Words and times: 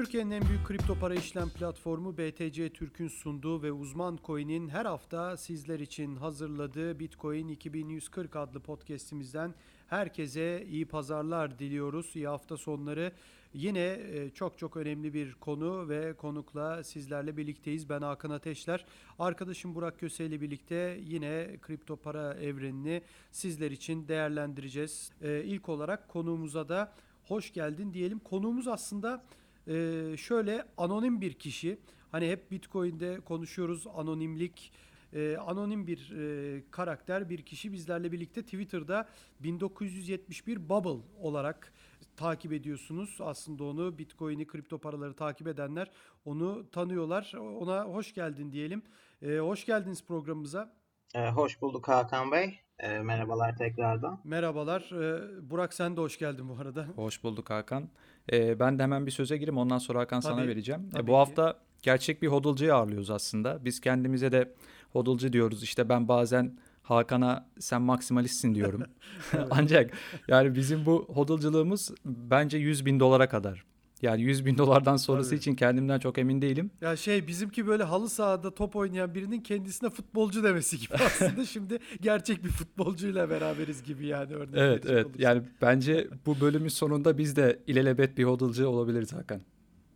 Türkiye'nin 0.00 0.30
en 0.30 0.48
büyük 0.48 0.66
kripto 0.66 0.94
para 0.94 1.14
işlem 1.14 1.48
platformu 1.48 2.18
BTC 2.18 2.68
Türk'ün 2.68 3.08
sunduğu 3.08 3.62
ve 3.62 3.72
Uzman 3.72 4.18
Coin'in 4.24 4.68
her 4.68 4.86
hafta 4.86 5.36
sizler 5.36 5.80
için 5.80 6.16
hazırladığı 6.16 6.98
Bitcoin 6.98 7.48
2140 7.48 8.36
adlı 8.36 8.60
podcast'imizden 8.60 9.54
herkese 9.88 10.66
iyi 10.70 10.86
pazarlar 10.86 11.58
diliyoruz. 11.58 12.10
İyi 12.14 12.28
hafta 12.28 12.56
sonları. 12.56 13.12
Yine 13.54 13.80
e, 13.80 14.30
çok 14.30 14.58
çok 14.58 14.76
önemli 14.76 15.14
bir 15.14 15.34
konu 15.34 15.88
ve 15.88 16.12
konukla 16.12 16.84
sizlerle 16.84 17.36
birlikteyiz. 17.36 17.88
Ben 17.88 18.02
Hakan 18.02 18.30
Ateşler. 18.30 18.84
Arkadaşım 19.18 19.74
Burak 19.74 20.00
Köse 20.00 20.26
ile 20.26 20.40
birlikte 20.40 21.00
yine 21.02 21.56
kripto 21.62 21.96
para 21.96 22.34
evrenini 22.34 23.02
sizler 23.30 23.70
için 23.70 24.08
değerlendireceğiz. 24.08 25.12
E, 25.22 25.42
ilk 25.44 25.68
olarak 25.68 26.08
konuğumuza 26.08 26.68
da 26.68 26.92
hoş 27.24 27.52
geldin 27.52 27.92
diyelim. 27.92 28.18
Konuğumuz 28.18 28.68
aslında 28.68 29.22
e, 29.66 30.16
şöyle 30.16 30.64
anonim 30.76 31.20
bir 31.20 31.32
kişi. 31.32 31.78
Hani 32.12 32.30
hep 32.30 32.50
Bitcoin'de 32.50 33.20
konuşuyoruz 33.20 33.86
anonimlik. 33.94 34.72
E, 35.12 35.36
anonim 35.36 35.86
bir 35.86 36.10
e, 36.10 36.62
karakter, 36.70 37.28
bir 37.28 37.42
kişi 37.42 37.72
bizlerle 37.72 38.12
birlikte 38.12 38.42
Twitter'da 38.42 39.08
1971 39.40 40.68
Bubble 40.68 41.04
olarak 41.20 41.72
takip 42.16 42.52
ediyorsunuz. 42.52 43.18
Aslında 43.20 43.64
onu 43.64 43.98
Bitcoin'i, 43.98 44.46
kripto 44.46 44.78
paraları 44.78 45.14
takip 45.14 45.46
edenler 45.46 45.90
onu 46.24 46.70
tanıyorlar. 46.70 47.32
Ona 47.38 47.84
hoş 47.84 48.14
geldin 48.14 48.52
diyelim. 48.52 48.82
E, 49.22 49.38
hoş 49.38 49.66
geldiniz 49.66 50.04
programımıza. 50.04 50.72
E, 51.14 51.30
hoş 51.30 51.62
bulduk 51.62 51.88
Hakan 51.88 52.32
Bey. 52.32 52.58
E, 52.78 52.98
merhabalar 52.98 53.56
tekrardan. 53.56 54.20
Merhabalar. 54.24 54.80
E, 54.80 55.50
Burak 55.50 55.74
sen 55.74 55.96
de 55.96 56.00
hoş 56.00 56.18
geldin 56.18 56.48
bu 56.48 56.62
arada. 56.62 56.86
Hoş 56.96 57.24
bulduk 57.24 57.50
Hakan. 57.50 57.88
E, 58.32 58.60
ben 58.60 58.78
de 58.78 58.82
hemen 58.82 59.06
bir 59.06 59.10
söze 59.10 59.36
gireyim 59.36 59.58
ondan 59.58 59.78
sonra 59.78 59.98
Hakan 59.98 60.20
Tabii, 60.20 60.34
sana 60.34 60.46
vereceğim. 60.46 60.90
E, 60.94 61.00
ki. 61.00 61.06
bu 61.06 61.16
hafta 61.16 61.54
gerçek 61.82 62.22
bir 62.22 62.28
hodlcuyu 62.28 62.74
ağırlıyoruz 62.74 63.10
aslında. 63.10 63.64
Biz 63.64 63.80
kendimize 63.80 64.32
de 64.32 64.52
hodlcu 64.92 65.32
diyoruz. 65.32 65.62
İşte 65.62 65.88
ben 65.88 66.08
bazen 66.08 66.58
Hakan'a 66.82 67.46
sen 67.58 67.82
maksimalistsin 67.82 68.54
diyorum. 68.54 68.82
Ancak 69.50 69.90
yani 70.28 70.54
bizim 70.54 70.86
bu 70.86 71.06
hodlcılığımız 71.08 71.94
bence 72.04 72.58
100 72.58 72.86
bin 72.86 73.00
dolara 73.00 73.28
kadar. 73.28 73.64
Yani 74.02 74.22
100 74.22 74.46
bin 74.46 74.58
dolardan 74.58 74.96
sonrası 74.96 75.30
Tabii. 75.30 75.38
için 75.38 75.54
kendimden 75.54 75.98
çok 75.98 76.18
emin 76.18 76.42
değilim. 76.42 76.70
Ya 76.80 76.96
şey 76.96 77.26
bizimki 77.26 77.66
böyle 77.66 77.82
halı 77.82 78.08
sahada 78.08 78.54
top 78.54 78.76
oynayan 78.76 79.14
birinin 79.14 79.40
kendisine 79.40 79.90
futbolcu 79.90 80.44
demesi 80.44 80.78
gibi 80.78 80.94
aslında 81.06 81.44
şimdi 81.44 81.78
gerçek 82.00 82.44
bir 82.44 82.48
futbolcuyla 82.48 83.30
beraberiz 83.30 83.82
gibi 83.82 84.06
yani 84.06 84.34
örnek 84.34 84.54
Evet 84.56 84.84
evet 84.88 85.04
olursak. 85.06 85.20
yani 85.20 85.42
bence 85.62 86.08
bu 86.26 86.40
bölümün 86.40 86.68
sonunda 86.68 87.18
biz 87.18 87.36
de 87.36 87.58
ilelebet 87.66 88.18
bir 88.18 88.24
hodlcu 88.24 88.66
olabiliriz 88.66 89.12
Hakan. 89.12 89.40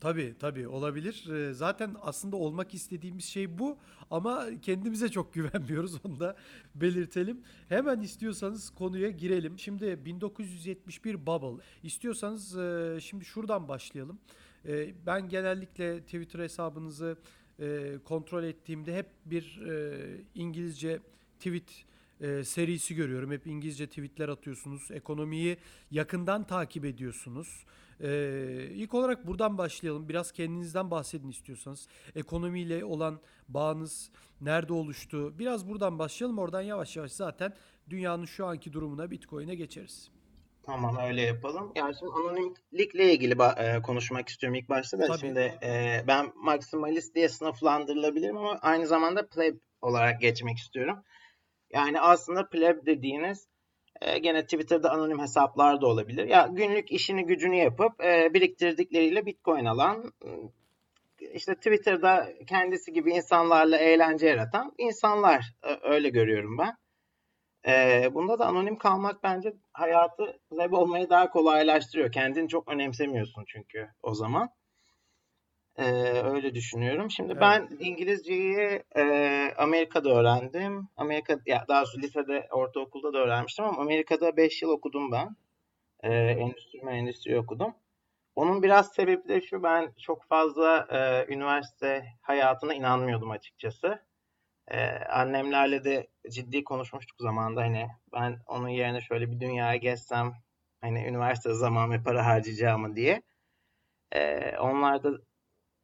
Tabii 0.05 0.34
tabii 0.38 0.69
olabilir. 0.69 1.24
Ee, 1.30 1.52
Zaten 1.55 1.97
aslında 2.02 2.36
olmak 2.36 2.74
istediğimiz 2.74 3.24
şey 3.24 3.58
bu 3.58 3.78
ama 4.11 4.46
kendimize 4.62 5.08
çok 5.08 5.34
güvenmiyoruz 5.34 5.94
onu 6.05 6.20
da 6.20 6.36
belirtelim. 6.74 7.41
Hemen 7.69 8.00
istiyorsanız 8.00 8.70
konuya 8.70 9.11
girelim. 9.11 9.58
Şimdi 9.58 10.05
1971 10.05 11.27
Bubble. 11.27 11.62
İstiyorsanız 11.83 12.58
e, 12.58 12.98
şimdi 13.00 13.24
şuradan 13.24 13.69
başlayalım. 13.69 14.19
E, 14.66 15.06
Ben 15.06 15.28
genellikle 15.28 16.01
Twitter 16.01 16.39
hesabınızı 16.40 17.17
e, 17.61 17.92
kontrol 18.05 18.45
ettiğimde 18.45 18.96
hep 18.96 19.07
bir 19.27 19.61
İngilizce 20.34 21.01
tweet 21.39 21.84
serisi 22.46 22.95
görüyorum. 22.95 23.33
Hep 23.33 23.46
İngilizce 23.46 23.86
tweetler 23.86 24.28
atıyorsunuz. 24.28 24.90
Ekonomiyi 24.90 25.57
yakından 25.90 26.46
takip 26.46 26.84
ediyorsunuz. 26.84 27.64
Ee, 28.00 28.68
ilk 28.70 28.94
olarak 28.94 29.27
buradan 29.27 29.58
başlayalım. 29.58 30.08
Biraz 30.08 30.32
kendinizden 30.32 30.90
bahsedin 30.90 31.28
istiyorsanız. 31.28 31.88
Ekonomiyle 32.16 32.84
olan 32.84 33.20
bağınız 33.48 34.10
nerede 34.40 34.72
oluştu? 34.72 35.38
Biraz 35.38 35.68
buradan 35.68 35.98
başlayalım. 35.98 36.38
Oradan 36.38 36.62
yavaş 36.62 36.96
yavaş 36.96 37.12
zaten 37.12 37.54
dünyanın 37.90 38.24
şu 38.24 38.46
anki 38.46 38.72
durumuna 38.72 39.10
Bitcoin'e 39.10 39.54
geçeriz. 39.54 40.10
Tamam 40.62 40.96
öyle 40.96 41.22
yapalım. 41.22 41.72
Yani 41.74 41.94
şimdi 41.98 42.12
anonimlikle 42.12 43.12
ilgili 43.12 43.34
ba- 43.34 43.78
e, 43.78 43.83
konuşmak 43.83 44.28
istiyorum 44.28 44.54
ilk 44.54 44.68
başta 44.68 44.98
da. 44.98 45.06
Tabii. 45.06 45.18
Şimdi 45.18 45.58
e, 45.62 46.04
ben 46.06 46.33
maksimalist 46.36 47.14
diye 47.14 47.28
sınıflandırılabilirim 47.28 48.36
ama 48.36 48.58
aynı 48.62 48.86
zamanda 48.86 49.27
pleb 49.27 49.56
olarak 49.83 50.20
geçmek 50.20 50.58
istiyorum. 50.58 50.98
Yani 51.72 52.00
aslında 52.00 52.48
pleb 52.48 52.86
dediğiniz 52.86 53.48
e, 54.00 54.18
gene 54.18 54.42
Twitter'da 54.42 54.90
anonim 54.90 55.18
hesaplar 55.18 55.80
da 55.80 55.86
olabilir. 55.86 56.24
Ya 56.28 56.48
günlük 56.52 56.92
işini 56.92 57.27
gücünü 57.27 57.56
yapıp 57.56 58.05
e, 58.05 58.34
biriktirdikleriyle 58.34 59.27
Bitcoin 59.27 59.64
alan 59.64 60.12
e, 60.24 60.30
işte 61.34 61.55
Twitter'da 61.55 62.28
kendisi 62.46 62.92
gibi 62.92 63.10
insanlarla 63.10 63.78
eğlence 63.78 64.27
yaratan 64.27 64.72
insanlar 64.78 65.54
e, 65.62 65.78
öyle 65.83 66.08
görüyorum 66.08 66.58
ben. 66.58 66.77
E, 67.66 68.14
bunda 68.14 68.38
da 68.38 68.46
anonim 68.46 68.78
kalmak 68.78 69.22
bence 69.22 69.54
hayatı 69.72 70.38
pleb 70.50 70.72
olmayı 70.72 71.10
daha 71.10 71.30
kolaylaştırıyor. 71.30 72.12
Kendini 72.12 72.48
çok 72.48 72.68
önemsemiyorsun 72.68 73.44
çünkü 73.46 73.88
o 74.02 74.14
zaman. 74.14 74.50
E, 75.79 75.85
öyle 76.23 76.55
düşünüyorum. 76.55 77.11
Şimdi 77.11 77.33
Evet. 77.33 77.40
ben 77.40 77.68
İngilizceyi 77.80 78.83
e, 78.96 79.05
Amerika'da 79.58 80.11
öğrendim. 80.11 80.89
Amerika 80.96 81.39
ya 81.46 81.64
daha 81.68 81.80
doğrusu 81.80 82.01
lisede, 82.02 82.48
ortaokulda 82.51 83.12
da 83.12 83.18
öğrenmiştim 83.18 83.64
ama 83.64 83.83
Amerika'da 83.83 84.36
5 84.36 84.63
yıl 84.63 84.70
okudum 84.70 85.13
ben. 85.13 85.36
E, 86.02 86.13
endüstri 86.14 86.80
mühendisliği 86.83 87.39
okudum. 87.39 87.74
Onun 88.36 88.63
biraz 88.63 88.92
sebepleri 88.92 89.46
şu 89.46 89.63
ben 89.63 89.92
çok 90.02 90.24
fazla 90.24 90.86
e, 90.90 91.33
üniversite 91.34 92.07
hayatına 92.23 92.74
inanmıyordum 92.74 93.30
açıkçası. 93.30 94.02
E, 94.68 94.86
annemlerle 94.90 95.84
de 95.84 96.07
ciddi 96.30 96.64
konuşmuştuk 96.64 97.17
zamanında 97.20 97.61
hani 97.61 97.89
ben 98.13 98.39
onun 98.46 98.68
yerine 98.68 99.01
şöyle 99.01 99.30
bir 99.30 99.40
dünyaya 99.40 99.77
gezsem 99.77 100.33
hani 100.80 101.05
üniversite 101.07 101.55
zaman 101.55 101.90
ve 101.92 102.02
para 102.02 102.27
harcayacağımı 102.27 102.96
diye. 102.96 103.23
E, 104.13 104.57
onlar 104.58 105.02
da 105.02 105.11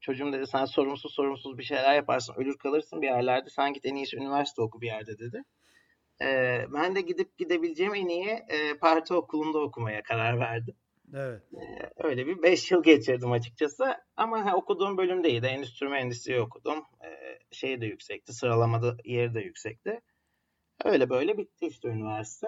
çocuğum 0.01 0.33
dedi 0.33 0.47
sen 0.47 0.65
sorumsuz 0.65 1.15
sorumsuz 1.15 1.59
bir 1.59 1.63
şeyler 1.63 1.95
yaparsın 1.95 2.35
ölür 2.37 2.59
kalırsın 2.59 3.03
bir 3.03 3.07
yerlerde 3.07 3.51
sen 3.51 3.73
git 3.73 3.87
en 3.87 3.95
iyisi 3.95 4.17
üniversite 4.17 4.63
oku 4.63 4.81
bir 4.81 4.87
yerde 4.87 5.19
dedi. 5.19 5.43
E, 6.23 6.27
ben 6.73 6.95
de 6.95 7.01
gidip 7.01 7.39
gidebileceğim 7.39 7.95
en 7.95 8.09
iyi 8.09 8.29
e, 8.29 8.79
parti 8.81 9.15
okulunda 9.15 9.59
okumaya 9.59 10.03
karar 10.03 10.41
verdim. 10.41 10.75
Evet. 11.15 11.43
Öyle 11.97 12.27
bir 12.27 12.43
5 12.43 12.71
yıl 12.71 12.83
geçirdim 12.83 13.33
açıkçası. 13.33 13.95
Ama 14.17 14.45
ha, 14.45 14.57
okuduğum 14.57 14.97
bölüm 14.97 15.25
de 15.25 15.31
iyiydi. 15.31 15.47
Endüstri 15.47 15.89
mühendisliği 15.89 16.41
okudum. 16.41 16.85
Ee, 17.05 17.39
şey 17.51 17.81
de 17.81 17.87
yüksekti. 17.87 18.33
Sıralamada 18.33 18.97
yeri 19.05 19.35
de 19.35 19.41
yüksekti. 19.41 20.01
Öyle 20.85 21.11
böyle 21.11 21.39
bitti 21.39 21.67
işte 21.67 21.89
üniversite. 21.89 22.47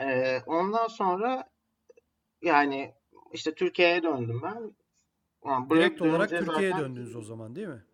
Ee, 0.00 0.38
ondan 0.46 0.86
sonra 0.86 1.50
yani 2.42 2.94
işte 3.32 3.54
Türkiye'ye 3.54 4.02
döndüm 4.02 4.40
ben. 4.42 4.74
Yani 5.46 5.70
Direkt 5.70 6.02
olarak 6.02 6.28
Türkiye'ye 6.30 6.70
zaten 6.70 6.84
döndünüz 6.84 7.16
o 7.16 7.22
zaman 7.22 7.56
değil 7.56 7.68
mi? 7.68 7.84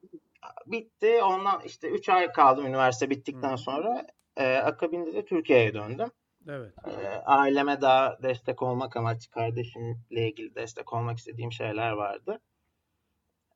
Bitti. 0.67 1.23
Ondan 1.23 1.61
işte 1.65 1.89
3 1.89 2.09
ay 2.09 2.33
kaldım 2.33 2.67
üniversite 2.67 3.11
bittikten 3.11 3.53
Hı. 3.53 3.59
sonra. 3.59 4.07
Ee, 4.37 4.57
akabinde 4.57 5.15
de 5.15 5.25
Türkiye'ye 5.25 5.75
döndüm. 5.75 6.09
Evet. 6.49 6.75
Ee, 6.87 7.07
aileme 7.09 7.81
daha 7.81 8.23
destek 8.23 8.63
olmak 8.63 8.97
amaçlı 8.97 9.31
kardeşimle 9.31 10.29
ilgili 10.29 10.55
destek 10.55 10.93
olmak 10.93 11.19
istediğim 11.19 11.53
şeyler 11.53 11.91
vardı. 11.93 12.41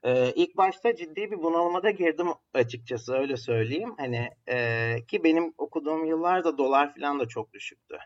Ee, 0.02 0.32
ilk 0.32 0.56
başta 0.56 0.96
ciddi 0.96 1.30
bir 1.30 1.38
bunalıma 1.42 1.90
girdim 1.90 2.28
açıkçası 2.54 3.14
öyle 3.14 3.36
söyleyeyim. 3.36 3.94
Hani 3.98 4.30
e, 4.48 4.96
ki 5.08 5.24
benim 5.24 5.54
okuduğum 5.58 6.04
yıllarda 6.04 6.58
dolar 6.58 6.94
falan 6.94 7.20
da 7.20 7.28
çok 7.28 7.52
düşüktü. 7.52 7.98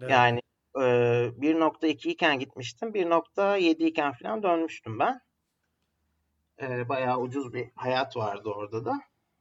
evet. 0.00 0.10
Yani 0.10 0.40
e, 0.76 0.80
1.2 0.80 2.08
iken 2.08 2.38
gitmiştim, 2.38 2.94
1.7 2.94 3.84
iken 3.84 4.12
falan 4.12 4.42
dönmüştüm 4.42 4.98
ben. 4.98 5.20
E, 6.62 6.88
bayağı 6.88 7.18
ucuz 7.18 7.54
bir 7.54 7.68
hayat 7.74 8.16
vardı 8.16 8.48
orada 8.48 8.84
da. 8.84 9.00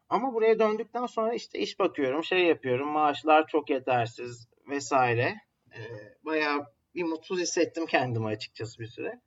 Ama 0.09 0.33
buraya 0.33 0.59
döndükten 0.59 1.05
sonra 1.05 1.33
işte 1.33 1.59
iş 1.59 1.79
bakıyorum, 1.79 2.23
şey 2.23 2.45
yapıyorum, 2.45 2.87
maaşlar 2.87 3.47
çok 3.47 3.69
yetersiz 3.69 4.47
vesaire. 4.69 5.35
E, 5.71 5.79
bayağı 6.25 6.65
bir 6.95 7.03
mutsuz 7.03 7.39
hissettim 7.39 7.85
kendimi 7.85 8.27
açıkçası 8.27 8.79
bir 8.79 8.87
süre. 8.87 9.21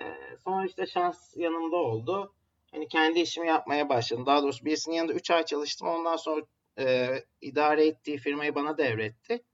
E, 0.00 0.04
sonra 0.44 0.66
işte 0.66 0.86
şans 0.86 1.36
yanımda 1.36 1.76
oldu. 1.76 2.34
Hani 2.72 2.88
kendi 2.88 3.20
işimi 3.20 3.46
yapmaya 3.46 3.88
başladım. 3.88 4.26
Daha 4.26 4.42
doğrusu 4.42 4.64
birisinin 4.64 4.96
yanında 4.96 5.12
3 5.12 5.30
ay 5.30 5.44
çalıştım. 5.44 5.88
Ondan 5.88 6.16
sonra 6.16 6.42
e, 6.78 7.08
idare 7.40 7.86
ettiği 7.86 8.18
firmayı 8.18 8.54
bana 8.54 8.78
devretti. 8.78 9.44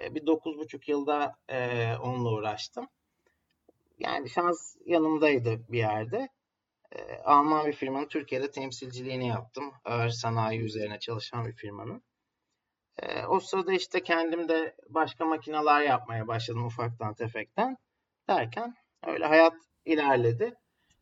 E, 0.00 0.14
bir 0.14 0.26
9,5 0.26 0.90
yılda 0.90 1.36
e, 1.48 1.92
onunla 1.96 2.30
uğraştım. 2.30 2.88
Yani 3.98 4.30
şans 4.30 4.76
yanımdaydı 4.86 5.60
bir 5.68 5.78
yerde. 5.78 6.28
E, 6.92 7.18
Alman 7.24 7.66
bir 7.66 7.72
firmanın 7.72 8.08
Türkiye'de 8.08 8.50
temsilciliğini 8.50 9.28
yaptım. 9.28 9.72
Ağır 9.84 10.08
sanayi 10.08 10.60
üzerine 10.60 10.98
çalışan 10.98 11.46
bir 11.46 11.52
firmanın. 11.52 12.02
E, 12.98 13.24
o 13.24 13.40
sırada 13.40 13.72
işte 13.72 14.02
kendim 14.02 14.48
de 14.48 14.76
başka 14.88 15.24
makineler 15.24 15.80
yapmaya 15.80 16.28
başladım 16.28 16.66
ufaktan 16.66 17.14
tefekten. 17.14 17.76
Derken 18.28 18.74
öyle 19.06 19.26
hayat 19.26 19.54
ilerledi. 19.84 20.54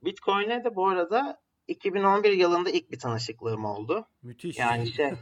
Bitcoin'e 0.03 0.65
de 0.65 0.77
bu 0.77 0.89
arada 0.89 1.41
2011 1.69 2.33
yılında 2.33 2.71
ilk 2.71 2.91
bir 2.91 2.99
tanışıklığım 2.99 3.65
oldu. 3.65 4.07
Müthiş. 4.23 4.59
Yani 4.59 4.87
şey 4.87 5.13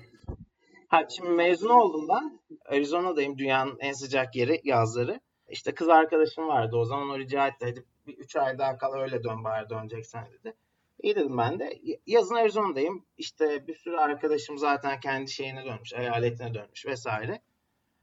şimdi 1.16 1.30
mezun 1.30 1.68
oldum 1.68 2.08
ben. 2.08 2.40
Arizona'dayım 2.66 3.38
dünyanın 3.38 3.76
en 3.80 3.92
sıcak 3.92 4.36
yeri 4.36 4.60
yazları. 4.64 5.20
İşte 5.48 5.74
kız 5.74 5.88
arkadaşım 5.88 6.48
vardı 6.48 6.76
o 6.76 6.84
zaman 6.84 7.10
o 7.10 7.18
rica 7.18 7.46
etti. 7.46 7.84
Bir 8.06 8.18
3 8.18 8.36
ay 8.36 8.58
daha 8.58 8.78
kal 8.78 8.94
öyle 8.94 9.24
dön 9.24 9.44
bari 9.44 9.70
döneceksen 9.70 10.26
dedi. 10.32 10.54
İyi 11.02 11.16
dedim 11.16 11.38
ben 11.38 11.58
de. 11.58 11.78
Yazın 12.06 12.34
Arizona'dayım. 12.34 13.04
İşte 13.18 13.66
bir 13.66 13.74
sürü 13.74 13.96
arkadaşım 13.96 14.58
zaten 14.58 15.00
kendi 15.00 15.30
şeyine 15.30 15.64
dönmüş, 15.64 15.92
eyaletine 15.92 16.54
dönmüş 16.54 16.86
vesaire. 16.86 17.40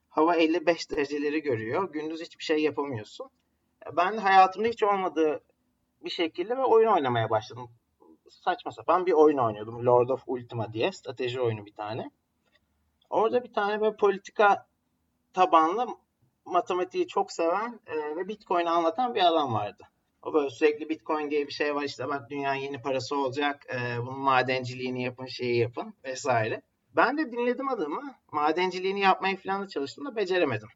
Hava 0.10 0.36
55 0.36 0.92
dereceleri 0.92 1.42
görüyor. 1.42 1.92
Gündüz 1.92 2.22
hiçbir 2.22 2.44
şey 2.44 2.58
yapamıyorsun. 2.58 3.30
Ben 3.98 4.18
de 4.18 4.20
hayatımda 4.20 4.68
hiç 4.68 4.84
olmadığı 4.84 5.44
bir 6.04 6.10
şekilde 6.10 6.58
ve 6.58 6.64
oyun 6.64 6.88
oynamaya 6.88 7.30
başladım. 7.30 7.70
Saçma 8.30 8.72
sapan 8.72 9.06
bir 9.06 9.12
oyun 9.12 9.38
oynuyordum. 9.38 9.86
Lord 9.86 10.10
of 10.10 10.24
Ultima 10.28 10.74
diye. 10.74 10.92
Strateji 10.92 11.42
oyunu 11.42 11.66
bir 11.66 11.74
tane. 11.74 12.12
Orada 13.14 13.44
bir 13.44 13.54
tane 13.54 13.82
böyle 13.82 13.96
politika 13.96 14.66
tabanlı 15.34 15.88
matematiği 16.46 17.08
çok 17.08 17.32
seven 17.32 17.80
e, 17.88 18.16
ve 18.16 18.28
Bitcoin'i 18.28 18.70
anlatan 18.70 19.16
bir 19.16 19.28
adam 19.28 19.54
vardı. 19.54 19.84
O 20.22 20.34
böyle 20.34 20.50
sürekli 20.50 20.90
Bitcoin 20.90 21.32
diye 21.32 21.48
bir 21.48 21.52
şey 21.52 21.76
var 21.76 21.84
işte 21.84 22.08
bak 22.08 22.30
dünyanın 22.30 22.60
yeni 22.60 22.82
parası 22.82 23.16
olacak. 23.16 23.66
E, 23.74 24.02
bunun 24.02 24.20
madenciliğini 24.20 25.04
yapın, 25.04 25.26
şeyi 25.26 25.58
yapın 25.58 25.94
vesaire. 26.04 26.62
Ben 26.96 27.18
de 27.18 27.32
dinledim 27.32 27.70
adamı. 27.70 28.16
Madenciliğini 28.32 29.00
yapmaya 29.00 29.36
falan 29.36 29.62
da 29.62 29.68
çalıştım 29.68 30.06
da 30.06 30.16
beceremedim. 30.16 30.70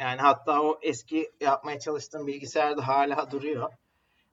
Yani 0.00 0.20
hatta 0.20 0.62
o 0.62 0.78
eski 0.82 1.30
yapmaya 1.40 1.78
çalıştığım 1.78 2.26
bilgisayarda 2.26 2.88
hala 2.88 3.30
duruyor. 3.30 3.72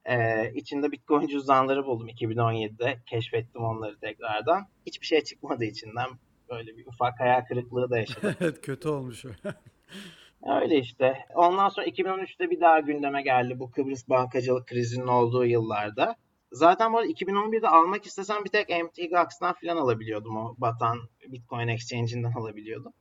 Ee, 0.06 0.52
içinde 0.54 0.92
Bitcoin 0.92 1.28
cüzdanları 1.28 1.86
buldum 1.86 2.10
2017'de. 2.10 3.00
Keşfettim 3.06 3.64
onları 3.64 4.00
tekrardan. 4.00 4.68
Hiçbir 4.86 5.06
şey 5.06 5.24
çıkmadı 5.24 5.66
içinden. 5.66 6.10
Böyle 6.50 6.78
bir 6.78 6.86
ufak 6.86 7.20
hayal 7.20 7.42
kırıklığı 7.42 7.90
da 7.90 7.98
yaşadım. 7.98 8.36
evet 8.42 8.62
kötü 8.62 8.90
olmuş. 8.90 9.26
Öyle 10.62 10.78
işte. 10.78 11.18
Ondan 11.36 11.70
sonra 11.70 11.88
2013'te 11.88 12.50
bir 12.50 12.62
daha 12.62 12.80
gündeme 12.80 13.22
geldi 13.22 13.60
bu 13.60 13.72
Kıbrıs 13.72 14.10
bankacılık 14.10 14.68
krizinin 14.68 15.08
olduğu 15.08 15.46
yıllarda. 15.46 16.16
Zaten 16.52 16.94
bu 16.94 16.98
arada 16.98 17.12
2011'de 17.12 17.68
almak 17.68 18.06
istesem 18.06 18.44
bir 18.46 18.50
tek 18.50 18.70
MTGOX'tan 18.70 19.56
falan 19.62 19.78
alabiliyordum. 19.78 20.38
O 20.38 20.56
batan 20.58 21.00
Bitcoin 21.28 21.68
Exchange'inden 21.68 22.32
alabiliyordum. 22.38 22.94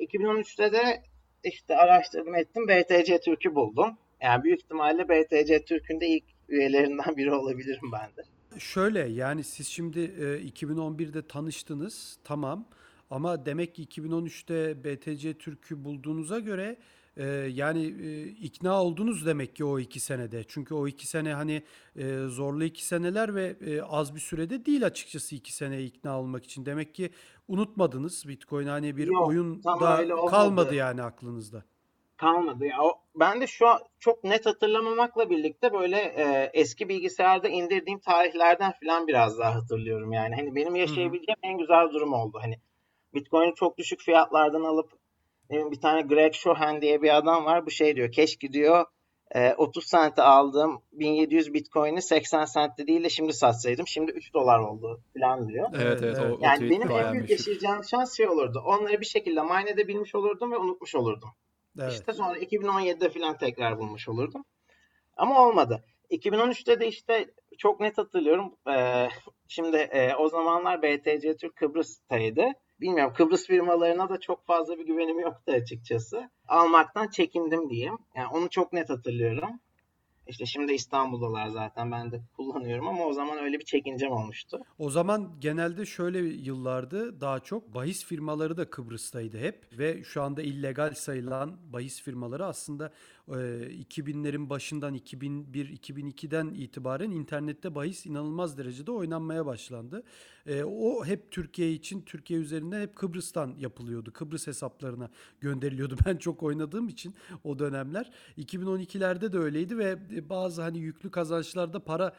2013'te 0.00 0.72
de 0.72 1.02
işte 1.44 1.76
araştırdım 1.76 2.34
ettim 2.34 2.68
BTC 2.68 3.20
Türk'ü 3.20 3.54
buldum. 3.54 3.98
Yani 4.20 4.44
büyük 4.44 4.60
ihtimalle 4.60 5.08
BTC 5.08 5.64
Türk'ün 5.64 6.00
de 6.00 6.06
ilk 6.06 6.24
üyelerinden 6.48 7.16
biri 7.16 7.34
olabilirim 7.34 7.92
ben 7.92 8.10
de. 8.16 8.22
Şöyle 8.58 9.00
yani 9.00 9.44
siz 9.44 9.68
şimdi 9.68 10.00
e, 10.00 10.48
2011'de 10.48 11.26
tanıştınız 11.26 12.18
tamam 12.24 12.66
ama 13.12 13.46
demek 13.46 13.74
ki 13.74 13.84
2013'te 13.84 14.84
BTC 14.84 15.38
Türk'ü 15.38 15.84
bulduğunuza 15.84 16.38
göre 16.38 16.76
e, 17.16 17.24
yani 17.52 17.84
e, 17.86 18.22
ikna 18.26 18.82
oldunuz 18.82 19.26
demek 19.26 19.56
ki 19.56 19.64
o 19.64 19.78
iki 19.78 20.00
senede. 20.00 20.44
Çünkü 20.48 20.74
o 20.74 20.86
iki 20.86 21.06
sene 21.06 21.34
hani 21.34 21.62
e, 21.96 22.18
zorlu 22.28 22.64
iki 22.64 22.84
seneler 22.86 23.34
ve 23.34 23.56
e, 23.66 23.82
az 23.82 24.14
bir 24.14 24.20
sürede 24.20 24.66
değil 24.66 24.86
açıkçası 24.86 25.34
iki 25.34 25.52
sene 25.52 25.82
ikna 25.82 26.20
olmak 26.20 26.44
için. 26.44 26.66
Demek 26.66 26.94
ki 26.94 27.10
unutmadınız 27.48 28.28
Bitcoin 28.28 28.66
hani 28.66 28.96
bir 28.96 29.06
Yok, 29.06 29.28
oyun 29.28 29.64
da 29.64 30.26
kalmadı 30.30 30.74
yani 30.74 31.02
aklınızda. 31.02 31.64
kalmadı. 32.16 32.64
Ya 32.66 32.76
ben 33.14 33.40
de 33.40 33.46
şu 33.46 33.68
an 33.68 33.80
çok 33.98 34.24
net 34.24 34.46
hatırlamamakla 34.46 35.30
birlikte 35.30 35.72
böyle 35.72 35.96
e, 35.96 36.50
eski 36.54 36.88
bilgisayarda 36.88 37.48
indirdiğim 37.48 37.98
tarihlerden 37.98 38.72
falan 38.84 39.06
biraz 39.06 39.38
daha 39.38 39.54
hatırlıyorum 39.54 40.12
yani. 40.12 40.34
Hani 40.34 40.54
benim 40.54 40.76
yaşayabileceğim 40.76 41.38
en 41.42 41.58
güzel 41.58 41.88
durum 41.92 42.12
oldu. 42.12 42.38
Hani 42.42 42.58
Bitcoin'i 43.14 43.54
çok 43.54 43.78
düşük 43.78 44.00
fiyatlardan 44.00 44.62
alıp 44.62 44.92
bir 45.50 45.80
tane 45.80 46.02
Greg 46.02 46.34
Schoen 46.34 46.82
diye 46.82 47.02
bir 47.02 47.16
adam 47.16 47.44
var. 47.44 47.66
Bu 47.66 47.70
şey 47.70 47.96
diyor. 47.96 48.12
Keşke 48.12 48.52
diyor 48.52 48.86
e, 49.34 49.54
30 49.54 49.84
sente 49.86 50.22
aldığım 50.22 50.82
1700 50.92 51.54
Bitcoin'i 51.54 52.02
80 52.02 52.44
sentte 52.44 52.86
değil 52.86 53.04
de 53.04 53.10
şimdi 53.10 53.32
satsaydım. 53.32 53.86
Şimdi 53.86 54.12
3 54.12 54.34
dolar 54.34 54.58
oldu 54.58 55.00
falan 55.18 55.48
diyor. 55.48 55.68
Evet 55.74 56.02
evet, 56.02 56.18
o, 56.18 56.22
o 56.22 56.38
Yani 56.40 56.54
tweet 56.54 56.70
benim 56.70 56.90
en 56.90 57.12
büyük 57.12 57.30
yaşayacağım 57.30 57.84
şans 57.84 58.16
şey 58.16 58.28
olurdu. 58.28 58.62
Onları 58.66 59.00
bir 59.00 59.06
şekilde 59.06 59.42
mine 59.42 59.70
edebilmiş 59.70 60.14
olurdum 60.14 60.52
ve 60.52 60.56
unutmuş 60.56 60.94
olurdum. 60.94 61.30
Evet. 61.80 61.92
İşte 61.92 62.12
sonra 62.12 62.38
2017'de 62.38 63.10
falan 63.10 63.38
tekrar 63.38 63.78
bulmuş 63.78 64.08
olurdum. 64.08 64.44
Ama 65.16 65.46
olmadı. 65.46 65.84
2013'te 66.10 66.80
de 66.80 66.88
işte 66.88 67.26
çok 67.58 67.80
net 67.80 67.98
hatırlıyorum. 67.98 68.54
Ee, 68.70 69.08
şimdi 69.48 69.76
e, 69.76 70.14
o 70.14 70.28
zamanlar 70.28 70.82
BTC 70.82 71.36
Türk 71.36 71.56
Kıbrıs'taydı. 71.56 72.44
Bilmiyorum 72.82 73.12
Kıbrıs 73.16 73.46
firmalarına 73.46 74.08
da 74.08 74.20
çok 74.20 74.46
fazla 74.46 74.78
bir 74.78 74.86
güvenim 74.86 75.20
yoktu 75.20 75.52
açıkçası. 75.52 76.30
Almaktan 76.48 77.08
çekindim 77.08 77.70
diyeyim. 77.70 77.98
Yani 78.16 78.28
onu 78.32 78.50
çok 78.50 78.72
net 78.72 78.90
hatırlıyorum. 78.90 79.60
İşte 80.26 80.46
şimdi 80.46 80.72
İstanbul'dalar 80.72 81.48
zaten 81.48 81.92
ben 81.92 82.12
de 82.12 82.20
kullanıyorum 82.36 82.88
ama 82.88 83.04
o 83.04 83.12
zaman 83.12 83.38
öyle 83.38 83.58
bir 83.58 83.64
çekincem 83.64 84.12
olmuştu. 84.12 84.60
O 84.78 84.90
zaman 84.90 85.36
genelde 85.40 85.86
şöyle 85.86 86.18
yıllardı 86.18 87.20
daha 87.20 87.40
çok 87.40 87.74
bahis 87.74 88.04
firmaları 88.04 88.56
da 88.56 88.70
Kıbrıs'taydı 88.70 89.38
hep 89.38 89.78
ve 89.78 90.04
şu 90.04 90.22
anda 90.22 90.42
illegal 90.42 90.94
sayılan 90.94 91.72
bahis 91.72 92.02
firmaları 92.02 92.46
aslında 92.46 92.92
2000'lerin 93.36 94.50
başından 94.50 94.94
2001-2002'den 94.94 96.54
itibaren 96.54 97.10
internette 97.10 97.74
bahis 97.74 98.06
inanılmaz 98.06 98.58
derecede 98.58 98.90
oynanmaya 98.90 99.46
başlandı. 99.46 100.02
E, 100.46 100.64
o 100.64 101.04
hep 101.04 101.30
Türkiye 101.30 101.72
için 101.72 102.02
Türkiye 102.02 102.40
üzerinde 102.40 102.82
hep 102.82 102.96
Kıbrıs'tan 102.96 103.54
yapılıyordu. 103.58 104.12
Kıbrıs 104.12 104.46
hesaplarına 104.46 105.10
gönderiliyordu. 105.40 105.96
Ben 106.06 106.16
çok 106.16 106.42
oynadığım 106.42 106.88
için 106.88 107.14
o 107.44 107.58
dönemler 107.58 108.10
2012'lerde 108.38 109.32
de 109.32 109.38
öyleydi 109.38 109.78
ve 109.78 109.98
bazı 110.28 110.62
hani 110.62 110.78
yüklü 110.78 111.10
kazançlarda 111.10 111.84
para 111.84 112.12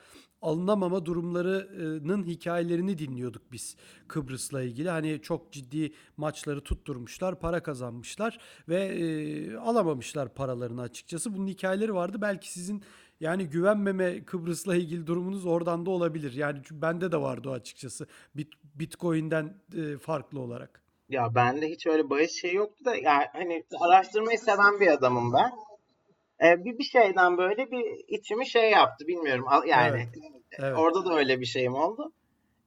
alınamama 0.43 1.05
durumlarının 1.05 2.23
hikayelerini 2.23 2.97
dinliyorduk 2.97 3.51
biz 3.51 3.75
Kıbrıs'la 4.07 4.61
ilgili. 4.61 4.89
Hani 4.89 5.19
çok 5.21 5.51
ciddi 5.51 5.93
maçları 6.17 6.61
tutturmuşlar, 6.61 7.39
para 7.39 7.63
kazanmışlar 7.63 8.37
ve 8.69 8.83
e, 8.83 9.55
alamamışlar 9.55 10.33
paralarını 10.33 10.81
açıkçası. 10.81 11.02
Bunun 11.11 11.47
hikayeleri 11.47 11.93
vardı. 11.93 12.17
Belki 12.21 12.51
sizin 12.51 12.83
yani 13.19 13.49
güvenmeme 13.49 14.25
Kıbrıs'la 14.25 14.75
ilgili 14.75 15.07
durumunuz 15.07 15.45
oradan 15.45 15.85
da 15.85 15.89
olabilir. 15.89 16.33
Yani 16.33 16.61
bende 16.71 17.11
de 17.11 17.21
vardı 17.21 17.49
o 17.49 17.51
açıkçası. 17.51 18.07
Bit, 18.35 18.53
Bitcoin'den 18.75 19.53
e, 19.77 19.97
farklı 19.97 20.39
olarak. 20.39 20.83
Ya 21.09 21.35
bende 21.35 21.69
hiç 21.69 21.87
öyle 21.87 22.09
bahis 22.09 22.41
şey 22.41 22.53
yoktu 22.53 22.85
da 22.85 22.95
yani 22.95 23.25
hani 23.33 23.63
araştırmayı 23.79 24.39
seven 24.39 24.79
bir 24.79 24.87
adamım 24.87 25.33
ben. 25.33 25.51
Ee, 26.47 26.65
bir 26.65 26.77
bir 26.77 26.83
şeyden 26.83 27.37
böyle 27.37 27.71
bir 27.71 28.03
içimi 28.07 28.47
şey 28.47 28.71
yaptı 28.71 29.07
bilmiyorum. 29.07 29.45
Yani 29.67 30.07
Evet. 30.59 30.77
orada 30.77 31.05
da 31.05 31.15
öyle 31.15 31.39
bir 31.39 31.45
şeyim 31.45 31.75
oldu. 31.75 32.11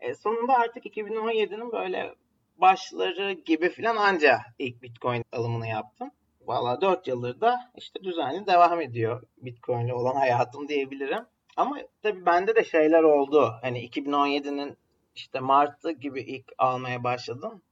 E, 0.00 0.14
sonunda 0.14 0.52
artık 0.54 0.86
2017'nin 0.86 1.72
böyle 1.72 2.14
başları 2.58 3.32
gibi 3.32 3.70
falan 3.70 3.96
anca 3.96 4.38
ilk 4.58 4.82
Bitcoin 4.82 5.24
alımını 5.32 5.66
yaptım. 5.66 6.10
Valla 6.46 6.80
4 6.80 7.08
yıldır 7.08 7.40
da 7.40 7.72
işte 7.76 8.04
düzenli 8.04 8.46
devam 8.46 8.80
ediyor 8.80 9.22
Bitcoin'le 9.36 9.90
olan 9.92 10.14
hayatım 10.14 10.68
diyebilirim. 10.68 11.24
Ama 11.56 11.78
tabii 12.02 12.26
bende 12.26 12.56
de 12.56 12.64
şeyler 12.64 13.02
oldu. 13.02 13.52
Hani 13.62 13.88
2017'nin 13.88 14.76
işte 15.14 15.40
Mart'ı 15.40 15.92
gibi 15.92 16.20
ilk 16.20 16.52
almaya 16.58 17.04
başladım. 17.04 17.62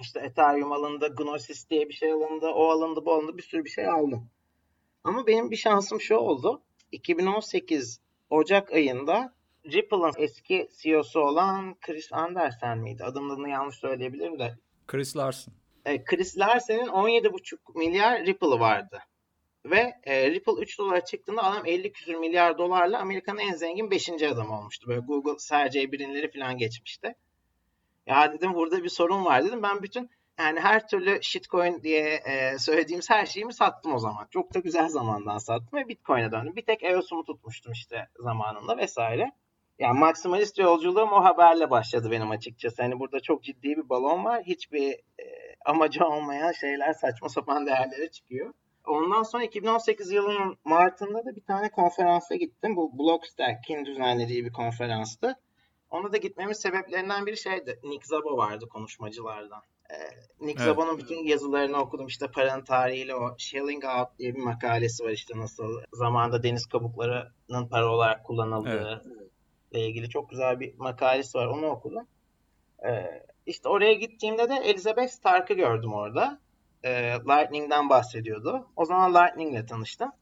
İşte 0.00 0.20
Ethereum 0.20 0.72
alındı, 0.72 1.14
Gnosis 1.16 1.70
diye 1.70 1.88
bir 1.88 1.94
şey 1.94 2.12
alındı, 2.12 2.46
o 2.46 2.68
alındı, 2.68 3.04
bu 3.04 3.14
alındı, 3.14 3.38
bir 3.38 3.42
sürü 3.42 3.64
bir 3.64 3.70
şey 3.70 3.88
aldım. 3.88 4.30
Ama 5.04 5.26
benim 5.26 5.50
bir 5.50 5.56
şansım 5.56 6.00
şu 6.00 6.16
oldu. 6.16 6.62
2018 6.92 8.00
Ocak 8.30 8.72
ayında 8.72 9.32
Ripple'ın 9.66 10.12
eski 10.18 10.68
CEO'su 10.82 11.20
olan 11.20 11.74
Chris 11.80 12.12
Andersen 12.12 12.78
miydi? 12.78 13.04
Adımını 13.04 13.48
yanlış 13.48 13.76
söyleyebilirim 13.76 14.38
de. 14.38 14.58
Chris 14.86 15.16
Larson. 15.16 15.54
E, 15.88 16.04
Chris 16.04 16.38
Larsen'in 16.38 16.86
17,5 16.86 17.58
milyar 17.74 18.26
Ripple'ı 18.26 18.60
vardı. 18.60 19.02
Ve 19.64 19.94
e, 20.04 20.30
Ripple 20.30 20.52
3 20.52 20.78
dolara 20.78 21.04
çıktığında 21.04 21.42
adam 21.42 21.66
50 21.66 21.92
küsür 21.92 22.14
milyar 22.14 22.58
dolarla 22.58 22.98
Amerika'nın 23.00 23.38
en 23.38 23.54
zengin 23.54 23.90
5. 23.90 24.08
adamı 24.08 24.58
olmuştu. 24.58 24.88
Böyle 24.88 25.00
Google, 25.00 25.38
Sergey 25.38 25.92
Brin'leri 25.92 26.30
falan 26.30 26.58
geçmişti. 26.58 27.14
Ya 28.06 28.32
dedim 28.32 28.54
burada 28.54 28.84
bir 28.84 28.88
sorun 28.88 29.24
var 29.24 29.44
dedim. 29.44 29.62
Ben 29.62 29.82
bütün 29.82 30.10
yani 30.38 30.60
her 30.60 30.88
türlü 30.88 31.18
shitcoin 31.22 31.82
diye 31.82 32.14
e, 32.14 32.58
söylediğimiz 32.58 33.10
her 33.10 33.26
şeyimi 33.26 33.52
sattım 33.54 33.94
o 33.94 33.98
zaman. 33.98 34.26
Çok 34.30 34.54
da 34.54 34.58
güzel 34.58 34.88
zamandan 34.88 35.38
sattım 35.38 35.78
ve 35.78 35.88
Bitcoin'e 35.88 36.32
döndüm. 36.32 36.56
Bir 36.56 36.62
tek 36.62 36.82
EOS'umu 36.82 37.24
tutmuştum 37.24 37.72
işte 37.72 38.08
zamanında 38.18 38.76
vesaire. 38.76 39.32
Yani 39.78 39.98
maksimalist 39.98 40.58
yolculuğum 40.58 41.10
o 41.12 41.24
haberle 41.24 41.70
başladı 41.70 42.10
benim 42.10 42.30
açıkçası. 42.30 42.82
Hani 42.82 42.98
burada 42.98 43.20
çok 43.20 43.42
ciddi 43.42 43.68
bir 43.68 43.88
balon 43.88 44.24
var. 44.24 44.42
Hiçbir 44.42 44.92
e, 44.92 45.47
amacı 45.64 46.04
olmayan 46.04 46.52
şeyler 46.52 46.92
saçma 46.92 47.28
sapan 47.28 47.66
değerlere 47.66 48.10
çıkıyor. 48.10 48.54
ondan 48.86 49.22
sonra 49.22 49.44
2018 49.44 50.10
yılının 50.12 50.56
Mart'ında 50.64 51.24
da 51.24 51.36
bir 51.36 51.44
tane 51.44 51.70
konferansa 51.70 52.34
gittim. 52.34 52.76
Bu 52.76 52.98
Blockstack'in 52.98 53.84
düzenlediği 53.84 54.44
bir 54.44 54.52
konferanstı. 54.52 55.36
Ona 55.90 56.12
da 56.12 56.16
gitmemin 56.16 56.52
sebeplerinden 56.52 57.26
biri 57.26 57.36
şeydi. 57.36 57.80
Nick 57.84 58.06
Szabo 58.06 58.36
vardı 58.36 58.68
konuşmacılardan. 58.68 59.62
Ee, 59.90 59.94
Nick 60.40 60.62
Evet. 60.62 60.70
Szabo'nun 60.70 60.98
bütün 60.98 61.24
yazılarını 61.24 61.76
okudum. 61.76 62.06
İşte 62.06 62.26
paranın 62.30 62.64
tarihiyle 62.64 63.14
o 63.14 63.34
Shelling 63.38 63.84
Out 63.84 64.18
diye 64.18 64.34
bir 64.34 64.42
makalesi 64.42 65.04
var 65.04 65.10
işte 65.10 65.38
nasıl 65.38 65.80
zamanda 65.92 66.42
deniz 66.42 66.66
kabuklarının 66.66 67.68
para 67.70 67.92
olarak 67.92 68.24
kullanıldığı 68.24 69.04
ile 69.72 69.86
ilgili 69.86 70.08
çok 70.08 70.30
güzel 70.30 70.60
bir 70.60 70.78
makalesi 70.78 71.38
var. 71.38 71.46
Onu 71.46 71.66
okudum. 71.66 72.06
Ee, 72.86 73.22
işte 73.48 73.68
oraya 73.68 73.92
gittiğimde 73.92 74.48
de 74.48 74.54
Elizabeth 74.54 75.10
Stark'ı 75.10 75.54
gördüm 75.54 75.92
orada. 75.92 76.40
Ee, 76.84 77.12
Lightning'den 77.12 77.88
bahsediyordu. 77.90 78.66
O 78.76 78.84
zaman 78.84 79.14
Lightning'le 79.14 79.66
tanıştım. 79.66 80.12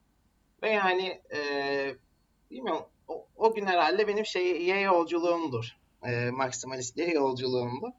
Ve 0.62 0.70
yani 0.70 1.20
e, 1.36 1.40
bilmiyorum 2.50 2.82
o, 3.08 3.26
o 3.36 3.54
gün 3.54 3.66
herhalde 3.66 4.08
benim 4.08 4.26
şey 4.26 4.82
yolculuğumdur. 4.82 5.76
E, 6.02 6.30
maksimalistliğe 6.30 7.10
yolculuğumdu. 7.10 7.92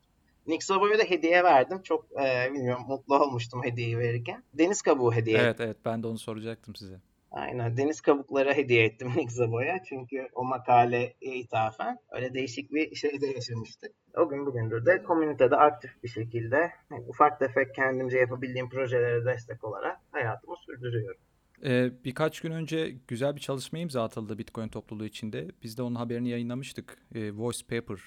Nick 0.47 0.65
Szabo'ya 0.65 0.99
da 0.99 1.03
hediye 1.03 1.43
verdim. 1.43 1.81
Çok 1.83 2.05
e, 2.21 2.53
bilmiyorum 2.53 2.83
mutlu 2.87 3.23
olmuştum 3.23 3.63
hediyeyi 3.63 3.99
verirken. 3.99 4.43
Deniz 4.53 4.81
kabuğu 4.81 5.13
hediye 5.13 5.37
Evet 5.37 5.59
evet 5.59 5.77
ben 5.85 6.03
de 6.03 6.07
onu 6.07 6.19
soracaktım 6.19 6.75
size. 6.75 6.99
Aynen 7.37 7.77
deniz 7.77 8.01
kabukları 8.01 8.53
hediye 8.53 8.85
ettim 8.85 9.07
Nick 9.15 9.29
Szabo'ya. 9.29 9.83
Çünkü 9.83 10.27
o 10.33 10.43
makaleye 10.43 11.13
ithafen 11.21 11.99
öyle 12.11 12.33
değişik 12.33 12.73
bir 12.73 12.95
şeyde 12.95 13.27
yaşamıştık. 13.27 13.91
O 14.17 14.29
gün 14.29 14.45
bugündür 14.45 14.85
de 14.85 15.03
komünitede 15.03 15.55
aktif 15.55 16.03
bir 16.03 16.07
şekilde 16.07 16.71
hani 16.89 17.01
ufak 17.07 17.39
tefek 17.39 17.75
kendimce 17.75 18.17
yapabildiğim 18.17 18.69
projelere 18.69 19.25
destek 19.25 19.63
olarak 19.63 19.99
hayatımı 20.11 20.55
sürdürüyorum. 20.65 21.21
Ee, 21.65 21.91
birkaç 22.05 22.41
gün 22.41 22.51
önce 22.51 22.95
güzel 23.07 23.35
bir 23.35 23.41
çalışma 23.41 23.79
imza 23.79 24.03
atıldı 24.03 24.37
Bitcoin 24.37 24.67
topluluğu 24.67 25.05
içinde. 25.05 25.47
Biz 25.63 25.77
de 25.77 25.81
onun 25.81 25.95
haberini 25.95 26.29
yayınlamıştık. 26.29 26.97
Ee, 27.15 27.31
Voice 27.31 27.65
Paper 27.69 27.99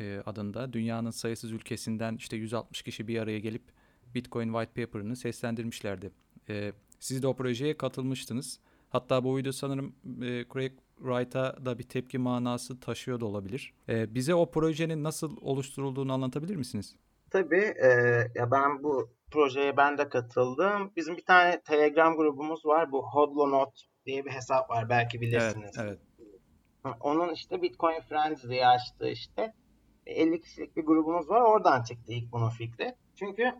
e, 0.00 0.22
adında. 0.26 0.72
Dünyanın 0.72 1.10
sayısız 1.10 1.52
ülkesinden 1.52 2.16
işte 2.16 2.36
160 2.36 2.82
kişi 2.82 3.08
bir 3.08 3.18
araya 3.18 3.38
gelip 3.38 3.62
Bitcoin 4.14 4.52
White 4.52 4.84
Paper'ını 4.84 5.16
seslendirmişlerdi. 5.16 6.10
Ee, 6.48 6.72
siz 7.00 7.22
de 7.22 7.26
o 7.26 7.36
projeye 7.36 7.76
katılmıştınız. 7.76 8.60
Hatta 8.90 9.24
bu 9.24 9.36
video 9.36 9.52
sanırım 9.52 9.94
e, 10.22 10.44
Craig 10.52 10.72
Wright'a 10.96 11.66
da 11.66 11.78
bir 11.78 11.82
tepki 11.84 12.18
manası 12.18 12.80
taşıyor 12.80 13.20
da 13.20 13.26
olabilir. 13.26 13.74
Ee, 13.88 14.14
bize 14.14 14.34
o 14.34 14.50
projenin 14.50 15.04
nasıl 15.04 15.36
oluşturulduğunu 15.40 16.12
anlatabilir 16.12 16.56
misiniz? 16.56 16.96
Tabii 17.30 17.74
e, 17.82 17.88
ya 18.34 18.50
ben 18.50 18.82
bu 18.82 19.10
projeye 19.30 19.76
ben 19.76 19.98
de 19.98 20.08
katıldım. 20.08 20.92
Bizim 20.96 21.16
bir 21.16 21.24
tane 21.24 21.60
Telegram 21.60 22.16
grubumuz 22.16 22.66
var. 22.66 22.92
Bu 22.92 23.02
Hodlonaut 23.10 23.82
diye 24.06 24.24
bir 24.24 24.30
hesap 24.30 24.70
var. 24.70 24.88
Belki 24.88 25.18
Evet, 25.18 25.28
bilirsiniz. 25.28 25.76
evet. 25.80 25.98
Onun 27.00 27.32
işte 27.34 27.62
Bitcoin 27.62 28.00
Friends 28.00 28.44
diye 28.44 28.66
açtığı 28.66 29.08
işte 29.08 29.52
50 30.06 30.40
kişilik 30.40 30.76
bir 30.76 30.82
grubumuz 30.86 31.28
var. 31.28 31.40
Oradan 31.40 31.82
çıktı 31.82 32.12
ilk 32.12 32.32
bunun 32.32 32.50
fikri. 32.50 32.94
Çünkü 33.16 33.52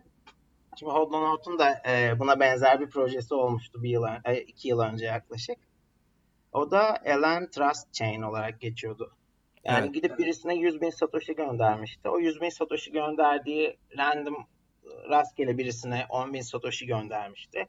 şimdi 0.79 0.91
Hodlonaut'un 0.91 1.59
da 1.59 1.81
e, 1.87 2.19
buna 2.19 2.39
benzer 2.39 2.79
bir 2.79 2.89
projesi 2.89 3.33
olmuştu 3.33 3.83
bir 3.83 3.89
yıl, 3.89 4.03
e, 4.25 4.41
iki 4.41 4.67
yıl 4.67 4.79
önce 4.79 5.05
yaklaşık. 5.05 5.57
O 6.53 6.71
da 6.71 6.97
LN 7.05 7.49
Trust 7.49 7.93
Chain 7.93 8.21
olarak 8.21 8.61
geçiyordu. 8.61 9.11
Yani 9.63 9.83
Evet. 9.83 9.93
gidip 9.93 10.19
birisine 10.19 10.55
100 10.55 10.81
bin 10.81 10.89
Satoshi 10.89 11.35
göndermişti. 11.35 12.09
O 12.09 12.19
100 12.19 12.41
bin 12.41 12.49
Satoshi 12.49 12.91
gönderdiği 12.91 13.77
random 13.97 14.47
rastgele 15.09 15.57
birisine 15.57 16.05
10 16.09 16.33
bin 16.33 16.41
Satoshi 16.41 16.85
göndermişti. 16.85 17.67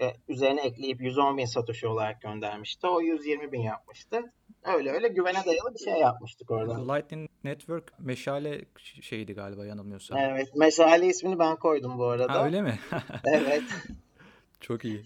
E, 0.00 0.12
üzerine 0.28 0.60
ekleyip 0.60 1.00
110 1.00 1.38
bin 1.38 1.44
Satoshi 1.44 1.86
olarak 1.86 2.22
göndermişti. 2.22 2.86
O 2.86 3.00
120 3.00 3.52
bin 3.52 3.60
yapmıştı. 3.60 4.32
Öyle 4.64 4.90
öyle 4.90 5.08
güvene 5.08 5.44
dayalı 5.46 5.74
bir 5.74 5.84
şey 5.90 5.94
yapmıştık 6.00 6.50
orada. 6.50 6.92
Lightning 6.94 7.30
Network 7.44 7.92
meşale 8.00 8.64
şeydi 9.00 9.32
galiba 9.34 9.66
yanılmıyorsam. 9.66 10.18
Evet. 10.18 10.54
Meşale 10.56 11.06
ismini 11.06 11.38
ben 11.38 11.56
koydum 11.56 11.98
bu 11.98 12.04
arada. 12.06 12.32
Ha 12.34 12.44
öyle 12.44 12.62
mi? 12.62 12.78
Evet. 13.34 13.62
Çok 14.60 14.84
iyi. 14.84 15.02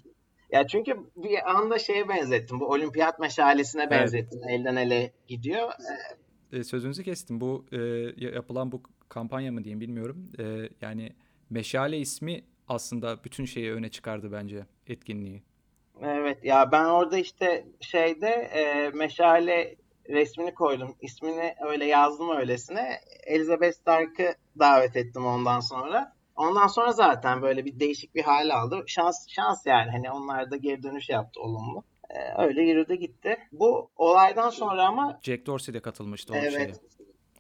Ya 0.52 0.66
çünkü 0.66 0.96
bir 1.16 1.50
anda 1.50 1.78
şeye 1.78 2.08
benzettim. 2.08 2.60
Bu 2.60 2.66
olimpiyat 2.70 3.18
meşalesine 3.18 3.82
Evet. 3.82 3.90
benzettim. 3.92 4.40
Elden 4.48 4.76
ele 4.76 5.12
gidiyor. 5.28 5.68
E, 6.52 6.64
sözünüzü 6.64 7.04
kestim. 7.04 7.40
Bu 7.40 7.66
e, 7.72 7.76
ya- 8.16 8.30
yapılan 8.34 8.72
bu 8.72 8.82
kampanya 9.08 9.52
mı 9.52 9.64
diyeyim 9.64 9.80
bilmiyorum. 9.80 10.32
E, 10.38 10.68
yani 10.80 11.12
Meşale 11.50 11.98
ismi 11.98 12.44
aslında 12.68 13.24
bütün 13.24 13.44
şeyi 13.44 13.72
öne 13.72 13.88
çıkardı 13.90 14.32
bence 14.32 14.66
etkinliği. 14.86 15.42
Evet 16.02 16.44
ya 16.44 16.72
ben 16.72 16.84
orada 16.84 17.18
işte 17.18 17.66
şeyde 17.80 18.28
e, 18.28 18.90
meşale 18.90 19.76
resmini 20.08 20.54
koydum. 20.54 20.96
İsmini 21.00 21.54
öyle 21.66 21.84
yazdım 21.84 22.30
öylesine. 22.36 23.00
Elizabeth 23.26 23.76
Stark'ı 23.76 24.34
davet 24.58 24.96
ettim 24.96 25.26
ondan 25.26 25.60
sonra. 25.60 26.12
Ondan 26.36 26.66
sonra 26.66 26.92
zaten 26.92 27.42
böyle 27.42 27.64
bir 27.64 27.80
değişik 27.80 28.14
bir 28.14 28.22
hal 28.22 28.50
aldı. 28.50 28.84
Şans 28.86 29.28
şans 29.28 29.66
yani 29.66 29.90
hani 29.90 30.10
onlar 30.10 30.50
da 30.50 30.56
geri 30.56 30.82
dönüş 30.82 31.08
yaptı 31.08 31.40
olumlu. 31.40 31.84
E, 32.10 32.42
öyle 32.42 32.62
yürüdü 32.62 32.94
gitti. 32.94 33.38
Bu 33.52 33.90
olaydan 33.96 34.50
sonra 34.50 34.86
ama 34.86 35.18
Jack 35.22 35.46
Dorsey 35.46 35.74
de 35.74 35.80
katılmıştı 35.80 36.32
o 36.32 36.36
Evet. 36.36 36.52
şeye. 36.52 36.72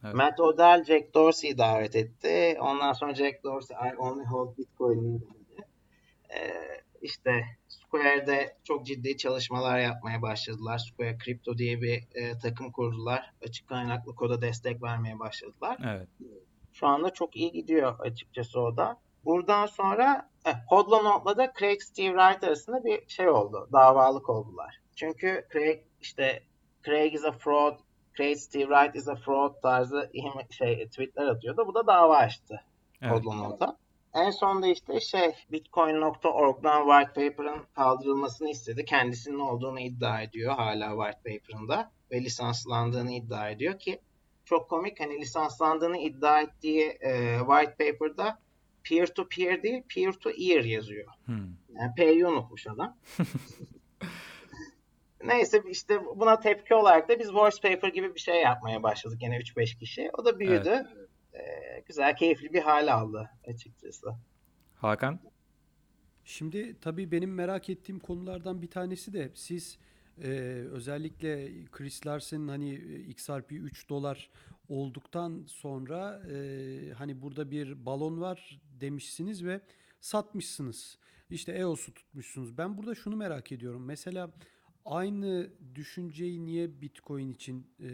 Evet. 0.04 0.14
Matt 0.14 0.40
Odell 0.40 0.84
Jack 0.84 1.14
Dorsey'i 1.14 1.58
davet 1.58 1.96
etti. 1.96 2.58
Ondan 2.60 2.92
sonra 2.92 3.14
Jack 3.14 3.44
Dorsey 3.44 3.76
I 3.76 3.96
only 3.96 4.24
hold 4.24 4.58
Bitcoin 4.58 5.20
dedi. 5.20 5.66
Ee, 6.34 6.52
işte 7.02 7.44
Square'de 7.90 8.56
çok 8.64 8.86
ciddi 8.86 9.16
çalışmalar 9.16 9.78
yapmaya 9.78 10.22
başladılar. 10.22 10.78
Square 10.78 11.18
Crypto 11.24 11.58
diye 11.58 11.82
bir 11.82 12.02
e, 12.14 12.38
takım 12.38 12.72
kurdular. 12.72 13.32
Açık 13.46 13.68
kaynaklı 13.68 14.14
koda 14.14 14.42
destek 14.42 14.82
vermeye 14.82 15.18
başladılar. 15.18 15.78
Evet. 15.84 16.08
Şu 16.72 16.86
anda 16.86 17.10
çok 17.10 17.36
iyi 17.36 17.52
gidiyor 17.52 18.00
açıkçası 18.00 18.60
o 18.60 18.76
da. 18.76 18.96
Buradan 19.24 19.66
sonra 19.66 20.30
eh, 20.44 20.54
Hodlonaut'la 20.68 21.36
da 21.36 21.52
Craig 21.58 21.80
Steve 21.80 22.08
Wright 22.08 22.44
arasında 22.44 22.84
bir 22.84 23.08
şey 23.08 23.28
oldu. 23.28 23.68
Davalık 23.72 24.28
oldular. 24.28 24.80
Çünkü 24.96 25.46
Craig 25.52 25.80
işte 26.00 26.42
Craig 26.84 27.14
is 27.14 27.24
a 27.24 27.32
fraud, 27.32 27.78
Craig 28.16 28.36
Steve 28.36 28.64
Wright 28.64 28.96
is 28.96 29.08
a 29.08 29.16
fraud 29.16 29.54
tarzı 29.62 30.10
şey 30.50 30.86
tweetler 30.86 31.26
atıyordu. 31.26 31.66
Bu 31.66 31.74
da 31.74 31.86
dava 31.86 32.16
açtı 32.16 32.60
Evet. 33.02 33.12
Hodlonaut'a. 33.12 33.76
En 34.14 34.30
sonunda 34.30 34.66
işte 34.66 35.00
şey 35.00 35.34
Bitcoin.org'dan 35.52 36.88
white 36.88 37.28
paper'ın 37.28 37.62
kaldırılmasını 37.74 38.50
istedi. 38.50 38.84
Kendisinin 38.84 39.38
olduğunu 39.38 39.80
iddia 39.80 40.22
ediyor 40.22 40.54
hala 40.54 40.90
white 40.90 41.38
paper'ında 41.38 41.92
ve 42.10 42.20
lisanslandığını 42.20 43.12
iddia 43.12 43.50
ediyor 43.50 43.78
ki 43.78 44.00
çok 44.44 44.70
komik 44.70 45.00
hani 45.00 45.20
lisanslandığını 45.20 45.98
iddia 45.98 46.40
ettiği 46.40 46.98
e, 47.00 47.38
white 47.38 47.70
paper'da 47.70 48.38
peer 48.84 49.06
to 49.06 49.28
peer 49.28 49.62
değil 49.62 49.82
peer 49.94 50.12
to 50.12 50.30
ear 50.30 50.64
yazıyor. 50.64 51.06
Hmm. 51.24 51.48
Yani 51.74 51.94
P'yi 51.96 52.26
unutmuş 52.26 52.66
adam. 52.66 52.96
Neyse 55.24 55.62
işte 55.70 56.00
buna 56.16 56.40
tepki 56.40 56.74
olarak 56.74 57.08
da 57.08 57.18
biz 57.18 57.34
voice 57.34 57.56
paper 57.62 57.88
gibi 57.88 58.14
bir 58.14 58.20
şey 58.20 58.42
yapmaya 58.42 58.82
başladık 58.82 59.18
yine 59.22 59.36
3-5 59.36 59.78
kişi. 59.78 60.10
O 60.18 60.24
da 60.24 60.38
büyüdü. 60.38 60.86
Ee, 61.34 61.82
güzel, 61.86 62.16
keyifli 62.16 62.52
bir 62.52 62.62
hal 62.62 62.92
aldı 62.92 63.30
açıkçası. 63.46 64.14
Hakan? 64.74 65.20
Şimdi 66.24 66.80
tabii 66.80 67.10
benim 67.10 67.34
merak 67.34 67.70
ettiğim 67.70 67.98
konulardan 67.98 68.62
bir 68.62 68.70
tanesi 68.70 69.12
de 69.12 69.30
siz 69.34 69.78
e, 70.22 70.28
özellikle 70.70 71.64
Chris 71.64 72.06
Larsen'in 72.06 72.48
hani 72.48 72.74
e, 72.74 73.00
XRP 73.00 73.52
3 73.52 73.88
dolar 73.88 74.30
olduktan 74.68 75.44
sonra 75.46 76.22
e, 76.30 76.92
hani 76.92 77.22
burada 77.22 77.50
bir 77.50 77.86
balon 77.86 78.20
var 78.20 78.60
demişsiniz 78.80 79.44
ve 79.44 79.60
satmışsınız. 80.00 80.98
İşte 81.30 81.52
EOS'u 81.52 81.94
tutmuşsunuz. 81.94 82.58
Ben 82.58 82.78
burada 82.78 82.94
şunu 82.94 83.16
merak 83.16 83.52
ediyorum. 83.52 83.84
Mesela 83.84 84.30
aynı 84.90 85.50
düşünceyi 85.74 86.46
niye 86.46 86.80
Bitcoin 86.80 87.30
için 87.32 87.66
e, 87.80 87.88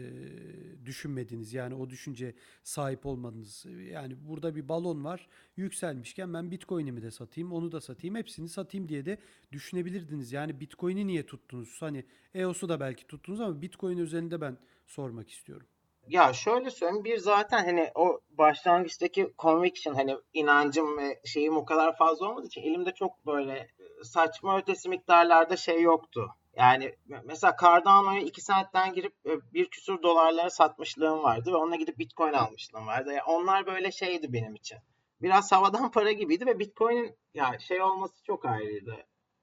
düşünmediniz? 0.85 1.53
Yani 1.53 1.75
o 1.75 1.89
düşünce 1.89 2.35
sahip 2.63 3.05
olmadınız. 3.05 3.65
Yani 3.91 4.15
burada 4.27 4.55
bir 4.55 4.69
balon 4.69 5.03
var 5.03 5.27
yükselmişken 5.57 6.33
ben 6.33 6.51
Bitcoin'imi 6.51 7.01
de 7.01 7.11
satayım, 7.11 7.51
onu 7.51 7.71
da 7.71 7.81
satayım, 7.81 8.15
hepsini 8.15 8.49
satayım 8.49 8.89
diye 8.89 9.05
de 9.05 9.17
düşünebilirdiniz. 9.51 10.31
Yani 10.31 10.59
Bitcoin'i 10.59 11.07
niye 11.07 11.25
tuttunuz? 11.25 11.81
Hani 11.81 12.05
EOS'u 12.33 12.69
da 12.69 12.79
belki 12.79 13.07
tuttunuz 13.07 13.41
ama 13.41 13.61
Bitcoin 13.61 13.97
özelinde 13.97 14.41
ben 14.41 14.57
sormak 14.87 15.29
istiyorum. 15.29 15.67
Ya 16.07 16.33
şöyle 16.33 16.69
söyleyeyim 16.71 17.03
bir 17.03 17.17
zaten 17.17 17.65
hani 17.65 17.91
o 17.95 18.19
başlangıçtaki 18.29 19.33
conviction 19.39 19.93
hani 19.93 20.17
inancım 20.33 20.97
ve 20.97 21.21
şeyim 21.25 21.57
o 21.57 21.65
kadar 21.65 21.97
fazla 21.97 22.29
olmadığı 22.29 22.47
için 22.47 22.61
elimde 22.61 22.91
çok 22.91 23.25
böyle 23.25 23.53
e, 23.53 24.03
saçma 24.03 24.57
ötesi 24.57 24.89
miktarlarda 24.89 25.57
şey 25.57 25.81
yoktu. 25.81 26.29
Yani 26.57 26.95
me- 27.09 27.21
mesela 27.25 27.55
Cardano'ya 27.61 28.21
2 28.21 28.41
sentten 28.41 28.93
girip 28.93 29.13
e, 29.25 29.31
bir 29.53 29.69
küsur 29.69 30.03
dolarlara 30.03 30.49
satmışlığım 30.49 31.23
vardı 31.23 31.51
ve 31.51 31.55
onunla 31.55 31.75
gidip 31.75 31.99
Bitcoin 31.99 32.33
almışlığım 32.33 32.87
vardı. 32.87 33.09
Yani 33.09 33.23
onlar 33.23 33.65
böyle 33.65 33.91
şeydi 33.91 34.33
benim 34.33 34.55
için. 34.55 34.77
Biraz 35.21 35.51
havadan 35.51 35.91
para 35.91 36.11
gibiydi 36.11 36.45
ve 36.45 36.59
Bitcoin'in 36.59 37.15
ya 37.33 37.59
şey 37.59 37.81
olması 37.81 38.23
çok 38.23 38.45
ayrıydı. 38.45 38.95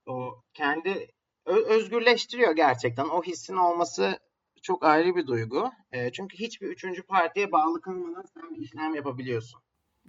O 0.07 0.43
kendi 0.55 1.09
özgürleştiriyor 1.47 2.57
gerçekten. 2.57 3.09
O 3.09 3.23
hissin 3.23 3.57
olması 3.57 4.19
çok 4.63 4.85
ayrı 4.85 5.17
bir 5.17 5.27
duygu. 5.27 5.71
E, 5.93 6.13
çünkü 6.13 6.39
hiçbir 6.39 6.69
üçüncü 6.69 7.03
partiye 7.03 7.53
bağlı 7.53 7.81
kalmadan 7.81 8.25
sen 8.35 8.55
bir 8.55 8.61
işlem 8.61 8.95
yapabiliyorsun. 8.95 9.61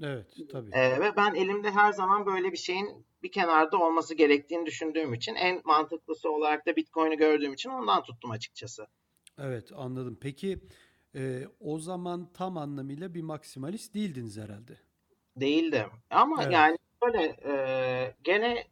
Evet, 0.03 0.37
tabii. 0.51 0.69
E, 0.73 0.99
ve 0.99 1.15
ben 1.17 1.35
elimde 1.35 1.71
her 1.71 1.91
zaman 1.91 2.25
böyle 2.25 2.51
bir 2.51 2.57
şeyin 2.57 3.05
bir 3.23 3.31
kenarda 3.31 3.77
olması 3.77 4.15
gerektiğini 4.15 4.65
düşündüğüm 4.65 5.13
için 5.13 5.35
en 5.35 5.61
mantıklısı 5.65 6.31
olarak 6.31 6.65
da 6.65 6.75
Bitcoin'i 6.75 7.17
gördüğüm 7.17 7.53
için 7.53 7.69
ondan 7.69 8.03
tuttum 8.03 8.31
açıkçası. 8.31 8.87
Evet, 9.39 9.71
anladım. 9.75 10.17
Peki 10.21 10.59
e, 11.15 11.43
o 11.59 11.79
zaman 11.79 12.33
tam 12.33 12.57
anlamıyla 12.57 13.13
bir 13.13 13.21
maksimalist 13.21 13.93
değildiniz 13.93 14.37
herhalde. 14.37 14.77
Değildim. 15.37 15.89
Ama 16.09 16.43
Evet. 16.43 16.53
yani 16.53 16.77
böyle 17.01 17.35
e, 17.45 18.15
gene 18.23 18.67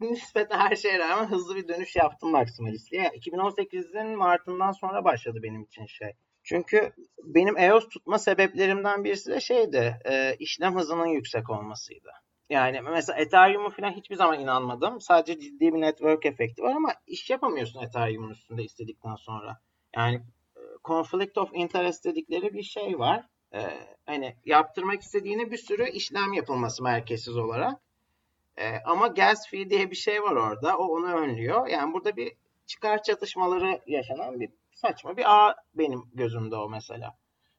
nispeten 0.00 0.58
her 0.58 0.76
şeye 0.76 0.98
rağmen 0.98 1.26
hızlı 1.26 1.56
bir 1.56 1.68
dönüş 1.68 1.96
yaptım 1.96 2.30
maksimalistliğe. 2.30 3.08
2018'in 3.08 4.18
Mart'ından 4.18 4.72
sonra 4.72 5.04
başladı 5.04 5.42
benim 5.42 5.62
için 5.62 5.86
şey. 5.86 6.12
Çünkü 6.46 6.92
benim 7.24 7.58
EOS 7.58 7.88
tutma 7.88 8.18
sebeplerimden 8.18 9.04
birisi 9.04 9.30
de 9.30 9.40
şeydi, 9.40 9.98
e, 10.04 10.36
işlem 10.38 10.74
hızının 10.74 11.06
yüksek 11.06 11.50
olmasıydı. 11.50 12.08
Yani 12.50 12.80
mesela 12.80 13.18
Ethereum'a 13.18 13.70
falan 13.70 13.92
hiçbir 13.92 14.16
zaman 14.16 14.40
inanmadım. 14.40 15.00
Sadece 15.00 15.40
ciddi 15.40 15.74
bir 15.74 15.80
network 15.80 16.26
efekti 16.26 16.62
var 16.62 16.72
ama 16.76 16.94
iş 17.06 17.30
yapamıyorsun 17.30 17.82
Ethereum'un 17.82 18.30
üstünde 18.30 18.64
istedikten 18.64 19.14
sonra. 19.14 19.60
Yani 19.96 20.16
e, 20.56 20.60
conflict 20.84 21.38
of 21.38 21.50
interest 21.54 22.04
dedikleri 22.04 22.54
bir 22.54 22.62
şey 22.62 22.98
var. 22.98 23.24
E, 23.54 23.60
hani 24.06 24.36
yaptırmak 24.44 25.02
istediğine 25.02 25.50
bir 25.50 25.58
sürü 25.58 25.90
işlem 25.90 26.32
yapılması 26.32 26.82
merkezsiz 26.82 27.36
olarak. 27.36 27.80
E, 28.56 28.78
ama 28.84 29.06
gas 29.06 29.48
fee 29.50 29.70
diye 29.70 29.90
bir 29.90 29.96
şey 29.96 30.22
var 30.22 30.36
orada. 30.36 30.78
O 30.78 30.84
onu 30.84 31.12
önlüyor. 31.12 31.66
Yani 31.66 31.92
burada 31.92 32.16
bir 32.16 32.32
çıkar 32.66 33.02
çatışmaları 33.02 33.80
yaşanan 33.86 34.40
bir 34.40 34.50
saçma 34.76 35.16
bir 35.16 35.24
ağ 35.26 35.54
benim 35.74 36.02
gözümde 36.14 36.56
o 36.56 36.68
mesela. 36.68 37.16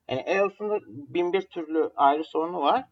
Yani 0.10 0.22
EOS'un 0.22 0.70
da 0.70 0.80
bin 0.88 1.34
bir 1.34 1.42
türlü 1.42 1.92
ayrı 1.96 2.24
sorunu 2.24 2.62
var. 2.62 2.86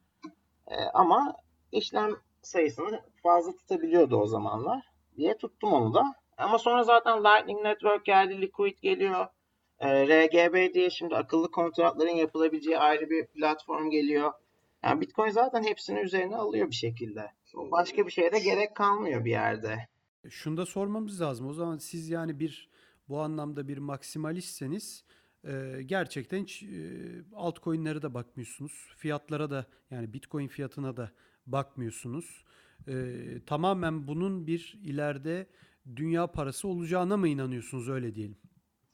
E, 0.68 0.76
ama 0.94 1.36
işlem 1.72 2.12
sayısını 2.42 3.02
fazla 3.24 3.56
tutabiliyordu 3.56 4.18
o 4.18 4.28
zamanlar 4.28 4.84
diye 5.18 5.38
tuttum 5.38 5.74
onu 5.74 5.94
da. 5.94 6.16
Ama 6.38 6.58
sonra 6.58 6.84
zaten 6.84 7.24
Lightning 7.24 7.62
Network 7.64 8.06
geldi, 8.06 8.42
Liquid 8.42 8.78
geliyor. 8.82 9.28
E, 9.80 10.08
RGB 10.08 10.74
diye 10.74 10.90
şimdi 10.90 11.16
akıllı 11.16 11.52
kontratların 11.52 12.16
yapılabileceği 12.16 12.80
ayrı 12.80 13.10
bir 13.10 13.28
platform 13.28 13.90
geliyor. 13.90 14.34
Yani 14.84 15.02
Bitcoin 15.02 15.30
zaten 15.30 15.64
hepsini 15.64 16.00
üzerine 16.00 16.36
alıyor 16.36 16.70
bir 16.70 16.76
şekilde. 16.76 17.32
Başka 17.56 18.06
bir 18.06 18.12
şeye 18.12 18.32
de 18.32 18.40
gerek 18.40 18.76
kalmıyor 18.76 19.26
bir 19.26 19.32
yerde. 19.32 19.88
Şunu 20.30 20.58
da 20.58 20.66
sormamız 20.66 21.22
lazım. 21.22 21.48
O 21.48 21.54
zaman 21.54 21.78
siz 21.78 22.10
yani 22.10 22.40
bir 22.40 22.70
bu 23.10 23.20
anlamda 23.20 23.68
bir 23.68 23.78
maksimalistсeniz 23.78 25.06
e, 25.48 25.82
gerçekten 25.86 26.44
hiç 26.44 26.64
e, 26.64 26.68
altcoin'lere 27.36 28.02
de 28.02 28.14
bakmıyorsunuz. 28.14 28.94
Fiyatlara 28.98 29.50
da 29.50 29.66
yani 29.92 30.14
Bitcoin 30.14 30.48
fiyatına 30.48 30.98
da 30.98 31.12
bakmıyorsunuz. 31.48 32.44
E, 32.88 33.16
tamamen 33.46 34.08
bunun 34.08 34.48
bir 34.48 34.80
ileride 34.84 35.48
dünya 35.96 36.28
parası 36.28 36.68
olacağına 36.68 37.18
mı 37.18 37.28
inanıyorsunuz 37.28 37.90
öyle 37.90 38.16
diyelim? 38.16 38.38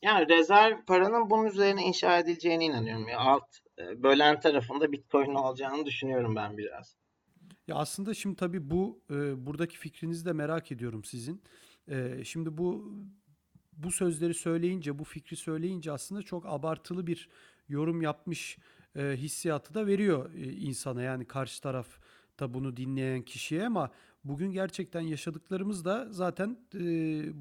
Yani 0.02 0.30
rezerv 0.30 0.86
paranın 0.88 1.30
bunun 1.30 1.46
üzerine 1.46 1.84
inşa 1.84 2.20
edileceğine 2.20 2.66
inanıyorum. 2.66 3.08
Ya 3.08 3.20
alt 3.20 3.58
e, 3.80 4.04
bölen 4.04 4.40
tarafında 4.40 4.92
Bitcoin 4.92 5.36
olacağını 5.36 5.86
düşünüyorum 5.86 6.36
ben 6.36 6.58
biraz. 6.58 6.98
Ya 7.68 7.76
aslında 7.76 8.14
şimdi 8.14 8.36
tabii 8.36 8.72
bu 8.72 9.04
e, 9.10 9.46
buradaki 9.46 9.78
fikrinizi 9.78 10.26
de 10.26 10.34
merak 10.34 10.72
ediyorum 10.72 11.04
sizin. 11.04 11.44
E, 11.88 12.24
şimdi 12.24 12.58
bu 12.58 12.94
bu 13.78 13.92
sözleri 13.92 14.34
söyleyince, 14.34 15.00
bu 15.00 15.04
fikri 15.04 15.36
söyleyince 15.36 15.92
aslında 15.92 16.22
çok 16.22 16.46
abartılı 16.46 17.08
bir 17.08 17.30
yorum 17.70 18.02
yapmış 18.02 18.58
e, 18.96 19.02
hissiyatı 19.16 19.74
da 19.74 19.88
veriyor 19.88 20.34
e, 20.34 20.52
insana. 20.52 21.02
Yani 21.02 21.26
karşı 21.26 21.62
taraf 21.62 21.88
da 22.40 22.54
bunu 22.54 22.78
dinleyen 22.78 23.22
kişiye 23.22 23.66
ama 23.66 23.92
bugün 24.24 24.52
gerçekten 24.52 25.02
yaşadıklarımız 25.02 25.86
da 25.86 26.08
zaten 26.12 26.58
e, 26.76 26.80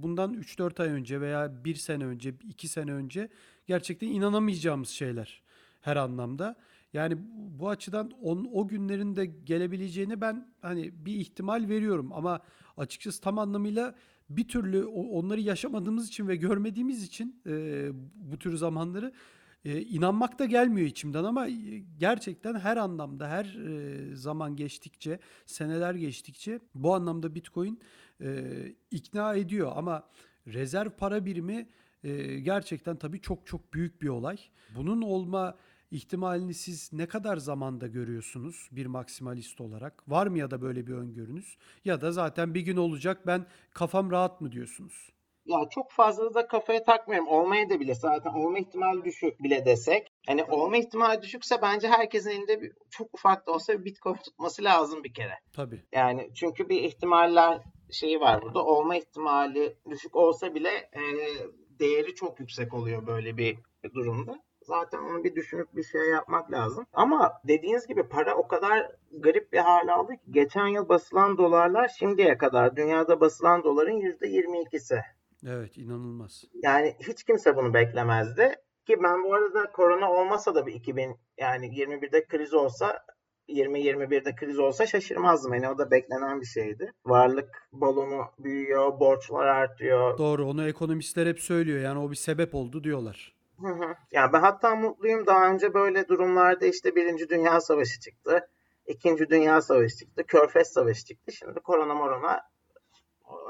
bundan 0.03 0.35
3-4 0.35 0.83
ay 0.83 0.89
önce 0.89 1.21
veya 1.21 1.65
1 1.65 1.75
sene 1.75 2.05
önce, 2.05 2.35
2 2.49 2.69
sene 2.69 2.93
önce 2.93 3.29
gerçekten 3.67 4.09
inanamayacağımız 4.09 4.89
şeyler 4.89 5.43
her 5.81 5.97
anlamda. 5.97 6.57
Yani 6.93 7.17
bu 7.61 7.69
açıdan 7.69 8.11
on, 8.23 8.51
o 8.53 8.69
günlerin 8.69 9.17
de 9.17 9.27
gelebileceğini 9.27 10.21
ben 10.21 10.49
hani 10.63 11.07
bir 11.07 11.15
ihtimal 11.15 11.69
veriyorum 11.69 12.13
ama 12.13 12.41
açıkçası 12.77 13.21
tam 13.21 13.39
anlamıyla 13.39 13.95
bir 14.31 14.49
türlü 14.49 14.85
onları 14.85 15.41
yaşamadığımız 15.41 16.09
için 16.09 16.29
ve 16.29 16.37
görmediğimiz 16.37 17.03
için 17.03 17.43
e, 17.47 17.89
bu 18.15 18.39
tür 18.39 18.57
zamanları 18.57 19.13
e, 19.65 19.81
inanmak 19.81 20.39
da 20.39 20.45
gelmiyor 20.45 20.87
içimden 20.87 21.25
ama 21.25 21.49
e, 21.49 21.53
gerçekten 21.99 22.55
her 22.55 22.77
anlamda 22.77 23.29
her 23.29 23.45
e, 23.45 24.17
zaman 24.17 24.57
geçtikçe 24.57 25.19
seneler 25.47 25.95
geçtikçe 25.95 26.61
bu 26.75 26.95
anlamda 26.95 27.35
Bitcoin 27.35 27.81
e, 28.21 28.45
ikna 28.91 29.35
ediyor 29.35 29.73
ama 29.75 30.09
rezerv 30.47 30.91
para 30.91 31.27
birimi 31.27 31.69
e, 32.05 32.41
gerçekten 32.41 32.97
tabii 32.97 33.21
çok 33.21 33.47
çok 33.47 33.73
büyük 33.75 34.03
bir 34.03 34.09
olay. 34.09 34.37
Bunun 34.77 35.03
olma 35.03 35.57
ihtimalini 35.91 36.55
siz 36.55 36.93
ne 36.93 37.07
kadar 37.07 37.37
zamanda 37.37 37.87
görüyorsunuz 37.87 38.69
bir 38.73 38.87
maksimalist 38.87 39.61
olarak? 39.61 40.11
Var 40.11 40.27
mı 40.27 40.39
ya 40.39 40.51
da 40.51 40.63
böyle 40.63 40.87
bir 40.87 40.93
öngörünüz? 40.93 41.57
Ya 41.85 42.01
da 42.01 42.13
zaten 42.13 42.55
bir 42.55 42.61
gün 42.61 42.77
olacak 42.77 43.27
ben 43.27 43.47
kafam 43.75 44.11
rahat 44.11 44.41
mı 44.41 44.53
diyorsunuz? 44.53 45.11
Ya 45.47 45.59
çok 45.71 45.91
fazla 45.91 46.35
da 46.35 46.47
kafaya 46.47 46.83
takmıyorum. 46.83 47.29
Olmaya 47.29 47.71
da 47.71 47.81
bile 47.81 47.95
zaten 47.95 48.31
olma 48.31 48.59
ihtimali 48.59 49.05
düşük 49.05 49.43
bile 49.43 49.65
desek. 49.65 50.13
Hani 50.27 50.45
olma 50.45 50.77
ihtimali 50.77 51.23
düşükse 51.23 51.63
bence 51.63 51.89
herkesin 51.89 52.31
elinde 52.31 52.63
bir, 52.63 52.73
çok 52.91 53.15
ufak 53.15 53.47
da 53.47 53.53
olsa 53.53 53.73
bir 53.73 53.85
Bitcoin 53.85 54.15
tutması 54.15 54.65
lazım 54.65 55.05
bir 55.05 55.15
kere. 55.15 55.35
Tabii. 55.53 55.83
Yani 55.93 56.31
çünkü 56.35 56.69
bir 56.69 56.83
ihtimaller 56.83 57.61
şeyi 57.91 58.21
var 58.21 58.43
burada. 58.43 58.65
Olma 58.65 58.97
ihtimali 58.97 59.77
düşük 59.91 60.17
olsa 60.17 60.55
bile 60.55 60.71
e, 60.93 61.03
değeri 61.79 62.15
çok 62.15 62.41
yüksek 62.41 62.75
oluyor 62.75 63.07
böyle 63.07 63.37
bir 63.37 63.59
durumda. 63.95 64.43
Zaten 64.63 64.99
onu 64.99 65.25
bir 65.25 65.35
düşünüp 65.35 65.77
bir 65.77 65.83
şey 65.83 66.09
yapmak 66.09 66.53
lazım. 66.53 66.87
Ama 66.93 67.33
dediğiniz 67.45 67.87
gibi 67.87 68.03
para 68.03 68.37
o 68.37 68.49
kadar 68.49 68.93
garip 69.13 69.53
bir 69.53 69.59
hal 69.59 69.89
aldı 69.89 70.13
ki 70.13 70.31
geçen 70.31 70.67
yıl 70.67 70.89
basılan 70.89 71.39
dolarlar 71.39 71.89
şimdiye 71.99 72.39
kadar 72.39 72.77
dünyada 72.77 73.21
basılan 73.21 73.65
doların 73.65 74.01
%22'si. 74.01 75.03
Evet 75.47 75.79
inanılmaz. 75.79 76.45
Yani 76.63 76.97
hiç 77.09 77.25
kimse 77.25 77.57
bunu 77.57 77.75
beklemezdi. 77.75 78.55
Ki 78.87 79.03
ben 79.03 79.25
bu 79.25 79.35
arada 79.35 79.73
korona 79.73 80.13
olmasa 80.13 80.55
da 80.55 80.67
bir 80.67 80.73
2000 80.73 81.17
yani 81.39 81.67
21'de 81.67 82.25
kriz 82.25 82.55
olsa 82.55 83.05
20-21'de 83.49 84.35
kriz 84.35 84.59
olsa 84.59 84.87
şaşırmazdım. 84.87 85.55
Yani 85.55 85.69
o 85.69 85.79
da 85.79 85.91
beklenen 85.91 86.41
bir 86.41 86.47
şeydi. 86.47 86.93
Varlık 87.07 87.69
balonu 87.73 88.25
büyüyor, 88.39 89.01
borçlar 89.01 89.47
artıyor. 89.47 90.19
Doğru 90.19 90.47
onu 90.47 90.69
ekonomistler 90.69 91.27
hep 91.27 91.41
söylüyor 91.41 91.81
yani 91.81 91.99
o 91.99 92.11
bir 92.11 92.17
sebep 92.17 92.55
oldu 92.55 92.85
diyorlar. 92.85 93.40
Hı 93.61 93.69
hı. 93.69 93.95
Yani 94.13 94.33
ben 94.33 94.41
hatta 94.41 94.77
mutluyum. 94.77 95.27
Daha 95.27 95.51
önce 95.51 95.75
böyle 95.75 96.09
durumlarda 96.09 96.67
işte 96.67 96.97
Birinci 96.97 97.29
Dünya 97.29 97.61
Savaşı 97.61 98.01
çıktı. 98.01 98.49
İkinci 98.87 99.29
Dünya 99.31 99.63
Savaşı 99.63 99.97
çıktı. 99.97 100.25
Körfez 100.27 100.69
Savaşı 100.69 101.05
çıktı. 101.05 101.33
Şimdi 101.33 101.61
korona 101.61 101.95
morona 101.95 102.51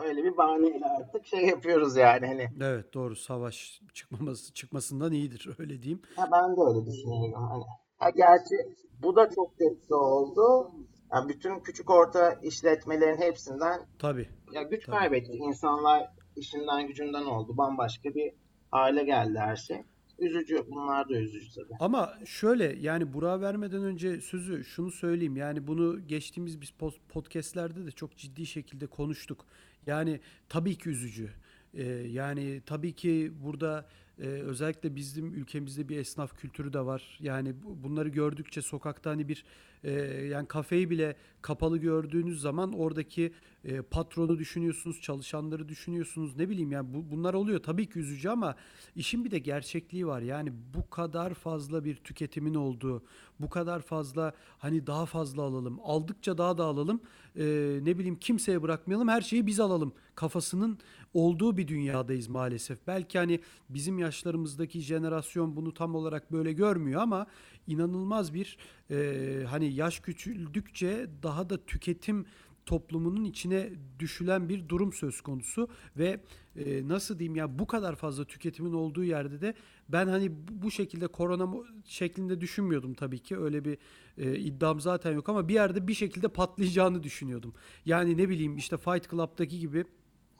öyle 0.04 0.24
bir 0.24 0.36
bahaneyle 0.36 0.86
artık 0.86 1.26
şey 1.26 1.46
yapıyoruz 1.46 1.96
yani 1.96 2.26
hani. 2.26 2.48
Evet 2.60 2.94
doğru 2.94 3.16
savaş 3.16 3.80
çıkmaması 3.94 4.52
çıkmasından 4.52 5.12
iyidir 5.12 5.48
öyle 5.58 5.82
diyeyim. 5.82 6.02
Ha, 6.16 6.28
ben 6.32 6.56
de 6.56 6.60
öyle 6.60 6.86
düşünüyorum. 6.86 7.32
Hani. 7.32 7.64
Ha, 7.98 8.10
gerçi 8.10 8.56
bu 9.02 9.16
da 9.16 9.30
çok 9.30 9.58
tepki 9.58 9.94
oldu. 9.94 10.70
Yani 11.12 11.28
bütün 11.28 11.60
küçük 11.60 11.90
orta 11.90 12.32
işletmelerin 12.32 13.20
hepsinden 13.20 13.80
Tabii. 13.98 14.28
ya 14.52 14.62
güç 14.62 14.86
Tabii. 14.86 14.96
kaybetti. 14.96 15.32
İnsanlar 15.32 16.10
işinden 16.36 16.86
gücünden 16.86 17.24
oldu. 17.24 17.56
Bambaşka 17.56 18.14
bir 18.14 18.32
hale 18.70 19.04
geldi 19.04 19.38
her 19.38 19.56
şey. 19.56 19.84
Üzücü. 20.20 20.64
Bunlar 20.70 21.08
da 21.08 21.14
üzücü 21.14 21.54
tabii. 21.54 21.74
Ama 21.80 22.14
şöyle 22.24 22.76
yani 22.80 23.12
Burak'a 23.12 23.40
vermeden 23.40 23.84
önce 23.84 24.20
sözü 24.20 24.64
şunu 24.64 24.90
söyleyeyim. 24.90 25.36
Yani 25.36 25.66
bunu 25.66 26.06
geçtiğimiz 26.06 26.60
biz 26.60 26.70
podcastlerde 27.08 27.86
de 27.86 27.90
çok 27.90 28.16
ciddi 28.16 28.46
şekilde 28.46 28.86
konuştuk. 28.86 29.46
Yani 29.86 30.20
tabii 30.48 30.78
ki 30.78 30.88
üzücü. 30.88 31.30
Ee, 31.74 31.84
yani 31.88 32.62
tabii 32.66 32.92
ki 32.92 33.32
burada 33.44 33.86
e, 34.20 34.26
özellikle 34.26 34.96
bizim 34.96 35.34
ülkemizde 35.34 35.88
bir 35.88 35.96
esnaf 35.98 36.36
kültürü 36.36 36.72
de 36.72 36.80
var. 36.86 37.18
Yani 37.20 37.54
bu- 37.62 37.82
bunları 37.82 38.08
gördükçe 38.08 38.62
sokakta 38.62 39.10
hani 39.10 39.28
bir 39.28 39.44
e, 39.84 39.92
yani 40.26 40.48
kafeyi 40.48 40.90
bile 40.90 41.16
kapalı 41.42 41.78
gördüğünüz 41.78 42.40
zaman 42.40 42.72
oradaki 42.72 43.32
e, 43.64 43.82
patronu 43.82 44.38
düşünüyorsunuz, 44.38 45.00
çalışanları 45.00 45.68
düşünüyorsunuz. 45.68 46.36
Ne 46.36 46.48
bileyim 46.48 46.72
yani 46.72 46.94
bu, 46.94 47.10
bunlar 47.10 47.34
oluyor. 47.34 47.62
Tabii 47.62 47.86
ki 47.86 47.98
üzücü 47.98 48.28
ama 48.28 48.54
işin 48.96 49.24
bir 49.24 49.30
de 49.30 49.38
gerçekliği 49.38 50.06
var. 50.06 50.20
Yani 50.20 50.52
bu 50.74 50.90
kadar 50.90 51.34
fazla 51.34 51.84
bir 51.84 51.96
tüketimin 51.96 52.54
olduğu, 52.54 53.02
bu 53.40 53.50
kadar 53.50 53.80
fazla 53.82 54.32
hani 54.58 54.86
daha 54.86 55.06
fazla 55.06 55.42
alalım, 55.42 55.80
aldıkça 55.82 56.38
daha 56.38 56.58
da 56.58 56.64
alalım. 56.64 57.00
e, 57.36 57.44
ne 57.82 57.98
bileyim 57.98 58.16
kimseye 58.16 58.62
bırakmayalım 58.62 59.08
her 59.08 59.20
şeyi 59.20 59.46
biz 59.46 59.60
alalım 59.60 59.92
kafasının 60.14 60.78
olduğu 61.14 61.56
bir 61.56 61.68
dünyadayız 61.68 62.28
maalesef. 62.28 62.86
Belki 62.86 63.18
hani 63.18 63.40
bizim 63.68 63.98
yaşlarımızdaki 63.98 64.80
jenerasyon 64.80 65.56
bunu 65.56 65.74
tam 65.74 65.94
olarak 65.94 66.32
böyle 66.32 66.52
görmüyor 66.52 67.02
ama 67.02 67.26
inanılmaz 67.66 68.34
bir 68.34 68.58
e, 68.90 69.44
hani 69.48 69.74
yaş 69.74 70.00
küçüldükçe 70.00 71.06
daha 71.22 71.50
da 71.50 71.66
tüketim 71.66 72.26
toplumunun 72.66 73.24
içine 73.24 73.70
düşülen 73.98 74.48
bir 74.48 74.68
durum 74.68 74.92
söz 74.92 75.20
konusu 75.20 75.68
ve 75.96 76.20
e, 76.56 76.88
nasıl 76.88 77.18
diyeyim 77.18 77.36
ya 77.36 77.58
bu 77.58 77.66
kadar 77.66 77.96
fazla 77.96 78.24
tüketimin 78.24 78.72
olduğu 78.72 79.04
yerde 79.04 79.40
de 79.40 79.54
ben 79.88 80.06
hani 80.06 80.32
bu 80.50 80.70
şekilde 80.70 81.06
korona 81.06 81.54
şeklinde 81.84 82.40
düşünmüyordum 82.40 82.94
tabii 82.94 83.18
ki 83.18 83.38
öyle 83.38 83.64
bir 83.64 83.78
e, 84.18 84.38
iddiam 84.38 84.80
zaten 84.80 85.12
yok 85.12 85.28
ama 85.28 85.48
bir 85.48 85.54
yerde 85.54 85.88
bir 85.88 85.94
şekilde 85.94 86.28
patlayacağını 86.28 87.02
düşünüyordum. 87.02 87.54
Yani 87.84 88.16
ne 88.16 88.28
bileyim 88.28 88.56
işte 88.56 88.76
Fight 88.76 89.10
Club'daki 89.10 89.58
gibi 89.58 89.84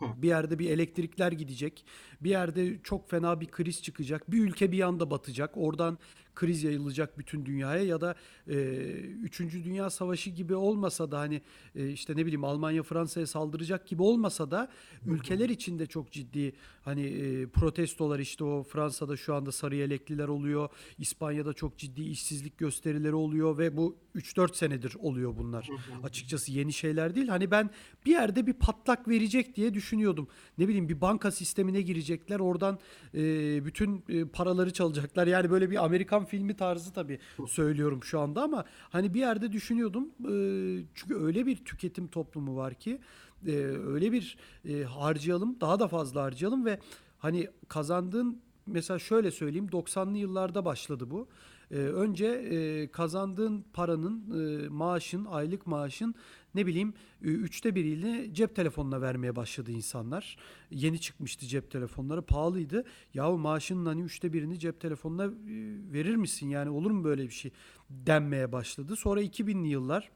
bir 0.01 0.29
yerde 0.29 0.59
bir 0.59 0.71
elektrikler 0.71 1.33
gidecek. 1.33 1.85
Bir 2.21 2.31
yerde 2.31 2.83
çok 2.83 3.11
fena 3.11 3.41
bir 3.41 3.47
kriz 3.47 3.83
çıkacak. 3.83 4.31
Bir 4.31 4.45
ülke 4.45 4.73
bir 4.73 4.81
anda 4.81 5.11
batacak. 5.11 5.51
Oradan 5.55 5.99
kriz 6.41 6.63
yayılacak 6.63 7.19
bütün 7.19 7.47
dünyaya 7.47 7.85
ya 7.85 8.01
da 8.01 8.15
e, 8.49 8.55
3. 9.23 9.41
Dünya 9.41 9.91
Savaşı 9.91 10.31
gibi 10.31 10.55
olmasa 10.55 11.11
da 11.11 11.19
hani 11.19 11.43
e, 11.75 11.89
işte 11.91 12.17
ne 12.17 12.27
bileyim 12.27 12.45
Almanya 12.45 12.83
Fransa'ya 12.83 13.27
saldıracak 13.27 13.87
gibi 13.87 14.03
olmasa 14.03 14.51
da 14.51 14.69
ülkeler 15.07 15.49
içinde 15.49 15.87
çok 15.87 16.13
ciddi 16.13 16.53
hani 16.83 17.07
e, 17.07 17.47
protestolar 17.47 18.19
işte 18.19 18.45
o 18.45 18.63
Fransa'da 18.63 19.17
şu 19.17 19.35
anda 19.35 19.53
sarı 19.53 19.77
yelekliler 19.77 20.29
oluyor. 20.29 20.69
İspanya'da 20.99 21.53
çok 21.53 21.79
ciddi 21.79 22.03
işsizlik 22.03 22.59
gösterileri 22.59 23.15
oluyor 23.15 23.59
ve 23.59 23.77
bu 23.77 23.97
3-4 24.17 24.57
senedir 24.57 24.95
oluyor 24.99 25.37
bunlar. 25.39 25.69
Açıkçası 26.03 26.53
yeni 26.53 26.73
şeyler 26.73 27.15
değil. 27.15 27.29
Hani 27.29 27.51
ben 27.51 27.71
bir 28.07 28.11
yerde 28.11 28.47
bir 28.47 28.53
patlak 28.53 29.09
verecek 29.09 29.57
diye 29.57 29.75
düşünüyordum. 29.75 30.29
Ne 30.59 30.69
bileyim 30.69 30.89
bir 30.89 31.01
banka 31.01 31.31
sistemine 31.31 31.83
girecekler. 31.83 32.41
Oradan 32.41 32.79
e, 33.15 33.21
bütün 33.65 34.05
e, 34.09 34.25
paraları 34.25 34.73
çalacaklar. 34.73 35.27
Yani 35.27 35.51
böyle 35.51 35.71
bir 35.71 35.85
Amerikan 35.85 36.25
filmi 36.31 36.57
tarzı 36.57 36.93
tabii 36.93 37.19
söylüyorum 37.49 38.05
şu 38.05 38.21
anda 38.21 38.43
ama 38.43 38.65
hani 38.91 39.15
bir 39.15 39.21
yerde 39.21 39.53
düşünüyordum. 39.53 40.09
E, 40.21 40.33
çünkü 40.95 41.15
öyle 41.15 41.47
bir 41.47 41.65
tüketim 41.65 42.09
toplumu 42.09 42.57
var 42.57 42.75
ki 42.75 43.01
e, 43.47 43.53
öyle 43.87 44.13
bir 44.13 44.37
e, 44.69 44.83
harcayalım, 44.83 45.61
daha 45.61 45.81
da 45.81 45.89
fazla 45.89 46.23
harcayalım 46.23 46.65
ve 46.65 46.79
hani 47.19 47.49
kazandığın 47.69 48.41
mesela 48.67 48.99
şöyle 48.99 49.31
söyleyeyim 49.31 49.67
90'lı 49.73 50.19
yıllarda 50.19 50.65
başladı 50.65 51.11
bu. 51.11 51.29
Ee, 51.71 51.77
önce 51.77 52.27
e, 52.27 52.91
kazandığın 52.91 53.65
paranın, 53.73 54.41
e, 54.41 54.69
maaşın, 54.69 55.25
aylık 55.25 55.67
maaşın 55.67 56.15
ne 56.55 56.67
bileyim 56.67 56.95
e, 57.23 57.27
üçte 57.27 57.75
biriyle 57.75 58.35
cep 58.35 58.57
telefonuna 58.57 59.01
vermeye 59.01 59.37
başladı 59.37 59.71
insanlar. 59.71 60.37
Yeni 60.71 61.01
çıkmıştı 61.01 61.47
cep 61.47 61.71
telefonları, 61.71 62.23
pahalıydı. 62.23 62.85
Yahu 63.15 63.39
maaşının 63.39 63.87
hani 63.87 64.03
üçte 64.03 64.33
birini 64.33 64.59
cep 64.59 64.81
telefonuna 64.81 65.25
e, 65.25 65.31
verir 65.93 66.17
misin? 66.17 66.49
Yani 66.49 66.71
olur 66.71 66.91
mu 66.91 67.05
böyle 67.05 67.23
bir 67.23 67.35
şey 67.35 67.51
denmeye 67.91 68.53
başladı. 68.53 68.97
Sonra 68.97 69.23
2000'li 69.23 69.69
yıllar 69.69 70.11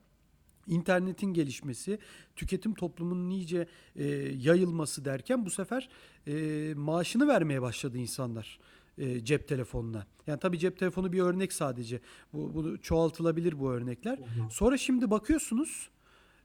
internetin 0.66 1.34
gelişmesi, 1.34 1.98
tüketim 2.36 2.74
toplumunun 2.74 3.30
iyice 3.30 3.66
e, 3.96 4.04
yayılması 4.38 5.04
derken 5.04 5.46
bu 5.46 5.50
sefer 5.50 5.88
e, 6.26 6.74
maaşını 6.76 7.28
vermeye 7.28 7.62
başladı 7.62 7.98
insanlar 7.98 8.58
e, 8.98 9.24
cep 9.24 9.48
telefonuna. 9.48 10.06
Yani 10.26 10.40
tabii 10.40 10.58
cep 10.58 10.78
telefonu 10.78 11.12
bir 11.12 11.20
örnek 11.20 11.52
sadece. 11.52 12.00
Bu, 12.32 12.54
bu 12.54 12.80
çoğaltılabilir 12.80 13.58
bu 13.58 13.72
örnekler. 13.72 14.18
Sonra 14.50 14.76
şimdi 14.76 15.10
bakıyorsunuz 15.10 15.88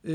e, 0.07 0.13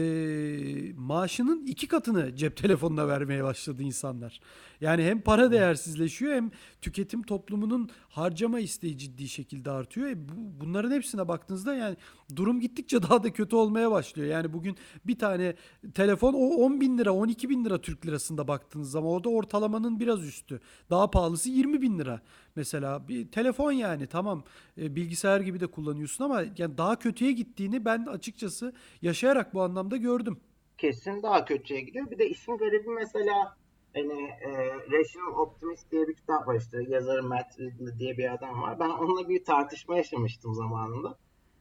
maaşının 0.97 1.67
iki 1.67 1.89
katını 1.89 2.37
cep 2.37 2.57
telefonuna 2.57 3.09
vermeye 3.09 3.45
başladı 3.45 3.83
insanlar. 3.83 4.41
Yani 4.81 5.05
hem 5.05 5.21
para 5.21 5.53
değersizleşiyor 5.53 6.35
hem 6.35 6.51
tüketim 6.83 7.23
toplumunun 7.23 7.91
harcama 8.09 8.61
isteği 8.61 8.99
ciddi 8.99 9.29
şekilde 9.29 9.71
artıyor. 9.71 10.09
E 10.09 10.29
bu, 10.29 10.33
bunların 10.61 10.91
hepsine 10.91 11.29
baktığınızda 11.29 11.75
yani 11.75 11.97
durum 12.37 12.61
gittikçe 12.61 13.03
daha 13.09 13.23
da 13.23 13.33
kötü 13.33 13.57
olmaya 13.57 13.91
başlıyor. 13.91 14.29
Yani 14.29 14.53
bugün 14.53 14.77
bir 15.05 15.19
tane 15.19 15.55
telefon 15.95 16.35
o 16.35 16.65
10 16.65 16.81
bin 16.81 16.99
lira 16.99 17.13
12 17.13 17.49
bin 17.49 17.65
lira 17.65 17.81
Türk 17.81 18.07
lirasında 18.07 18.49
baktığınız 18.49 18.91
zaman 18.91 19.11
orada 19.11 19.29
ortalamanın 19.29 20.01
biraz 20.01 20.25
üstü. 20.25 20.61
Daha 20.91 21.11
pahalısı 21.11 21.51
20 21.51 21.83
bin 21.83 21.99
lira. 21.99 22.21
Mesela 22.57 23.09
bir 23.09 23.31
telefon 23.31 23.73
yani 23.73 24.07
tamam 24.07 24.45
e, 24.79 24.97
bilgisayar 24.97 25.41
gibi 25.41 25.61
de 25.61 25.67
kullanıyorsun 25.67 26.25
ama 26.25 26.43
yani 26.59 26.79
daha 26.79 26.99
kötüye 26.99 27.33
gittiğini 27.33 27.85
ben 27.85 28.07
açıkçası 28.07 28.73
yaşayarak 29.03 29.55
bu 29.55 29.63
anlamda 29.63 29.74
gördüm. 29.83 30.41
Kesin 30.79 31.23
daha 31.23 31.45
kötüye 31.45 31.81
gidiyor. 31.81 32.11
Bir 32.11 32.19
de 32.19 32.29
işin 32.29 32.57
garibi 32.57 32.89
mesela 32.89 33.57
hani 33.95 34.23
e, 34.23 34.75
Rational 34.75 35.39
Optimist 35.39 35.93
diye 35.93 36.09
bir 36.09 36.15
kitap 36.15 36.49
var 36.49 36.55
işte 36.61 36.79
yazarı 36.89 37.23
Matt 37.23 37.61
Ridley 37.61 37.99
diye 37.99 38.19
bir 38.19 38.35
adam 38.35 38.63
var. 38.63 38.81
Ben 38.81 38.89
onunla 38.89 39.29
bir 39.29 39.45
tartışma 39.45 39.97
yaşamıştım 39.97 40.55
zamanında 40.55 41.19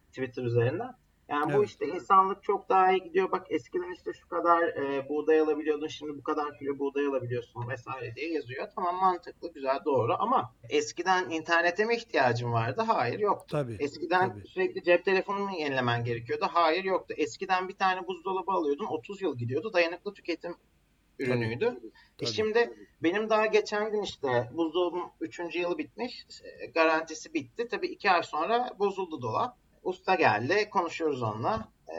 Twitter 0.10 0.44
üzerinden. 0.44 0.96
Yani 1.34 1.52
evet. 1.52 1.60
bu 1.60 1.64
işte 1.64 1.88
insanlık 1.88 2.44
çok 2.44 2.70
daha 2.70 2.92
iyi 2.92 3.04
gidiyor. 3.04 3.32
Bak 3.32 3.48
eskiden 3.50 3.92
işte 3.92 4.14
şu 4.14 4.28
kadar 4.28 4.64
e, 4.64 5.10
buğday 5.10 5.40
alabiliyordun 5.40 5.88
şimdi 5.88 6.18
bu 6.18 6.24
kadar 6.24 6.58
kilo 6.58 6.80
buğday 6.80 7.06
alabiliyorsun 7.06 7.70
vesaire 7.70 8.16
diye 8.16 8.32
yazıyor. 8.32 8.68
Tamam 8.76 8.96
mantıklı, 8.96 9.54
güzel, 9.54 9.80
doğru 9.86 10.16
ama 10.20 10.56
eskiden 10.70 11.30
internete 11.30 11.86
mi 11.86 11.96
ihtiyacın 11.96 12.52
vardı? 12.52 12.82
Hayır 12.88 13.20
yoktu. 13.20 13.46
Tabii, 13.50 13.78
eskiden 13.80 14.30
tabii. 14.30 14.48
sürekli 14.48 14.84
cep 14.84 15.06
telefonunu 15.06 15.52
yenilemen 15.52 16.04
gerekiyordu? 16.04 16.46
Hayır 16.52 16.84
yoktu. 16.84 17.14
Eskiden 17.18 17.68
bir 17.68 17.76
tane 17.76 18.08
buzdolabı 18.08 18.52
alıyordun 18.52 18.86
30 18.86 19.22
yıl 19.22 19.38
gidiyordu. 19.38 19.74
Dayanıklı 19.74 20.14
tüketim 20.14 20.56
ürünüydü. 21.20 21.66
Tabii, 21.66 21.92
tabii. 22.18 22.30
E 22.30 22.34
şimdi 22.34 22.74
benim 23.04 23.30
daha 23.30 23.46
geçen 23.46 23.92
gün 23.92 24.02
işte 24.02 24.50
buzdolabım 24.54 25.12
3. 25.22 25.40
yılı 25.56 25.78
bitmiş. 25.78 26.26
Garantisi 26.74 27.34
bitti. 27.34 27.68
Tabii 27.68 27.88
2 27.88 28.12
ay 28.12 28.24
sonra 28.24 28.70
bozuldu 28.80 29.22
dolap. 29.22 29.63
Usta 29.84 30.16
geldi. 30.16 30.70
Konuşuyoruz 30.70 31.24
onunla. 31.24 31.68
E, 31.88 31.96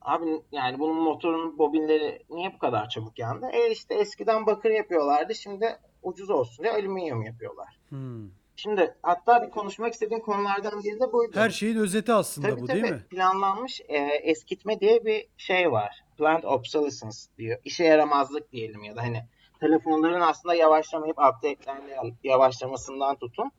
abi 0.00 0.42
yani 0.52 0.78
bunun 0.78 1.02
motorunun 1.02 1.58
bobinleri 1.58 2.22
niye 2.30 2.54
bu 2.54 2.58
kadar 2.58 2.88
çabuk 2.88 3.18
yandı? 3.18 3.46
E 3.52 3.70
işte 3.70 3.94
eskiden 3.94 4.46
bakır 4.46 4.70
yapıyorlardı. 4.70 5.34
Şimdi 5.34 5.78
ucuz 6.02 6.30
olsun 6.30 6.62
diye 6.62 6.74
alüminyum 6.74 7.22
yapıyorlar. 7.22 7.78
Hmm. 7.88 8.30
Şimdi 8.56 8.94
hatta 9.02 9.42
bir 9.42 9.50
konuşmak 9.50 9.92
istediğim 9.92 10.22
konulardan 10.22 10.82
biri 10.84 11.00
de 11.00 11.12
buydu. 11.12 11.32
Her 11.34 11.50
şeyin 11.50 11.76
özeti 11.76 12.12
aslında 12.12 12.48
tabii, 12.48 12.60
bu 12.60 12.66
tabii, 12.66 12.82
değil 12.82 12.94
mi? 12.94 13.06
Planlanmış 13.10 13.80
e, 13.88 13.96
eskitme 14.22 14.80
diye 14.80 15.04
bir 15.04 15.26
şey 15.36 15.72
var. 15.72 16.04
Plant 16.18 16.44
obsolescence 16.44 17.16
diyor. 17.38 17.60
İşe 17.64 17.84
yaramazlık 17.84 18.52
diyelim 18.52 18.82
ya 18.82 18.96
da 18.96 19.02
hani 19.02 19.24
telefonların 19.60 20.20
aslında 20.20 20.54
yavaşlamayıp 20.54 21.18
update'lerle 21.18 22.14
yavaşlamasından 22.24 23.16
tutun. 23.16 23.50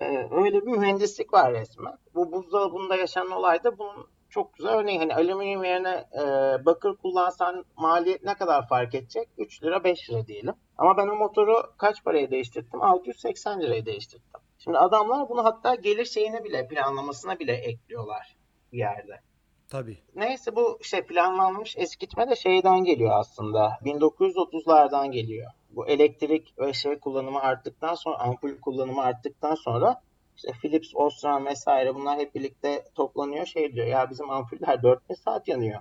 E, 0.00 0.28
öyle 0.30 0.66
bir 0.66 0.72
mühendislik 0.72 1.32
var 1.32 1.52
resmen. 1.52 1.98
Bu 2.14 2.32
buzdolabında 2.32 2.96
yaşanan 2.96 3.30
olay 3.30 3.64
da 3.64 3.78
bunun 3.78 4.08
çok 4.28 4.54
güzel 4.54 4.72
örneği. 4.72 4.98
Hani 4.98 5.14
alüminyum 5.14 5.64
yerine 5.64 6.04
e, 6.12 6.24
bakır 6.64 6.96
kullansan 6.96 7.64
maliyet 7.76 8.24
ne 8.24 8.34
kadar 8.34 8.68
fark 8.68 8.94
edecek? 8.94 9.28
3 9.38 9.62
lira 9.62 9.84
5 9.84 10.10
lira 10.10 10.26
diyelim. 10.26 10.54
Ama 10.78 10.96
ben 10.96 11.08
o 11.08 11.16
motoru 11.16 11.62
kaç 11.78 12.04
paraya 12.04 12.30
değiştirdim? 12.30 12.82
680 12.82 13.60
liraya 13.60 13.86
değiştirdim. 13.86 14.26
Şimdi 14.58 14.78
adamlar 14.78 15.28
bunu 15.28 15.44
hatta 15.44 15.74
gelir 15.74 16.04
şeyine 16.04 16.44
bile 16.44 16.68
planlamasına 16.68 17.38
bile 17.38 17.52
ekliyorlar 17.52 18.36
bir 18.72 18.78
yerde. 18.78 19.20
Tabii. 19.70 19.98
Neyse 20.14 20.56
bu 20.56 20.78
şey 20.82 21.02
planlanmış 21.02 21.76
eskitme 21.76 22.30
de 22.30 22.36
şeyden 22.36 22.84
geliyor 22.84 23.10
aslında. 23.14 23.78
1930'lardan 23.84 25.12
geliyor. 25.12 25.50
Bu 25.70 25.86
elektrik 25.86 26.58
ve 26.58 26.72
şey 26.72 26.98
kullanımı 26.98 27.40
arttıktan 27.40 27.94
sonra 27.94 28.18
ampul 28.18 28.60
kullanımı 28.60 29.02
arttıktan 29.02 29.54
sonra 29.54 30.00
işte 30.36 30.52
Philips, 30.52 30.90
Osram 30.94 31.46
vesaire 31.46 31.94
bunlar 31.94 32.18
hep 32.18 32.34
birlikte 32.34 32.84
toplanıyor 32.94 33.46
şey 33.46 33.72
diyor 33.72 33.86
ya 33.86 34.10
bizim 34.10 34.30
ampuller 34.30 34.78
4-5 34.78 35.16
saat 35.16 35.48
yanıyor. 35.48 35.80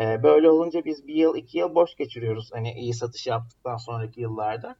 Ee, 0.00 0.22
böyle 0.22 0.50
olunca 0.50 0.84
biz 0.84 1.06
bir 1.06 1.14
yıl 1.14 1.36
iki 1.36 1.58
yıl 1.58 1.74
boş 1.74 1.94
geçiriyoruz 1.94 2.50
hani 2.52 2.72
iyi 2.72 2.94
satış 2.94 3.26
yaptıktan 3.26 3.76
sonraki 3.76 4.20
yıllarda. 4.20 4.76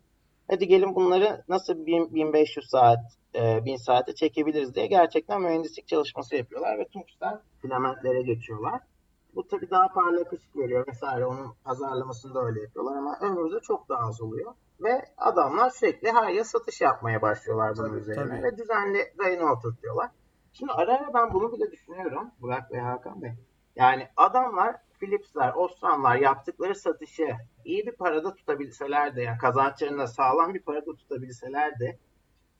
Hadi 0.51 0.67
gelin 0.69 0.95
bunları 0.95 1.45
nasıl 1.49 1.87
1500 1.87 2.69
saat, 2.69 2.99
1000 3.37 3.77
saate 3.77 4.15
çekebiliriz 4.15 4.75
diye 4.75 4.87
gerçekten 4.87 5.43
mühendislik 5.43 5.89
çalışması 5.89 6.37
yapıyorlar 6.37 6.79
ve 6.79 6.89
tungsten 6.89 7.41
filamentlere 7.63 8.23
geçiyorlar. 8.23 8.81
Bu 9.35 9.49
tabii 9.49 9.71
daha 9.71 9.89
parlak 9.89 10.33
ışık 10.33 10.57
veriyor 10.57 10.87
vesaire. 10.87 11.27
Onun 11.27 11.55
pazarlamasını 11.65 12.35
da 12.35 12.45
öyle 12.45 12.61
yapıyorlar 12.61 12.97
ama 12.97 13.19
ömrü 13.21 13.53
de 13.53 13.61
çok 13.61 13.89
daha 13.89 14.09
az 14.09 14.23
oluyor. 14.23 14.55
Ve 14.81 15.05
adamlar 15.17 15.71
sürekli 15.71 16.13
her 16.13 16.33
yıl 16.33 16.45
satış 16.45 16.81
yapmaya 16.81 17.23
başlıyorlar 17.23 17.77
bunun 17.77 17.99
üzerine. 17.99 18.29
Tabii. 18.29 18.43
Ve 18.43 18.59
düzenli 18.59 19.13
rayına 19.25 19.53
oturtuyorlar. 19.53 20.11
Şimdi 20.53 20.73
ara 20.73 20.95
ara 20.95 21.15
ben 21.15 21.33
bunu 21.33 21.53
bile 21.53 21.73
düşünüyorum 21.73 22.31
Burak 22.41 22.73
ve 22.73 22.81
Hakan 22.81 23.23
Bey. 23.23 23.33
Yani 23.77 24.09
adamlar 24.17 24.77
Philips'ler, 25.01 25.53
Osram'lar 25.55 26.17
yaptıkları 26.17 26.75
satışı 26.75 27.29
iyi 27.65 27.87
bir 27.87 27.93
parada 27.93 28.35
tutabilselerdi, 28.35 29.21
yani 29.21 29.39
kazançlarını 29.39 30.09
sağlam 30.09 30.55
bir 30.55 30.63
parada 30.63 30.95
tutabilselerdi 30.95 31.99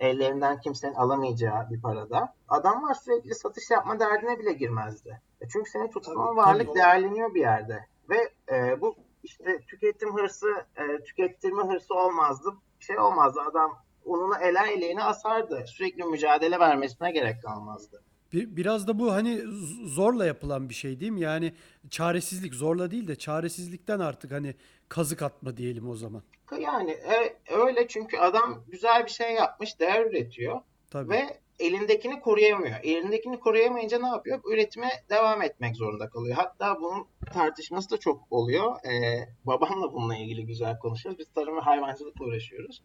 ellerinden 0.01 0.61
kimsenin 0.61 0.95
alamayacağı 0.95 1.71
bir 1.71 1.81
parada. 1.81 2.35
Adamlar 2.49 2.95
sürekli 2.95 3.35
satış 3.35 3.71
yapma 3.71 4.01
derdine 4.01 4.39
bile 4.39 4.53
girmezdi. 4.53 5.21
E 5.41 5.49
çünkü 5.49 5.71
senin 5.71 5.89
Tabii, 5.89 6.17
varlık 6.17 6.67
tabii. 6.67 6.79
değerleniyor 6.79 7.35
bir 7.35 7.41
yerde. 7.41 7.87
Ve 8.11 8.33
e, 8.53 8.81
bu 8.81 8.97
işte 9.23 9.61
tüketim 9.61 10.15
hırsı, 10.17 10.47
e, 10.77 11.05
tükettirme 11.05 11.63
hırsı 11.63 11.95
olmazdı. 11.95 12.49
Şey 12.81 12.99
olmazdı. 12.99 13.41
Adam 13.51 13.79
ununu 14.05 14.37
ele 14.39 14.73
eleğini 14.73 15.03
asardı. 15.03 15.65
Sürekli 15.67 16.05
mücadele 16.05 16.59
vermesine 16.59 17.13
gerek 17.13 17.43
kalmazdı. 17.43 18.03
Bir, 18.37 18.57
biraz 18.57 18.87
da 18.89 18.99
bu 18.99 19.13
hani 19.13 19.41
zorla 19.85 20.27
yapılan 20.27 20.69
bir 20.69 20.75
şey 20.75 21.01
değil 21.01 21.13
mi? 21.13 21.21
Yani 21.21 21.53
çaresizlik 21.91 22.55
zorla 22.55 22.91
değil 22.91 23.09
de 23.09 23.17
çaresizlikten 23.17 24.01
artık 24.01 24.33
hani 24.33 24.55
kazık 24.89 25.23
atma 25.23 25.57
diyelim 25.57 25.89
o 25.89 25.97
zaman. 25.97 26.23
Yani 26.61 26.91
e, 26.91 27.37
öyle 27.55 27.89
çünkü 27.89 28.19
adam 28.19 28.65
güzel 28.69 29.05
bir 29.05 29.11
şey 29.11 29.35
yapmış, 29.35 29.81
değer 29.81 30.07
üretiyor 30.07 30.61
Tabii. 30.91 31.11
ve 31.11 31.41
elindekini 31.59 32.21
koruyamıyor. 32.21 32.77
Elindekini 32.83 33.41
koruyamayınca 33.41 33.99
ne 33.99 34.07
yapıyor? 34.07 34.41
Üretime 34.53 34.91
devam 35.11 35.43
etmek 35.43 35.77
zorunda 35.77 36.09
kalıyor. 36.09 36.37
Hatta 36.37 36.81
bunun 36.81 37.07
tartışması 37.33 37.91
da 37.91 37.97
çok 37.97 38.23
oluyor. 38.31 38.77
Ee, 38.85 39.29
babamla 39.45 39.93
bununla 39.93 40.17
ilgili 40.17 40.47
güzel 40.47 40.79
konuşuyoruz. 40.79 41.19
Biz 41.19 41.29
tarım 41.35 41.57
ve 41.57 41.61
hayvancılıkla 41.61 42.25
uğraşıyoruz. 42.25 42.83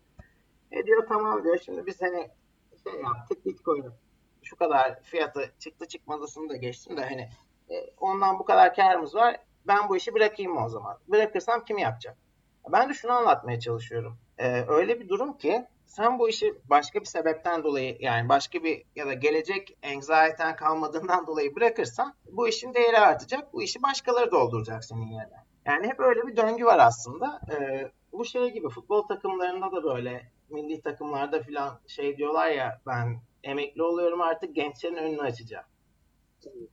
E 0.71 0.85
diyor 0.85 1.07
tamam 1.07 1.43
diyor 1.43 1.59
şimdi 1.65 1.85
biz 1.85 2.01
hani 2.01 2.29
şey 2.83 3.01
yaptık 3.01 3.45
Bitcoin'in 3.45 3.91
şu 4.43 4.55
kadar 4.55 5.03
fiyatı 5.03 5.51
çıktı 5.59 5.87
çıkmadısını 5.87 6.49
da 6.49 6.55
geçtim 6.55 6.97
de 6.97 7.05
hani 7.05 7.29
e, 7.69 7.93
ondan 7.99 8.39
bu 8.39 8.45
kadar 8.45 8.75
karımız 8.75 9.15
var. 9.15 9.37
Ben 9.67 9.89
bu 9.89 9.97
işi 9.97 10.13
bırakayım 10.13 10.53
mı 10.53 10.65
o 10.65 10.69
zaman? 10.69 10.97
Bırakırsam 11.07 11.65
kim 11.65 11.77
yapacak? 11.77 12.17
Ben 12.69 12.89
de 12.89 12.93
şunu 12.93 13.11
anlatmaya 13.11 13.59
çalışıyorum. 13.59 14.17
Ee, 14.37 14.65
öyle 14.67 14.99
bir 14.99 15.09
durum 15.09 15.37
ki 15.37 15.65
sen 15.85 16.19
bu 16.19 16.29
işi 16.29 16.53
başka 16.69 16.99
bir 16.99 17.05
sebepten 17.05 17.63
dolayı 17.63 17.97
yani 17.99 18.29
başka 18.29 18.63
bir 18.63 18.83
ya 18.95 19.05
da 19.05 19.13
gelecek 19.13 19.77
anxiety'den 19.83 20.55
kalmadığından 20.55 21.27
dolayı 21.27 21.55
bırakırsan 21.55 22.13
bu 22.31 22.47
işin 22.47 22.73
değeri 22.73 22.99
artacak. 22.99 23.53
Bu 23.53 23.63
işi 23.63 23.83
başkaları 23.83 24.31
dolduracak 24.31 24.85
senin 24.85 25.07
yerine. 25.07 25.45
Yani 25.65 25.87
hep 25.87 25.99
öyle 25.99 26.27
bir 26.27 26.37
döngü 26.37 26.65
var 26.65 26.79
aslında. 26.79 27.41
Ee, 27.51 27.91
bu 28.11 28.25
şey 28.25 28.53
gibi 28.53 28.69
futbol 28.69 29.07
takımlarında 29.07 29.71
da 29.71 29.83
böyle 29.83 30.31
milli 30.49 30.81
takımlarda 30.81 31.43
falan 31.43 31.79
şey 31.87 32.17
diyorlar 32.17 32.47
ya 32.47 32.81
ben 32.87 33.21
emekli 33.43 33.83
oluyorum 33.83 34.21
artık 34.21 34.55
gençlerin 34.55 34.95
önünü 34.95 35.21
açacağım. 35.21 35.65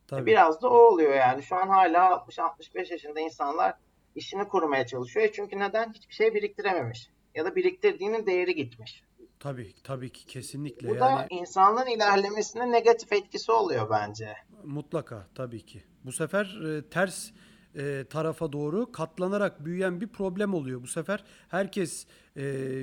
Tabii. 0.07 0.27
Biraz 0.27 0.63
da 0.63 0.69
o 0.71 0.77
oluyor 0.77 1.15
yani. 1.15 1.43
Şu 1.43 1.57
an 1.57 1.69
hala 1.69 2.09
60-65 2.29 2.93
yaşında 2.93 3.21
insanlar 3.21 3.75
işini 4.15 4.49
kurmaya 4.49 4.87
çalışıyor. 4.87 5.29
Çünkü 5.33 5.59
neden? 5.59 5.93
Hiçbir 5.93 6.15
şey 6.15 6.35
biriktirememiş. 6.35 7.11
Ya 7.35 7.45
da 7.45 7.57
biriktirdiğinin 7.57 8.27
değeri 8.27 8.55
gitmiş. 8.55 9.03
Tabii 9.41 9.75
tabii 9.85 10.11
ki 10.13 10.27
kesinlikle 10.27 10.89
Bu 10.89 10.95
yani 10.95 11.01
da 11.01 11.27
insanlığın 11.31 11.87
ilerlemesine 11.87 12.73
negatif 12.73 13.13
etkisi 13.13 13.53
oluyor 13.53 13.91
bence. 13.91 14.35
mutlaka 14.65 15.29
tabii 15.35 15.67
ki. 15.67 15.83
Bu 16.05 16.13
sefer 16.13 16.45
e, 16.45 16.89
ters 16.91 17.31
e, 17.79 18.05
tarafa 18.11 18.53
doğru 18.53 18.93
katlanarak 18.93 19.65
büyüyen 19.65 20.01
bir 20.01 20.07
problem 20.09 20.55
oluyor. 20.55 20.83
Bu 20.83 20.87
sefer 20.87 21.25
herkes 21.49 22.07
e, 22.37 22.43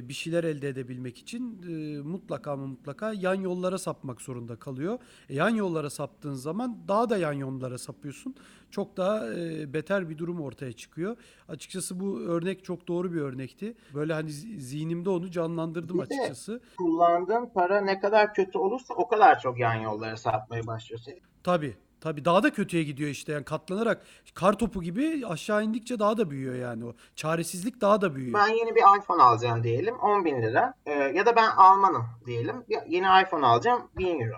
bir 0.10 0.14
şeyler 0.14 0.44
elde 0.44 0.70
edebilmek 0.70 1.18
için 1.18 1.64
e, 1.64 2.02
mutlaka 2.02 2.52
ama 2.52 2.68
mutlaka 2.68 3.14
yan 3.14 3.36
yollara 3.36 3.78
sapmak 3.78 4.22
zorunda 4.22 4.56
kalıyor. 4.56 5.00
E, 5.30 5.36
yan 5.36 5.50
yollara 5.50 5.90
saptığın 5.90 6.34
zaman 6.34 6.78
daha 6.88 7.10
da 7.10 7.18
yan 7.18 7.34
yollara 7.34 7.78
sapıyorsun. 7.78 8.36
Çok 8.72 8.98
daha 8.98 9.34
e, 9.34 9.74
beter 9.74 10.10
bir 10.10 10.18
durum 10.18 10.42
ortaya 10.42 10.74
çıkıyor. 10.74 11.18
Açıkçası 11.48 12.00
bu 12.00 12.20
örnek 12.20 12.64
çok 12.66 12.88
doğru 12.88 13.14
bir 13.14 13.22
örnekti. 13.22 13.76
Böyle 13.94 14.14
hani 14.14 14.30
zi- 14.30 14.60
zihnimde 14.60 15.10
onu 15.10 15.32
canlandırdım 15.32 15.98
Bir 15.98 16.04
açıkçası. 16.04 16.62
Kullandığın 16.78 17.50
para 17.54 17.82
ne 17.82 18.00
kadar 18.00 18.34
kötü 18.34 18.58
olursa 18.58 18.94
o 18.94 19.08
kadar 19.08 19.40
çok 19.40 19.60
yan 19.60 19.76
yollara 19.76 20.18
sapmaya 20.18 20.68
başlıyorsun. 20.68 21.14
Tabii. 21.44 21.76
Tabii 22.06 22.26
daha 22.26 22.44
da 22.44 22.54
kötüye 22.54 22.84
gidiyor 22.84 23.10
işte 23.10 23.32
yani 23.32 23.46
katlanarak 23.46 24.06
kar 24.34 24.58
topu 24.58 24.84
gibi 24.84 25.28
aşağı 25.28 25.64
indikçe 25.64 26.00
daha 26.00 26.18
da 26.18 26.32
büyüyor 26.32 26.56
yani 26.56 26.86
o. 26.86 26.94
Çaresizlik 27.16 27.82
daha 27.82 28.02
da 28.02 28.16
büyüyor. 28.16 28.40
Ben 28.40 28.48
yeni 28.48 28.76
bir 28.76 29.00
iPhone 29.00 29.24
alacağım 29.24 29.64
diyelim 29.64 29.96
10 29.96 30.26
bin 30.26 30.42
lira. 30.42 30.74
Ee, 30.86 30.92
ya 30.92 31.26
da 31.26 31.36
ben 31.36 31.50
Almanım 31.50 32.06
diyelim. 32.26 32.66
Yeni 32.88 33.06
iPhone 33.24 33.46
alacağım 33.46 33.90
1000 33.98 34.20
euro. 34.20 34.38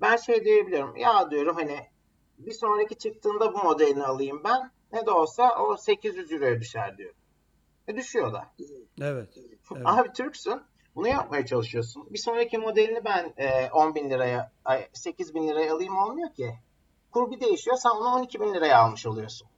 Ben 0.00 0.16
şey 0.16 0.44
diyebiliyorum. 0.44 0.96
Ya 0.96 1.30
diyorum 1.30 1.56
hani 1.56 1.86
bir 2.38 2.52
sonraki 2.52 2.98
çıktığında 2.98 3.54
bu 3.54 3.58
modelini 3.58 4.04
alayım 4.04 4.40
ben. 4.44 4.70
Ne 4.92 5.06
de 5.06 5.10
olsa 5.10 5.58
o 5.58 5.76
800 5.76 6.32
euroya 6.32 6.60
düşer 6.60 6.98
diyor. 6.98 7.14
E 7.88 7.96
düşüyor 7.96 8.32
da. 8.32 8.50
Evet. 9.00 9.28
Evet. 9.76 9.82
Abi 9.84 10.12
Türksün. 10.12 10.60
Bunu 10.94 11.08
yapmaya 11.08 11.46
çalışıyorsun. 11.46 12.06
Bir 12.10 12.18
sonraki 12.18 12.58
modelini 12.58 13.04
ben 13.04 13.34
e, 13.36 13.70
10 13.70 13.94
bin 13.94 14.10
liraya, 14.10 14.52
ay, 14.64 14.88
8 14.92 15.34
bin 15.34 15.48
liraya 15.48 15.74
alayım 15.74 15.96
olmuyor 15.96 16.34
ki. 16.34 16.58
Kur 17.12 17.30
bir 17.30 17.40
değişiyor. 17.40 17.76
Sen 17.76 17.90
onu 17.90 18.08
12 18.16 18.40
bin 18.40 18.54
liraya 18.54 18.78
almış 18.78 19.06
oluyorsun. 19.06 19.48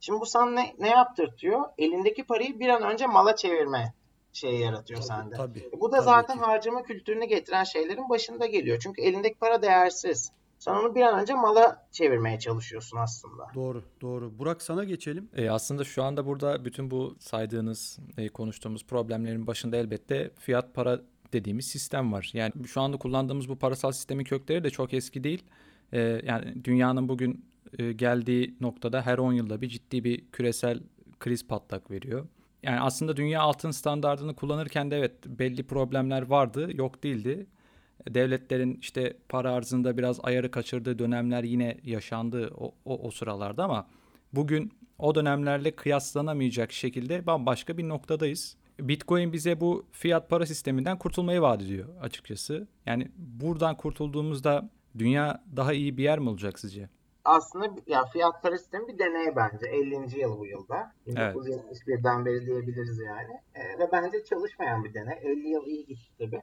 Şimdi 0.00 0.20
bu 0.20 0.26
sana 0.26 0.50
ne, 0.50 0.74
ne 0.78 0.88
yaptırtıyor? 0.88 1.60
Elindeki 1.78 2.24
parayı 2.24 2.60
bir 2.60 2.68
an 2.68 2.82
önce 2.82 3.06
mala 3.06 3.36
çevirme 3.36 3.92
şeyi 4.32 4.60
yaratıyor 4.60 5.00
sende. 5.00 5.36
Tabii. 5.36 5.58
E, 5.58 5.80
Bu 5.80 5.92
da 5.92 5.96
tabii 5.96 6.04
zaten 6.04 6.38
ki. 6.38 6.44
harcama 6.44 6.82
kültürünü 6.82 7.24
getiren 7.24 7.64
şeylerin 7.64 8.08
başında 8.08 8.46
geliyor. 8.46 8.78
Çünkü 8.82 9.02
elindeki 9.02 9.38
para 9.38 9.62
değersiz. 9.62 10.32
Sen 10.58 10.74
onu 10.74 10.94
bir 10.94 11.02
an 11.02 11.20
önce 11.20 11.34
mala 11.34 11.86
çevirmeye 11.92 12.38
çalışıyorsun 12.38 12.96
aslında. 12.96 13.46
Doğru, 13.54 13.84
doğru. 14.00 14.38
Burak 14.38 14.62
sana 14.62 14.84
geçelim. 14.84 15.28
E, 15.36 15.50
aslında 15.50 15.84
şu 15.84 16.02
anda 16.02 16.26
burada 16.26 16.64
bütün 16.64 16.90
bu 16.90 17.16
saydığınız, 17.20 17.98
e, 18.18 18.28
konuştuğumuz 18.28 18.86
problemlerin 18.86 19.46
başında 19.46 19.76
elbette 19.76 20.30
fiyat 20.38 20.74
para 20.74 21.00
dediğimiz 21.32 21.66
sistem 21.66 22.12
var. 22.12 22.30
Yani 22.34 22.52
şu 22.66 22.80
anda 22.80 22.96
kullandığımız 22.96 23.48
bu 23.48 23.56
parasal 23.58 23.92
sistemin 23.92 24.24
kökleri 24.24 24.64
de 24.64 24.70
çok 24.70 24.94
eski 24.94 25.24
değil. 25.24 25.42
E, 25.92 26.22
yani 26.24 26.64
dünyanın 26.64 27.08
bugün 27.08 27.44
e, 27.78 27.92
geldiği 27.92 28.56
noktada 28.60 29.02
her 29.02 29.18
10 29.18 29.32
yılda 29.32 29.60
bir 29.60 29.68
ciddi 29.68 30.04
bir 30.04 30.26
küresel 30.32 30.80
kriz 31.20 31.46
patlak 31.46 31.90
veriyor. 31.90 32.26
Yani 32.62 32.80
aslında 32.80 33.16
dünya 33.16 33.40
altın 33.40 33.70
standardını 33.70 34.34
kullanırken 34.34 34.90
de 34.90 34.98
evet 34.98 35.12
belli 35.26 35.66
problemler 35.66 36.22
vardı, 36.22 36.68
yok 36.74 37.02
değildi. 37.02 37.46
Devletlerin 38.08 38.78
işte 38.80 39.16
para 39.28 39.52
arzında 39.52 39.98
biraz 39.98 40.20
ayarı 40.22 40.50
kaçırdığı 40.50 40.98
dönemler 40.98 41.44
yine 41.44 41.78
yaşandı 41.84 42.50
o, 42.58 42.74
o, 42.84 43.06
o 43.08 43.10
sıralarda 43.10 43.64
ama 43.64 43.86
bugün 44.32 44.72
o 44.98 45.14
dönemlerle 45.14 45.70
kıyaslanamayacak 45.70 46.72
şekilde 46.72 47.26
bambaşka 47.26 47.78
bir 47.78 47.88
noktadayız. 47.88 48.56
Bitcoin 48.80 49.32
bize 49.32 49.60
bu 49.60 49.86
fiyat 49.92 50.30
para 50.30 50.46
sisteminden 50.46 50.98
kurtulmayı 50.98 51.40
vaat 51.40 51.62
ediyor 51.62 51.88
açıkçası. 52.00 52.68
Yani 52.86 53.08
buradan 53.16 53.76
kurtulduğumuzda 53.76 54.70
dünya 54.98 55.44
daha 55.56 55.72
iyi 55.72 55.96
bir 55.96 56.02
yer 56.02 56.18
mi 56.18 56.28
olacak 56.28 56.58
sizce? 56.58 56.88
aslında 57.28 57.70
ya 57.86 58.04
fiyat 58.04 58.42
para 58.42 58.58
sistemi 58.58 58.88
bir 58.88 58.98
deney 58.98 59.36
bence. 59.36 59.66
50. 59.66 60.20
yıl 60.20 60.38
bu 60.38 60.46
yılda. 60.46 60.92
Evet. 61.06 61.36
1971'den 61.36 62.26
beri 62.26 62.46
diyebiliriz 62.46 62.98
yani. 62.98 63.40
E, 63.54 63.78
ve 63.78 63.88
bence 63.92 64.24
çalışmayan 64.24 64.84
bir 64.84 64.94
deney. 64.94 65.18
50 65.22 65.48
yıl 65.48 65.66
iyi 65.66 65.86
gitti 65.86 66.10
tabii. 66.18 66.42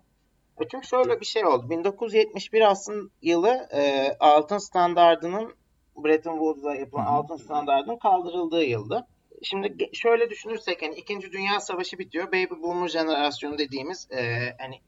E, 0.60 0.68
çünkü 0.72 0.88
şöyle 0.88 1.20
bir 1.20 1.26
şey 1.26 1.46
oldu. 1.46 1.70
1971 1.70 2.62
aslında 2.62 3.10
yılı 3.22 3.68
e, 3.74 4.12
altın 4.20 4.58
standardının 4.58 5.54
Bretton 5.98 6.38
Woods'da 6.38 6.76
yapılan 6.76 7.06
Hı 7.06 7.10
altın 7.10 7.38
standardının 7.38 7.98
kaldırıldığı 7.98 8.64
yıldı. 8.64 9.08
Şimdi 9.44 9.90
şöyle 9.94 10.30
düşünürsek 10.30 10.82
hani 10.82 10.96
2. 10.96 11.32
Dünya 11.32 11.60
Savaşı 11.60 12.00
bitiyor. 12.00 12.28
Baby 12.28 12.64
Boomer 12.64 12.88
jenerasyonu 12.88 13.58
dediğimiz 13.58 14.08
e, 14.12 14.54
hani 14.60 14.82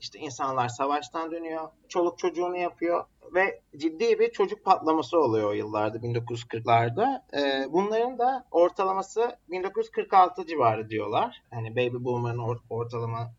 işte 0.00 0.18
insanlar 0.18 0.68
savaştan 0.68 1.30
dönüyor. 1.30 1.68
Çoluk 1.88 2.18
çocuğunu 2.18 2.56
yapıyor 2.56 3.04
ve 3.34 3.60
ciddi 3.76 4.18
bir 4.18 4.32
çocuk 4.32 4.64
patlaması 4.64 5.18
oluyor 5.18 5.50
o 5.50 5.52
yıllarda 5.52 5.98
1940'larda. 5.98 7.22
Ee, 7.36 7.72
bunların 7.72 8.18
da 8.18 8.46
ortalaması 8.50 9.38
1946 9.50 10.46
civarı 10.46 10.90
diyorlar. 10.90 11.42
Hani 11.50 11.76
Baby 11.76 12.04
Boomer'ın 12.04 12.38
or- 12.38 12.66
ortalama 12.70 13.32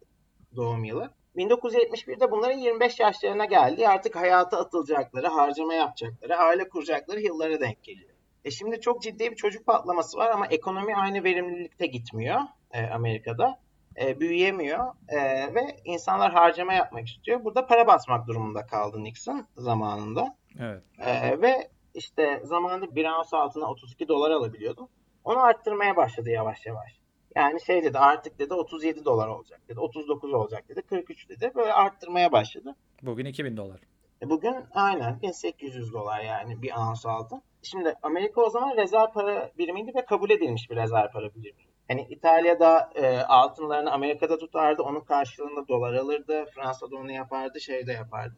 doğum 0.56 0.84
yılı. 0.84 1.10
1971'de 1.36 2.32
bunların 2.32 2.58
25 2.58 3.00
yaşlarına 3.00 3.46
geldi. 3.46 3.88
Artık 3.88 4.15
hayata 4.15 4.58
atılacakları, 4.58 5.28
harcama 5.28 5.74
yapacakları, 5.74 6.38
aile 6.38 6.70
kuracakları 6.70 7.22
yıllara 7.22 7.60
denk 7.60 7.84
geliyor. 7.84 8.10
E 8.46 8.52
şimdi 8.52 8.82
çok 8.82 9.02
ciddi 9.02 9.32
bir 9.32 9.36
çocuk 9.36 9.65
patlaması 9.65 10.18
var 10.18 10.30
ama 10.30 10.48
ekonomi 10.48 10.96
aynı 10.96 11.24
verimlilikte 11.24 11.86
gitmiyor 11.86 12.39
e, 12.72 12.86
Amerika'da. 12.86 13.60
E, 14.01 14.19
büyüyemiyor 14.19 14.93
e, 15.08 15.17
ve 15.55 15.77
insanlar 15.86 16.31
harcama 16.31 16.73
yapmak 16.73 17.08
istiyor. 17.08 17.43
Burada 17.43 17.65
para 17.65 17.88
basmak 17.88 18.27
durumunda 18.27 18.65
kaldı 18.65 19.03
Nixon 19.03 19.47
zamanında. 19.58 20.38
Evet. 20.60 20.84
E, 20.99 21.41
ve 21.41 21.69
işte 21.93 22.41
zamanında 22.43 22.95
bir 22.95 23.05
ounce 23.05 23.38
altına 23.38 23.65
32 23.71 24.08
dolar 24.08 24.31
alabiliyordu. 24.31 24.89
Onu 25.23 25.39
arttırmaya 25.39 25.95
başladı 25.95 26.29
yavaş 26.29 26.65
yavaş. 26.65 26.99
Yani 27.36 27.62
şey 27.62 27.84
dedi 27.84 27.97
artık 27.97 28.39
dedi 28.39 28.53
37 28.53 29.05
dolar 29.05 29.27
olacak 29.27 29.62
dedi. 29.69 29.79
39 29.79 30.34
olacak 30.34 30.69
dedi. 30.69 30.81
43 30.81 31.29
dedi. 31.29 31.51
Böyle 31.55 31.73
arttırmaya 31.73 32.31
başladı. 32.31 32.75
Bugün 33.01 33.25
2000 33.25 33.58
dolar. 33.58 33.79
E 34.21 34.29
Bugün 34.29 34.55
aynen 34.71 35.21
1800 35.21 35.93
dolar 35.93 36.21
yani 36.21 36.62
bir 36.62 36.71
ounce 36.71 37.10
altın. 37.10 37.41
Şimdi 37.62 37.93
Amerika 38.03 38.41
o 38.41 38.49
zaman 38.49 38.77
rezerv 38.77 39.12
para 39.13 39.51
birimiydi 39.58 39.91
ve 39.95 40.05
kabul 40.05 40.29
edilmiş 40.29 40.69
bir 40.69 40.75
rezerv 40.75 41.12
para 41.12 41.36
birimi. 41.36 41.63
Hani 41.88 42.08
İtalya'da 42.10 42.89
e, 42.95 43.17
altınlarını 43.17 43.91
Amerika'da 43.91 44.38
tutardı. 44.38 44.84
Onun 44.84 45.00
karşılığında 45.00 45.67
dolar 45.67 45.93
alırdı. 45.93 46.45
Fransa'da 46.56 46.95
onu 46.95 47.12
yapardı. 47.12 47.62
Şeyde 47.62 47.91
yapardı. 47.91 48.36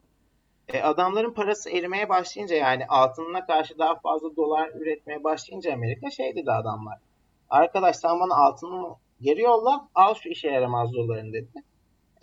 E, 0.67 0.81
adamların 0.81 1.33
parası 1.33 1.69
erimeye 1.69 2.10
başlayınca 2.10 2.55
yani 2.55 2.86
altınına 2.88 3.45
karşı 3.45 3.77
daha 3.79 3.99
fazla 3.99 4.36
dolar 4.36 4.69
üretmeye 4.69 5.23
başlayınca 5.23 5.73
Amerika 5.73 6.12
şey 6.12 6.36
dedi 6.36 6.51
adamlar. 6.51 6.97
Arkadaş 7.49 7.95
sen 7.95 8.19
bana 8.19 8.36
altını 8.36 8.95
geri 9.21 9.41
yolla 9.41 9.88
al 9.95 10.13
şu 10.13 10.29
işe 10.29 10.47
yaramaz 10.47 10.93
doların 10.93 11.33
dedi. 11.33 11.63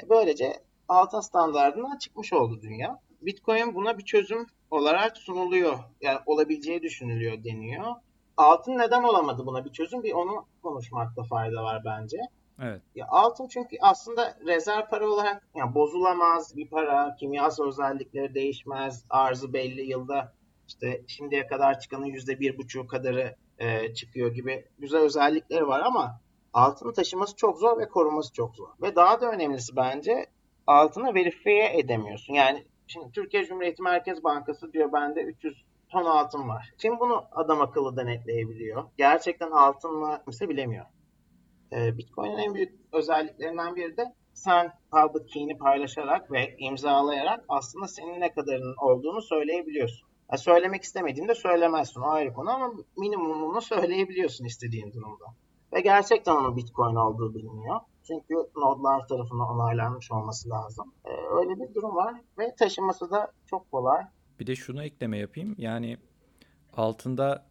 E, 0.02 0.08
böylece 0.08 0.52
altın 0.88 1.20
standartından 1.20 1.98
çıkmış 1.98 2.32
oldu 2.32 2.62
dünya. 2.62 3.00
Bitcoin 3.22 3.74
buna 3.74 3.98
bir 3.98 4.04
çözüm 4.04 4.46
olarak 4.70 5.16
sunuluyor. 5.16 5.78
Yani 6.00 6.18
olabileceği 6.26 6.82
düşünülüyor 6.82 7.44
deniyor. 7.44 7.94
Altın 8.36 8.78
neden 8.78 9.02
olamadı 9.02 9.46
buna 9.46 9.64
bir 9.64 9.72
çözüm? 9.72 10.02
Bir 10.02 10.12
onu 10.12 10.46
konuşmakta 10.62 11.22
fayda 11.22 11.64
var 11.64 11.82
bence. 11.84 12.16
Evet. 12.62 12.82
Ya 12.94 13.06
altın 13.08 13.48
çünkü 13.48 13.76
aslında 13.80 14.36
rezerv 14.46 14.86
para 14.90 15.08
olarak 15.08 15.42
yani 15.54 15.74
bozulamaz 15.74 16.56
bir 16.56 16.68
para, 16.68 17.16
kimyasal 17.16 17.66
özellikleri 17.68 18.34
değişmez, 18.34 19.04
arzı 19.10 19.52
belli 19.52 19.82
yılda 19.82 20.32
işte 20.68 21.02
şimdiye 21.06 21.46
kadar 21.46 21.80
çıkanın 21.80 22.06
yüzde 22.06 22.40
bir 22.40 22.58
buçuğu 22.58 22.86
kadarı 22.86 23.36
e, 23.58 23.94
çıkıyor 23.94 24.34
gibi 24.34 24.64
güzel 24.78 25.00
özellikleri 25.00 25.68
var 25.68 25.80
ama 25.80 26.20
altını 26.52 26.92
taşıması 26.92 27.36
çok 27.36 27.58
zor 27.58 27.78
ve 27.78 27.88
koruması 27.88 28.32
çok 28.32 28.56
zor. 28.56 28.68
Ve 28.82 28.96
daha 28.96 29.20
da 29.20 29.30
önemlisi 29.30 29.76
bence 29.76 30.26
altını 30.66 31.14
verifiye 31.14 31.78
edemiyorsun. 31.78 32.34
Yani 32.34 32.64
şimdi 32.86 33.12
Türkiye 33.12 33.44
Cumhuriyeti 33.46 33.82
Merkez 33.82 34.24
Bankası 34.24 34.72
diyor 34.72 34.92
bende 34.92 35.22
300 35.22 35.64
altın 36.02 36.48
var. 36.48 36.74
Kim 36.78 37.00
bunu 37.00 37.24
adam 37.32 37.60
akıllı 37.60 37.96
denetleyebiliyor? 37.96 38.84
Gerçekten 38.96 39.50
altın 39.50 39.92
mı 39.92 40.20
kimse 40.24 40.48
bilemiyor. 40.48 40.86
Ee, 41.72 41.98
Bitcoin'in 41.98 42.38
en 42.38 42.54
büyük 42.54 42.72
özelliklerinden 42.92 43.76
biri 43.76 43.96
de 43.96 44.14
sen 44.34 44.72
public 44.90 45.26
key'ini 45.26 45.58
paylaşarak 45.58 46.32
ve 46.32 46.56
imzalayarak 46.58 47.44
aslında 47.48 47.88
senin 47.88 48.20
ne 48.20 48.32
kadarının 48.32 48.76
olduğunu 48.80 49.22
söyleyebiliyorsun. 49.22 50.08
Yani 50.30 50.38
söylemek 50.38 50.82
istemediğinde 50.82 51.34
söylemezsin 51.34 52.00
o 52.00 52.08
ayrı 52.08 52.32
konu 52.32 52.50
ama 52.50 52.72
minimumunu 52.96 53.60
söyleyebiliyorsun 53.60 54.44
istediğin 54.44 54.92
durumda. 54.92 55.24
Ve 55.72 55.80
gerçekten 55.80 56.36
onun 56.36 56.56
Bitcoin 56.56 56.94
olduğu 56.94 57.34
biliniyor. 57.34 57.80
Çünkü 58.06 58.34
nodlar 58.56 59.08
tarafından 59.08 59.48
onaylanmış 59.48 60.12
olması 60.12 60.50
lazım. 60.50 60.92
Ee, 61.04 61.10
öyle 61.10 61.60
bir 61.60 61.74
durum 61.74 61.96
var 61.96 62.14
ve 62.38 62.54
taşıması 62.54 63.10
da 63.10 63.32
çok 63.46 63.70
kolay. 63.70 64.02
Bir 64.40 64.46
de 64.46 64.56
şunu 64.56 64.82
ekleme 64.84 65.18
yapayım. 65.18 65.54
Yani 65.58 65.98
altında 66.72 67.46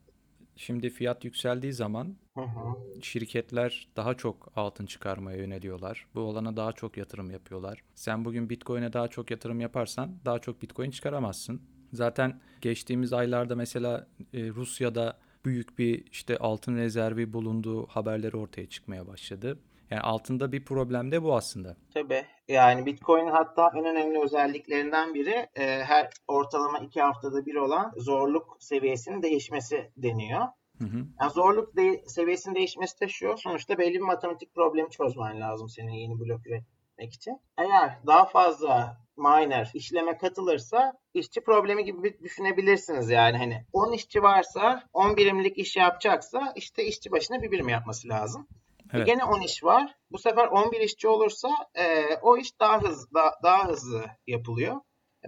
şimdi 0.55 0.89
fiyat 0.89 1.25
yükseldiği 1.25 1.73
zaman 1.73 2.15
Hı 2.33 2.41
hı. 2.41 3.01
şirketler 3.01 3.87
daha 3.95 4.13
çok 4.13 4.51
altın 4.55 4.85
çıkarmaya 4.85 5.37
yöneliyorlar. 5.37 6.07
Bu 6.15 6.21
alana 6.21 6.57
daha 6.57 6.71
çok 6.71 6.97
yatırım 6.97 7.31
yapıyorlar. 7.31 7.83
Sen 7.95 8.25
bugün 8.25 8.49
Bitcoin'e 8.49 8.93
daha 8.93 9.07
çok 9.07 9.31
yatırım 9.31 9.59
yaparsan 9.59 10.15
daha 10.25 10.39
çok 10.39 10.61
Bitcoin 10.61 10.91
çıkaramazsın. 10.91 11.61
Zaten 11.93 12.41
geçtiğimiz 12.61 13.13
aylarda 13.13 13.55
mesela 13.55 14.07
e, 14.33 14.49
Rusya'da 14.49 15.19
büyük 15.45 15.79
bir 15.79 16.05
işte 16.11 16.37
altın 16.37 16.75
rezervi 16.77 17.33
bulunduğu 17.33 17.85
haberleri 17.85 18.37
ortaya 18.37 18.69
çıkmaya 18.69 19.07
başladı. 19.07 19.59
Yani 19.93 20.01
altında 20.01 20.51
bir 20.51 20.65
problem 20.65 21.11
de 21.11 21.23
bu 21.23 21.35
aslında. 21.35 21.75
Tabii. 21.93 22.25
Yani 22.47 22.85
Bitcoin'in 22.85 23.31
hatta 23.31 23.71
en 23.75 23.85
önemli 23.85 24.19
özelliklerinden 24.23 25.13
biri 25.13 25.47
e, 25.55 25.83
her 25.83 26.09
ortalama 26.27 26.79
iki 26.79 27.01
haftada 27.01 27.45
bir 27.45 27.55
olan 27.55 27.91
zorluk 27.97 28.57
seviyesinin 28.59 29.21
değişmesi 29.21 29.91
deniyor. 29.97 30.41
Hı 30.79 30.85
hı. 30.85 30.97
Yani 31.21 31.31
zorluk 31.31 31.77
de- 31.77 32.03
seviyesinin 32.07 32.55
değişmesi 32.55 33.01
de 33.01 33.07
şu, 33.07 33.35
sonuçta 33.37 33.77
belli 33.77 33.93
bir 33.93 33.99
matematik 33.99 34.55
problemi 34.55 34.89
çözmen 34.89 35.41
lazım 35.41 35.69
senin 35.69 35.91
yeni 35.91 36.19
blok 36.19 36.47
üretmek 36.47 37.13
için. 37.13 37.39
Eğer 37.57 37.99
daha 38.07 38.25
fazla 38.25 38.97
miner 39.17 39.71
işleme 39.73 40.17
katılırsa 40.17 40.93
işçi 41.13 41.41
problemi 41.41 41.85
gibi 41.85 42.19
düşünebilirsiniz 42.23 43.09
yani 43.09 43.37
hani 43.37 43.65
10 43.73 43.91
işçi 43.93 44.23
varsa 44.23 44.83
10 44.93 45.17
birimlik 45.17 45.57
iş 45.57 45.77
yapacaksa 45.77 46.53
işte 46.55 46.85
işçi 46.85 47.11
başına 47.11 47.41
bir 47.41 47.51
birim 47.51 47.69
yapması 47.69 48.09
lazım. 48.09 48.47
Evet. 48.93 49.07
Gene 49.07 49.23
10 49.23 49.41
iş 49.41 49.63
var. 49.63 49.95
Bu 50.11 50.17
sefer 50.17 50.47
11 50.47 50.79
işçi 50.79 51.07
olursa 51.07 51.49
e, 51.75 52.15
o 52.21 52.37
iş 52.37 52.59
daha 52.59 52.81
hızlı 52.81 53.07
daha, 53.13 53.31
daha 53.43 53.67
hızlı 53.67 54.05
yapılıyor. 54.27 54.81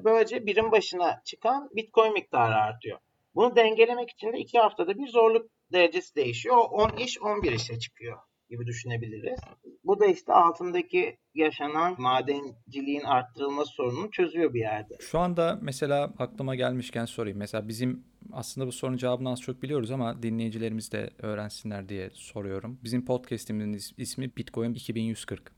Böylece 0.03 0.45
birim 0.45 0.71
başına 0.71 1.21
çıkan 1.25 1.69
Bitcoin 1.75 2.13
miktarı 2.13 2.55
artıyor. 2.55 2.99
Bunu 3.35 3.55
dengelemek 3.55 4.09
için 4.09 4.33
de 4.33 4.37
2 4.37 4.59
haftada 4.59 4.97
bir 4.97 5.07
zorluk 5.07 5.49
derecesi 5.73 6.15
değişiyor. 6.15 6.57
O 6.57 6.61
10 6.61 6.97
iş 6.97 7.21
11 7.21 7.51
işe 7.51 7.79
çıkıyor 7.79 8.19
gibi 8.55 8.65
düşünebiliriz. 8.67 9.39
Bu 9.83 9.99
da 9.99 10.05
işte 10.05 10.33
altındaki 10.33 11.17
yaşanan 11.35 11.95
madenciliğin 12.01 13.01
arttırılması 13.03 13.71
sorununu 13.71 14.11
çözüyor 14.11 14.53
bir 14.53 14.59
yerde. 14.59 14.93
Şu 14.99 15.19
anda 15.19 15.59
mesela 15.61 16.13
aklıma 16.17 16.55
gelmişken 16.55 17.05
sorayım. 17.05 17.37
Mesela 17.37 17.67
bizim 17.67 18.03
aslında 18.33 18.67
bu 18.67 18.71
sorunun 18.71 18.97
cevabını 18.97 19.31
az 19.31 19.41
çok 19.41 19.61
biliyoruz 19.63 19.91
ama 19.91 20.23
dinleyicilerimiz 20.23 20.91
de 20.91 21.09
öğrensinler 21.19 21.89
diye 21.89 22.09
soruyorum. 22.13 22.79
Bizim 22.83 23.05
podcast'imizin 23.05 23.73
is- 23.73 23.93
ismi 23.97 24.31
Bitcoin 24.37 24.73
2140. 24.73 25.51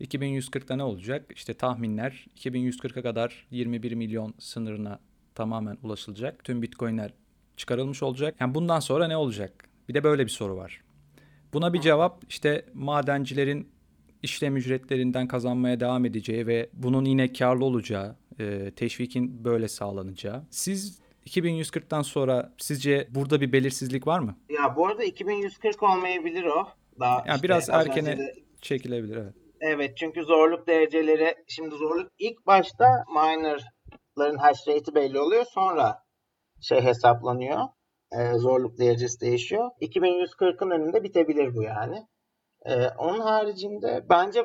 2140'da 0.00 0.76
ne 0.76 0.82
olacak? 0.82 1.32
İşte 1.34 1.54
tahminler 1.54 2.26
2140'a 2.36 3.02
kadar 3.02 3.46
21 3.50 3.92
milyon 3.92 4.34
sınırına 4.38 4.98
tamamen 5.34 5.78
ulaşılacak. 5.82 6.44
Tüm 6.44 6.62
Bitcoin'ler 6.62 7.12
çıkarılmış 7.56 8.02
olacak. 8.02 8.34
Yani 8.40 8.54
bundan 8.54 8.80
sonra 8.80 9.08
ne 9.08 9.16
olacak? 9.16 9.68
Bir 9.88 9.94
de 9.94 10.04
böyle 10.04 10.24
bir 10.24 10.30
soru 10.30 10.56
var. 10.56 10.82
Buna 11.52 11.72
bir 11.72 11.80
cevap 11.80 12.22
işte 12.28 12.64
madencilerin 12.74 13.72
işlem 14.22 14.56
ücretlerinden 14.56 15.28
kazanmaya 15.28 15.80
devam 15.80 16.04
edeceği 16.04 16.46
ve 16.46 16.70
bunun 16.72 17.04
yine 17.04 17.32
karlı 17.32 17.64
olacağı, 17.64 18.16
e, 18.40 18.70
teşvikin 18.76 19.44
böyle 19.44 19.68
sağlanacağı. 19.68 20.42
Siz 20.50 21.02
2140'tan 21.26 22.02
sonra 22.02 22.52
sizce 22.58 23.08
burada 23.10 23.40
bir 23.40 23.52
belirsizlik 23.52 24.06
var 24.06 24.18
mı? 24.18 24.36
Ya 24.48 24.76
bu 24.76 24.86
arada 24.86 25.04
2140 25.04 25.82
olmayabilir 25.82 26.44
o. 26.44 26.68
Daha 27.00 27.24
Yani 27.26 27.34
işte 27.34 27.42
biraz 27.42 27.70
az 27.70 27.86
erkene 27.86 28.18
de 28.18 28.34
çekilebilir 28.60 29.16
evet. 29.16 29.34
Evet 29.60 29.96
çünkü 29.96 30.22
zorluk 30.22 30.66
dereceleri 30.66 31.34
şimdi 31.48 31.74
zorluk 31.74 32.12
ilk 32.18 32.46
başta 32.46 33.04
miner'ların 33.14 34.36
hash 34.36 34.68
rate'i 34.68 34.94
belli 34.94 35.18
oluyor 35.20 35.44
sonra 35.44 35.98
şey 36.60 36.80
hesaplanıyor. 36.80 37.58
Ee, 38.18 38.38
zorluk 38.38 38.78
derecesi 38.78 39.20
değişiyor. 39.20 39.70
2140'ın 39.80 40.70
önünde 40.70 41.02
bitebilir 41.02 41.54
bu 41.54 41.62
yani. 41.62 42.06
Ee, 42.66 42.88
onun 42.98 43.20
haricinde 43.20 44.04
bence 44.10 44.40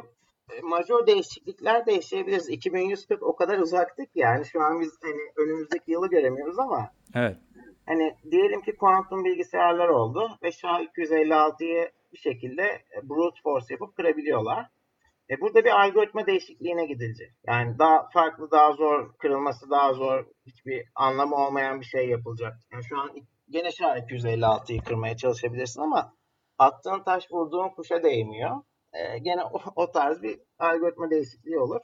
e, 0.52 0.62
majör 0.62 1.08
değişiklikler 1.08 1.86
de 1.86 1.92
yaşayabiliriz. 1.92 2.50
2140 2.50 3.24
o 3.24 3.36
kadar 3.36 3.58
uzaktık 3.58 4.10
yani 4.16 4.46
şu 4.46 4.62
an 4.62 4.82
biz 4.82 4.98
hani 5.02 5.22
önümüzdeki 5.38 5.92
yılı 5.92 6.10
göremiyoruz 6.10 6.60
ama 6.60 6.92
Evet. 7.16 7.38
hani 7.86 8.16
diyelim 8.32 8.62
ki 8.62 8.76
kuantum 8.76 9.26
bilgisayarlar 9.26 9.88
oldu 9.88 10.30
ve 10.44 10.48
SHA-256'yı 10.52 11.92
bir 12.14 12.18
şekilde 12.18 12.64
e, 12.64 13.10
brute 13.10 13.42
force 13.44 13.66
yapıp 13.70 13.96
kırabiliyorlar. 13.96 14.66
E 15.30 15.42
burada 15.42 15.66
bir 15.66 15.82
algoritma 15.82 16.26
değişikliğine 16.26 16.86
gidilecek. 16.86 17.32
Yani 17.48 17.80
daha 17.80 18.10
farklı, 18.14 18.52
daha 18.52 18.74
zor, 18.74 19.14
kırılması 19.18 19.70
daha 19.70 19.94
zor, 19.94 20.26
hiçbir 20.46 20.86
anlamı 20.96 21.36
olmayan 21.36 21.80
bir 21.80 21.86
şey 21.86 22.10
yapılacak. 22.10 22.54
Yani 22.72 22.84
şu 22.84 23.00
an 23.00 23.10
gene 23.50 23.68
SHA-256'yı 23.68 24.84
kırmaya 24.84 25.18
çalışabilirsin 25.18 25.82
ama 25.82 26.14
attığın 26.58 27.04
taş 27.04 27.32
vurduğun 27.32 27.70
kuşa 27.70 28.04
değmiyor. 28.04 28.62
E, 28.94 29.18
gene 29.20 29.44
o, 29.44 29.60
o 29.76 29.92
tarz 29.92 30.22
bir 30.24 30.40
algoritma 30.60 31.10
değişikliği 31.10 31.60
olur. 31.60 31.82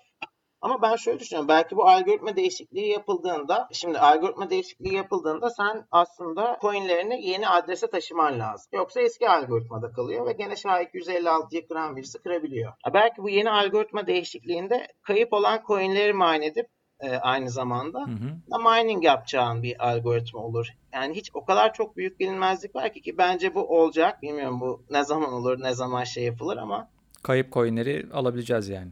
Ama 0.63 0.81
ben 0.81 0.95
şöyle 0.95 1.19
düşünüyorum. 1.19 1.47
Belki 1.47 1.75
bu 1.75 1.87
algoritma 1.87 2.35
değişikliği 2.35 2.89
yapıldığında, 2.89 3.67
şimdi 3.71 3.99
algoritma 3.99 4.49
değişikliği 4.49 4.95
yapıldığında 4.95 5.49
sen 5.49 5.85
aslında 5.91 6.57
coinlerini 6.61 7.27
yeni 7.27 7.49
adrese 7.49 7.87
taşıman 7.87 8.39
lazım. 8.39 8.69
Yoksa 8.73 9.01
eski 9.01 9.29
algoritmada 9.29 9.91
kalıyor 9.91 10.25
ve 10.27 10.31
gene 10.31 10.53
SHA-256'yı 10.53 11.67
kıran 11.67 11.95
birisi 11.95 12.19
kırabiliyor. 12.19 12.73
Belki 12.93 13.23
bu 13.23 13.29
yeni 13.29 13.51
algoritma 13.51 14.07
değişikliğinde 14.07 14.87
kayıp 15.01 15.33
olan 15.33 15.63
coinleri 15.67 16.13
mine 16.13 16.45
edip 16.45 16.67
e, 17.03 17.17
aynı 17.17 17.49
zamanda 17.49 17.99
Hı 17.99 18.03
hı. 18.11 18.51
da 18.51 18.57
mining 18.57 19.03
yapacağın 19.03 19.63
bir 19.63 19.87
algoritma 19.89 20.39
olur. 20.39 20.67
Yani 20.93 21.15
hiç 21.15 21.31
o 21.33 21.45
kadar 21.45 21.73
çok 21.73 21.97
büyük 21.97 22.19
bilinmezlik 22.19 22.75
var 22.75 22.93
ki 22.93 23.01
ki 23.01 23.17
bence 23.17 23.55
bu 23.55 23.79
olacak. 23.79 24.21
Bilmiyorum 24.21 24.59
bu 24.61 24.83
ne 24.89 25.03
zaman 25.03 25.33
olur, 25.33 25.61
ne 25.63 25.73
zaman 25.73 26.03
şey 26.03 26.23
yapılır 26.23 26.57
ama 26.57 26.87
Kayıp 27.23 27.53
coinleri 27.53 28.07
alabileceğiz 28.13 28.69
yani. 28.69 28.91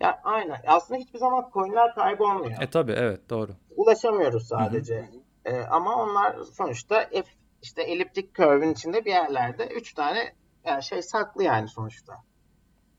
ya 0.00 0.20
aynen. 0.24 0.60
Aslında 0.66 1.00
hiçbir 1.00 1.18
zaman 1.18 1.50
coinler 1.52 1.94
kaybolmuyor. 1.94 2.62
E 2.62 2.70
tabii 2.70 2.92
evet 2.92 3.30
doğru. 3.30 3.52
ulaşamıyoruz 3.76 4.46
sadece. 4.48 5.08
Ee, 5.44 5.60
ama 5.60 6.02
onlar 6.02 6.36
sonuçta 6.52 7.00
F, 7.12 7.24
işte 7.62 7.82
eliptik 7.82 8.34
curve'ün 8.34 8.72
içinde 8.72 9.04
bir 9.04 9.10
yerlerde 9.10 9.66
3 9.66 9.94
tane 9.94 10.32
yani 10.64 10.82
şey 10.82 11.02
saklı 11.02 11.42
yani 11.42 11.68
sonuçta. 11.68 12.14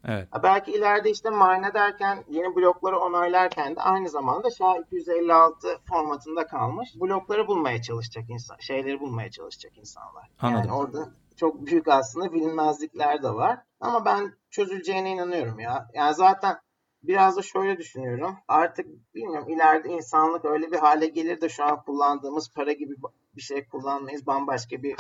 Evet. 0.07 0.27
Belki 0.43 0.71
ileride 0.71 1.09
işte 1.11 1.29
mine 1.29 1.67
ederken 1.67 2.23
yeni 2.29 2.55
blokları 2.55 2.99
onaylarken 2.99 3.75
de 3.75 3.81
aynı 3.81 4.09
zamanda 4.09 4.47
SHA-256 4.47 5.77
formatında 5.89 6.47
kalmış 6.47 6.89
blokları 7.01 7.47
bulmaya 7.47 7.81
çalışacak 7.81 8.29
insan, 8.29 8.57
şeyleri 8.59 8.99
bulmaya 8.99 9.31
çalışacak 9.31 9.77
insanlar. 9.77 10.29
Anladım. 10.39 10.61
Yani 10.61 10.73
orada 10.73 11.09
çok 11.37 11.65
büyük 11.65 11.87
aslında 11.87 12.33
bilinmezlikler 12.33 13.23
de 13.23 13.29
var. 13.29 13.59
Ama 13.79 14.05
ben 14.05 14.33
çözüleceğine 14.49 15.11
inanıyorum 15.11 15.59
ya. 15.59 15.87
Yani 15.93 16.15
zaten 16.15 16.57
biraz 17.03 17.37
da 17.37 17.41
şöyle 17.41 17.77
düşünüyorum. 17.77 18.37
Artık 18.47 18.85
bilmiyorum 19.15 19.49
ileride 19.49 19.89
insanlık 19.89 20.45
öyle 20.45 20.71
bir 20.71 20.77
hale 20.77 21.07
gelir 21.07 21.41
de 21.41 21.49
şu 21.49 21.63
an 21.63 21.83
kullandığımız 21.83 22.51
para 22.55 22.71
gibi 22.71 22.95
bir 23.35 23.41
şey 23.41 23.67
kullanmayız. 23.67 24.27
Bambaşka 24.27 24.83
bir 24.83 24.95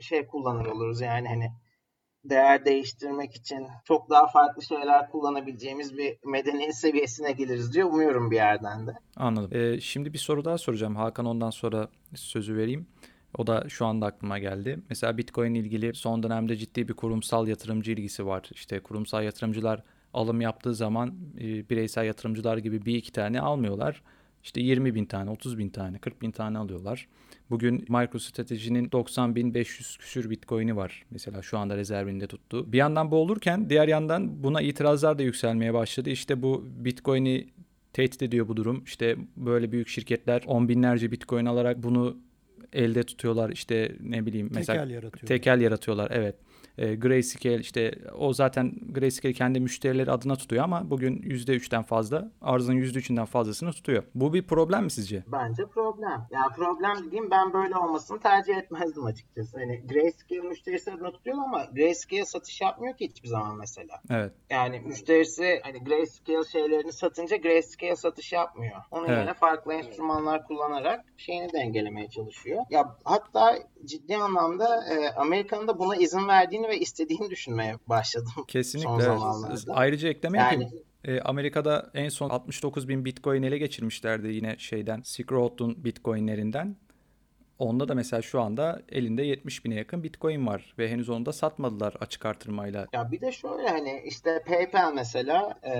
şey 0.00 0.26
kullanır 0.26 0.66
oluruz. 0.66 1.00
Yani 1.00 1.28
hani 1.28 1.52
değer 2.24 2.64
değiştirmek 2.64 3.34
için 3.34 3.66
çok 3.84 4.10
daha 4.10 4.26
farklı 4.26 4.62
şeyler 4.62 5.10
kullanabileceğimiz 5.10 5.98
bir 5.98 6.16
medeniyet 6.24 6.76
seviyesine 6.76 7.32
geliriz 7.32 7.74
diye 7.74 7.84
umuyorum 7.84 8.30
bir 8.30 8.36
yerden 8.36 8.86
de. 8.86 8.92
Anladım. 9.16 9.56
Ee, 9.56 9.80
şimdi 9.80 10.12
bir 10.12 10.18
soru 10.18 10.44
daha 10.44 10.58
soracağım. 10.58 10.96
Hakan 10.96 11.26
ondan 11.26 11.50
sonra 11.50 11.88
sözü 12.14 12.56
vereyim. 12.56 12.86
O 13.38 13.46
da 13.46 13.64
şu 13.68 13.86
anda 13.86 14.06
aklıma 14.06 14.38
geldi. 14.38 14.78
Mesela 14.88 15.18
Bitcoin 15.18 15.54
ilgili 15.54 15.94
son 15.94 16.22
dönemde 16.22 16.56
ciddi 16.56 16.88
bir 16.88 16.94
kurumsal 16.94 17.48
yatırımcı 17.48 17.92
ilgisi 17.92 18.26
var. 18.26 18.50
İşte 18.52 18.80
kurumsal 18.80 19.24
yatırımcılar 19.24 19.82
alım 20.14 20.40
yaptığı 20.40 20.74
zaman 20.74 21.14
e, 21.40 21.68
bireysel 21.70 22.04
yatırımcılar 22.04 22.56
gibi 22.56 22.84
bir 22.84 22.94
iki 22.94 23.12
tane 23.12 23.40
almıyorlar. 23.40 24.02
İşte 24.44 24.60
20 24.60 24.94
bin 24.94 25.04
tane, 25.04 25.30
30 25.30 25.58
bin 25.58 25.68
tane, 25.68 25.98
40 25.98 26.22
bin 26.22 26.30
tane 26.30 26.58
alıyorlar. 26.58 27.08
Bugün 27.50 27.84
MicroStrategy'nin 27.88 28.92
90 28.92 29.34
bin 29.34 29.54
500 29.54 29.96
küsür 29.96 30.30
Bitcoin'i 30.30 30.76
var. 30.76 31.04
Mesela 31.10 31.42
şu 31.42 31.58
anda 31.58 31.76
rezervinde 31.76 32.26
tuttuğu. 32.26 32.72
Bir 32.72 32.78
yandan 32.78 33.10
bu 33.10 33.16
olurken 33.16 33.70
diğer 33.70 33.88
yandan 33.88 34.42
buna 34.42 34.60
itirazlar 34.60 35.18
da 35.18 35.22
yükselmeye 35.22 35.74
başladı. 35.74 36.10
İşte 36.10 36.42
bu 36.42 36.64
Bitcoin'i 36.66 37.46
tehdit 37.92 38.22
ediyor 38.22 38.48
bu 38.48 38.56
durum. 38.56 38.84
İşte 38.84 39.16
böyle 39.36 39.72
büyük 39.72 39.88
şirketler 39.88 40.42
on 40.46 40.68
binlerce 40.68 41.10
Bitcoin 41.10 41.46
alarak 41.46 41.82
bunu 41.82 42.16
elde 42.72 43.02
tutuyorlar. 43.02 43.50
İşte 43.50 43.96
ne 44.00 44.26
bileyim 44.26 44.50
mesela 44.54 44.78
tekel 44.78 44.94
yaratıyorlar. 44.94 45.28
Tekel 45.28 45.60
yaratıyorlar 45.60 46.10
evet. 46.10 46.34
E, 46.78 46.94
Grayscale 46.94 47.58
işte 47.58 47.92
o 48.18 48.32
zaten 48.32 48.72
Grayscale 48.92 49.32
kendi 49.34 49.60
müşterileri 49.60 50.10
adına 50.10 50.36
tutuyor 50.36 50.64
ama 50.64 50.90
bugün 50.90 51.16
%3'ten 51.16 51.82
fazla 51.82 52.30
arzın 52.42 52.74
%3'ünden 52.74 53.26
fazlasını 53.26 53.72
tutuyor. 53.72 54.02
Bu 54.14 54.32
bir 54.34 54.42
problem 54.42 54.84
mi 54.84 54.90
sizce? 54.90 55.24
Bence 55.26 55.66
problem. 55.66 56.26
Yani 56.30 56.52
problem 56.56 57.06
dediğim 57.06 57.30
ben 57.30 57.52
böyle 57.52 57.76
olmasını 57.76 58.20
tercih 58.20 58.56
etmezdim 58.56 59.04
açıkçası. 59.04 59.58
Hani 59.58 59.86
Grayscale 59.86 60.40
müşterisi 60.40 60.92
adına 60.92 61.10
tutuyor 61.10 61.36
ama 61.36 61.64
Grayscale 61.64 62.24
satış 62.24 62.60
yapmıyor 62.60 62.96
ki 62.96 63.08
hiçbir 63.08 63.28
zaman 63.28 63.56
mesela. 63.58 64.00
Evet. 64.10 64.32
Yani 64.50 64.80
müşterisi 64.80 65.60
hani 65.62 65.84
Grayscale 65.84 66.44
şeylerini 66.52 66.92
satınca 66.92 67.36
Grayscale 67.36 67.96
satış 67.96 68.32
yapmıyor. 68.32 68.76
Onun 68.90 69.06
Evet. 69.06 69.18
yerine 69.18 69.34
farklı 69.34 69.74
enstrümanlar 69.74 70.46
kullanarak 70.46 71.04
şeyini 71.16 71.52
dengelemeye 71.52 72.08
çalışıyor. 72.08 72.62
Ya 72.70 72.96
hatta 73.04 73.58
ciddi 73.84 74.16
anlamda 74.16 74.84
e, 74.94 75.14
Amerika'nın 75.14 75.68
da 75.68 75.78
buna 75.78 75.96
izin 75.96 76.28
verdiğini 76.28 76.67
ve 76.68 76.78
istediğini 76.78 77.30
düşünmeye 77.30 77.74
başladım. 77.86 78.32
Kesinlikle. 78.48 78.90
Son 78.90 79.00
zamanlarda. 79.00 79.74
Ayrıca 79.74 80.08
ekleme 80.08 80.38
Yani 80.38 80.62
yapayım. 80.62 80.84
E, 81.04 81.20
Amerika'da 81.20 81.90
en 81.94 82.08
son 82.08 82.30
69 82.30 82.88
bin 82.88 83.04
Bitcoin 83.04 83.42
ele 83.42 83.58
geçirmişlerdi 83.58 84.28
yine 84.28 84.58
şeyden 84.58 85.02
Silk 85.04 85.32
Road'un 85.32 85.84
Bitcoin'lerinden. 85.84 86.76
Onda 87.58 87.88
da 87.88 87.94
mesela 87.94 88.22
şu 88.22 88.40
anda 88.40 88.82
elinde 88.88 89.22
70 89.22 89.64
bine 89.64 89.74
yakın 89.74 90.02
Bitcoin 90.02 90.46
var 90.46 90.74
ve 90.78 90.88
henüz 90.88 91.08
onu 91.08 91.26
da 91.26 91.32
satmadılar 91.32 91.94
açık 92.00 92.26
artırmayla. 92.26 92.86
Ya 92.92 93.12
bir 93.12 93.20
de 93.20 93.32
şöyle 93.32 93.68
hani 93.68 94.02
işte 94.04 94.42
PayPal 94.46 94.92
mesela 94.94 95.60
e, 95.64 95.72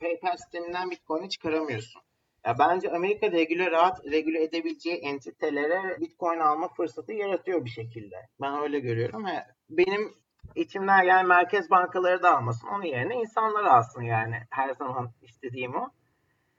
PayPal 0.00 0.36
sisteminden 0.36 0.90
Bitcoin'i 0.90 1.28
çıkaramıyorsun. 1.28 2.02
Ya 2.46 2.58
bence 2.58 2.90
Amerika 2.90 3.32
regüle 3.32 3.70
rahat 3.70 4.04
regüle 4.04 4.42
edebileceği 4.42 4.96
entitelere 4.96 6.00
Bitcoin 6.00 6.38
alma 6.38 6.68
fırsatı 6.68 7.12
yaratıyor 7.12 7.64
bir 7.64 7.70
şekilde. 7.70 8.16
Ben 8.40 8.62
öyle 8.62 8.80
görüyorum. 8.80 9.26
Benim 9.70 10.14
içimden 10.54 11.02
yani 11.02 11.28
merkez 11.28 11.70
bankaları 11.70 12.22
da 12.22 12.36
almasın. 12.36 12.68
Onun 12.68 12.84
yerine 12.84 13.14
insanlar 13.14 13.64
alsın 13.64 14.02
yani. 14.02 14.36
Her 14.50 14.74
zaman 14.74 15.10
istediğim 15.22 15.74
o. 15.74 15.88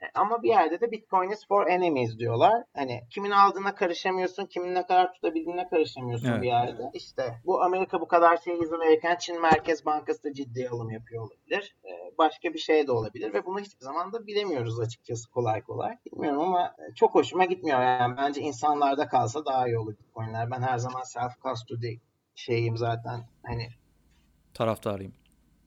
E, 0.02 0.06
Ama 0.16 0.44
bir 0.44 0.50
yerde 0.50 0.82
de 0.82 0.92
Bitcoin 0.92 1.30
is 1.30 1.48
for 1.48 1.68
enemies 1.68 2.18
diyorlar. 2.20 2.64
Hani 2.76 3.02
kimin 3.10 3.32
aldığına 3.32 3.76
karışamıyorsun, 3.76 4.46
kimin 4.46 4.76
ne 4.76 4.86
kadar 4.86 5.14
tutabildiğine 5.14 5.68
karışamıyorsun 5.70 6.28
Evet. 6.28 6.42
bir 6.42 6.48
yerde. 6.48 6.84
İşte 6.94 7.42
bu 7.46 7.64
Amerika 7.64 8.02
bu 8.02 8.08
kadar 8.08 8.38
şey 8.38 8.60
izin 8.60 8.80
verirken 8.80 9.16
Çin 9.16 9.42
Merkez 9.42 9.86
Bankası 9.86 10.24
da 10.24 10.34
ciddi 10.34 10.70
alım 10.70 10.90
yapıyor 10.90 11.24
olabilir. 11.24 11.76
E, 11.86 12.06
Başka 12.18 12.54
bir 12.54 12.60
şey 12.60 12.88
de 12.88 12.92
olabilir 12.92 13.34
ve 13.34 13.46
bunu 13.46 13.60
hiçbir 13.60 13.86
zaman 13.86 14.14
da 14.14 14.28
bilemiyoruz 14.28 14.80
açıkçası 14.80 15.32
kolay 15.32 15.62
kolay. 15.62 15.98
Bilmiyorum 16.06 16.42
ama 16.42 16.76
çok 16.96 17.16
hoşuma 17.16 17.46
gitmiyor 17.46 17.82
yani. 17.82 18.18
Bence 18.18 18.42
insanlarda 18.42 19.08
kalsa 19.08 19.46
daha 19.46 19.68
iyi 19.68 19.78
olur 19.80 19.98
Bitcoin'ler. 19.98 20.52
Ben 20.52 20.62
her 20.62 20.78
zaman 20.78 21.02
self 21.04 21.42
custody 21.44 21.96
şeyim 22.36 22.78
zaten 22.78 23.22
hani 23.46 23.68
Taraftarıyım. 24.56 25.14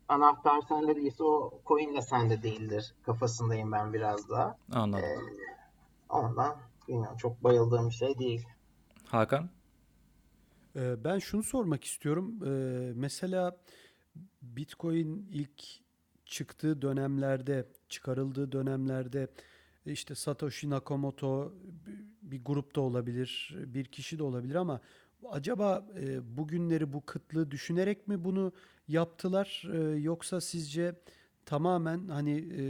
anahtar 0.08 0.62
sende 0.68 0.96
değilse 0.96 1.22
o 1.24 1.60
coin 1.66 1.96
de 1.96 2.02
sende 2.02 2.42
değildir 2.42 2.94
kafasındayım 3.02 3.72
ben 3.72 3.92
biraz 3.92 4.28
daha. 4.30 4.56
Anladım. 4.72 5.04
Ondan 6.08 6.56
bilmiyorum 6.88 7.16
çok 7.16 7.44
bayıldığım 7.44 7.88
bir 7.88 7.94
şey 7.94 8.18
değil. 8.18 8.46
Hakan? 9.06 9.50
Ee, 10.76 11.04
Ben 11.04 11.18
şunu 11.18 11.42
sormak 11.42 11.84
istiyorum. 11.84 12.34
Ee, 12.46 12.92
Mesela 12.94 13.56
Bitcoin 14.42 15.28
ilk 15.32 15.62
çıktığı 16.26 16.82
dönemlerde, 16.82 17.68
çıkarıldığı 17.88 18.52
dönemlerde 18.52 19.28
işte 19.86 20.14
Satoshi 20.14 20.70
Nakamoto 20.70 21.52
bir 22.22 22.44
grupta 22.44 22.80
olabilir, 22.80 23.56
bir 23.66 23.84
kişi 23.84 24.18
de 24.18 24.22
olabilir 24.22 24.54
ama 24.54 24.80
acaba 25.30 25.86
e, 26.00 26.36
bugünleri 26.36 26.92
bu 26.92 27.06
kıtlığı 27.06 27.50
düşünerek 27.50 28.08
mi 28.08 28.24
bunu 28.24 28.52
yaptılar 28.88 29.64
E, 29.74 29.98
yoksa 29.98 30.40
sizce 30.40 30.94
tamamen 31.46 32.08
hani 32.08 32.38
e, 32.38 32.62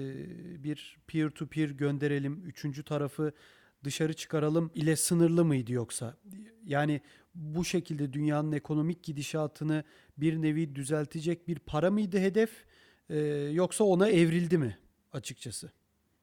bir 0.64 0.98
peer 1.06 1.30
to 1.30 1.46
peer 1.46 1.68
gönderelim, 1.70 2.42
üçüncü 2.46 2.84
tarafı 2.84 3.32
dışarı 3.84 4.14
çıkaralım 4.14 4.70
ile 4.74 4.96
sınırlı 4.96 5.44
mıydı 5.44 5.72
yoksa? 5.72 6.16
Yani 6.64 7.00
bu 7.34 7.64
şekilde 7.64 8.12
dünyanın 8.12 8.52
ekonomik 8.52 9.02
gidişatını 9.02 9.84
bir 10.18 10.42
nevi 10.42 10.74
düzeltecek 10.74 11.48
bir 11.48 11.58
para 11.58 11.90
mıydı 11.90 12.18
hedef 12.18 12.50
Ee, 13.10 13.18
yoksa 13.52 13.84
ona 13.84 14.08
evrildi 14.08 14.58
mi 14.58 14.78
açıkçası? 15.12 15.72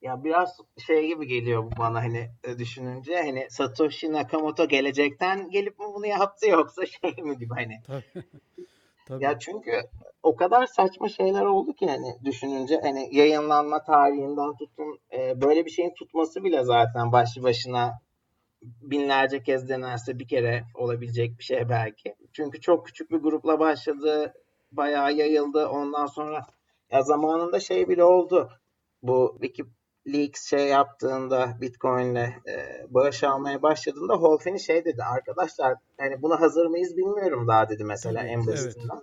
Ya 0.02 0.24
biraz 0.24 0.58
şey 0.88 1.08
gibi 1.08 1.28
geliyor 1.28 1.64
bu 1.64 1.78
bana 1.78 2.04
hani 2.04 2.30
e, 2.44 2.58
düşününce 2.58 3.16
hani 3.16 3.48
Satoshi 3.50 4.12
Nakamoto 4.12 4.68
gelecekten 4.68 5.50
gelip 5.50 5.80
mi 5.80 5.86
bunu 5.96 6.08
yaptı 6.08 6.50
yoksa 6.50 6.86
şey 6.86 7.24
mi 7.24 7.38
gibi 7.38 7.54
hani. 7.54 7.82
Tabii. 9.06 9.24
Ya 9.24 9.40
çünkü 9.40 9.82
o 10.24 10.36
kadar 10.36 10.66
saçma 10.66 11.10
şeyler 11.10 11.42
oldu 11.46 11.74
ki 11.74 11.88
hani 11.88 12.16
düşününce 12.26 12.80
hani 12.84 13.16
yayınlanma 13.16 13.84
tarihinden 13.84 14.58
tutun 14.58 15.00
e, 15.14 15.42
böyle 15.42 15.66
bir 15.66 15.70
şeyin 15.70 15.94
tutması 15.94 16.44
bile 16.44 16.64
zaten 16.64 17.12
başlı 17.12 17.44
başına 17.44 17.94
binlerce 18.62 19.44
kez 19.44 19.70
denerse 19.70 20.20
bir 20.20 20.28
kere 20.28 20.64
olabilecek 20.76 21.40
bir 21.40 21.44
şey 21.44 21.70
belki. 21.70 22.16
Çünkü 22.34 22.62
çok 22.62 22.86
küçük 22.86 23.12
bir 23.12 23.18
grupla 23.18 23.60
başladı, 23.60 24.34
bayağı 24.72 25.14
yayıldı. 25.14 25.68
Ondan 25.68 26.06
sonra 26.06 26.46
ya 26.92 27.02
zamanında 27.02 27.60
şey 27.60 27.90
bile 27.90 28.04
oldu. 28.04 28.50
Bu 29.04 29.38
WikiLeaks 30.06 30.50
şey 30.50 30.68
yaptığında 30.68 31.58
Bitcoin'le 31.62 32.26
e, 32.48 32.86
bağış 32.90 33.24
almaya 33.24 33.62
başladığında 33.62 34.16
Holfini 34.16 34.60
şey 34.60 34.86
dedi. 34.86 35.04
Arkadaşlar 35.04 35.78
hani 35.98 36.22
buna 36.22 36.42
hazır 36.42 36.66
mıyız 36.66 36.98
bilmiyorum 36.98 37.48
daha 37.48 37.70
dedi 37.70 37.84
mesela 37.84 38.22
Evet, 38.22 38.32
en 38.32 38.38
evet. 38.38 38.48
basitinden. 38.48 39.02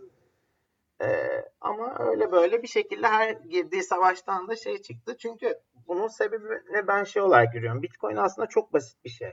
Ee, 1.03 1.45
ama 1.61 1.97
öyle 1.99 2.33
böyle 2.33 2.63
bir 2.63 2.69
şekilde 2.69 3.07
her 3.07 3.31
girdiği 3.31 3.83
savaştan 3.83 4.49
da 4.49 4.57
şey 4.57 4.83
çıktı. 4.83 5.17
Çünkü 5.19 5.59
bunun 5.89 6.09
sebebini 6.09 6.87
ben 6.89 7.05
şey 7.05 7.23
olarak 7.23 7.53
görüyorum. 7.53 7.83
Bitcoin 7.83 8.17
aslında 8.17 8.49
çok 8.49 8.73
basit 8.73 9.05
bir 9.05 9.11
şey. 9.11 9.33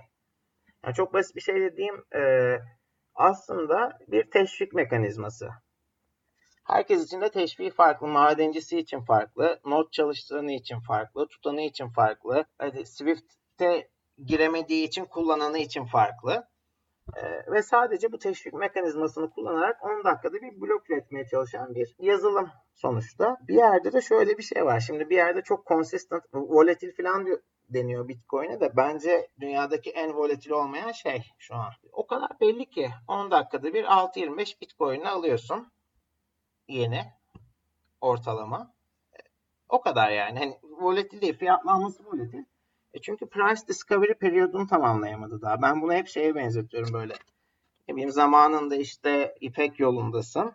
Yani 0.85 0.95
çok 0.95 1.13
basit 1.13 1.35
bir 1.35 1.41
şey 1.41 1.55
dediğim 1.55 1.95
e, 2.15 2.21
aslında 3.15 3.97
bir 4.07 4.31
teşvik 4.31 4.73
mekanizması. 4.73 5.49
Herkes 6.69 7.05
için 7.05 7.21
de 7.21 7.29
teşviği 7.31 7.69
farklı. 7.71 8.07
Madencisi 8.07 8.79
için 8.79 8.99
farklı. 9.01 9.59
Not 9.65 9.93
çalıştıranı 9.93 10.51
için 10.51 10.79
farklı. 10.79 11.27
Tutanı 11.27 11.61
için 11.61 11.87
farklı. 11.89 12.45
Hadi 12.57 12.85
Swift'te 12.85 13.89
giremediği 14.25 14.87
için 14.87 15.05
kullananı 15.05 15.57
için 15.57 15.85
farklı. 15.85 16.47
Ee, 17.17 17.51
ve 17.51 17.63
sadece 17.63 18.11
bu 18.11 18.19
teşvik 18.19 18.53
mekanizmasını 18.53 19.29
kullanarak 19.29 19.83
10 19.83 20.03
dakikada 20.03 20.33
bir 20.33 20.61
blok 20.61 20.89
üretmeye 20.89 21.25
çalışan 21.25 21.75
bir 21.75 21.95
yazılım 21.99 22.49
sonuçta. 22.73 23.37
Bir 23.47 23.55
yerde 23.55 23.93
de 23.93 24.01
şöyle 24.01 24.37
bir 24.37 24.43
şey 24.43 24.65
var. 24.65 24.79
Şimdi 24.79 25.09
bir 25.09 25.15
yerde 25.15 25.41
çok 25.41 25.67
consistent, 25.67 26.23
volatil 26.33 26.95
falan 26.95 27.25
diyor, 27.25 27.39
deniyor 27.69 28.07
Bitcoin'e 28.07 28.59
de 28.59 28.71
bence 28.77 29.27
dünyadaki 29.39 29.89
en 29.89 30.13
volatil 30.15 30.51
olmayan 30.51 30.91
şey 30.91 31.23
şu 31.37 31.55
an. 31.55 31.71
O 31.91 32.07
kadar 32.07 32.29
belli 32.41 32.69
ki 32.69 32.89
10 33.07 33.31
dakikada 33.31 33.73
bir 33.73 33.83
6.25 33.83 34.61
Bitcoin'i 34.61 35.09
alıyorsun 35.09 35.71
yeni 36.69 37.13
ortalama. 38.01 38.73
O 39.69 39.81
kadar 39.81 40.11
yani. 40.11 40.39
Hani 40.39 40.59
volatil 40.63 41.21
değil. 41.21 41.37
Fiyatlanması 41.37 42.05
volatil. 42.05 42.43
E 42.93 43.01
çünkü 43.01 43.29
price 43.29 43.67
discovery 43.67 44.13
periyodunu 44.13 44.67
tamamlayamadı 44.67 45.41
daha. 45.41 45.61
Ben 45.61 45.81
bunu 45.81 45.93
hep 45.93 46.07
şeye 46.07 46.35
benzetiyorum 46.35 46.93
böyle. 46.93 47.13
Ne 47.87 47.95
bileyim 47.95 48.11
zamanında 48.11 48.75
işte 48.75 49.35
İpek 49.41 49.79
yolundasın. 49.79 50.53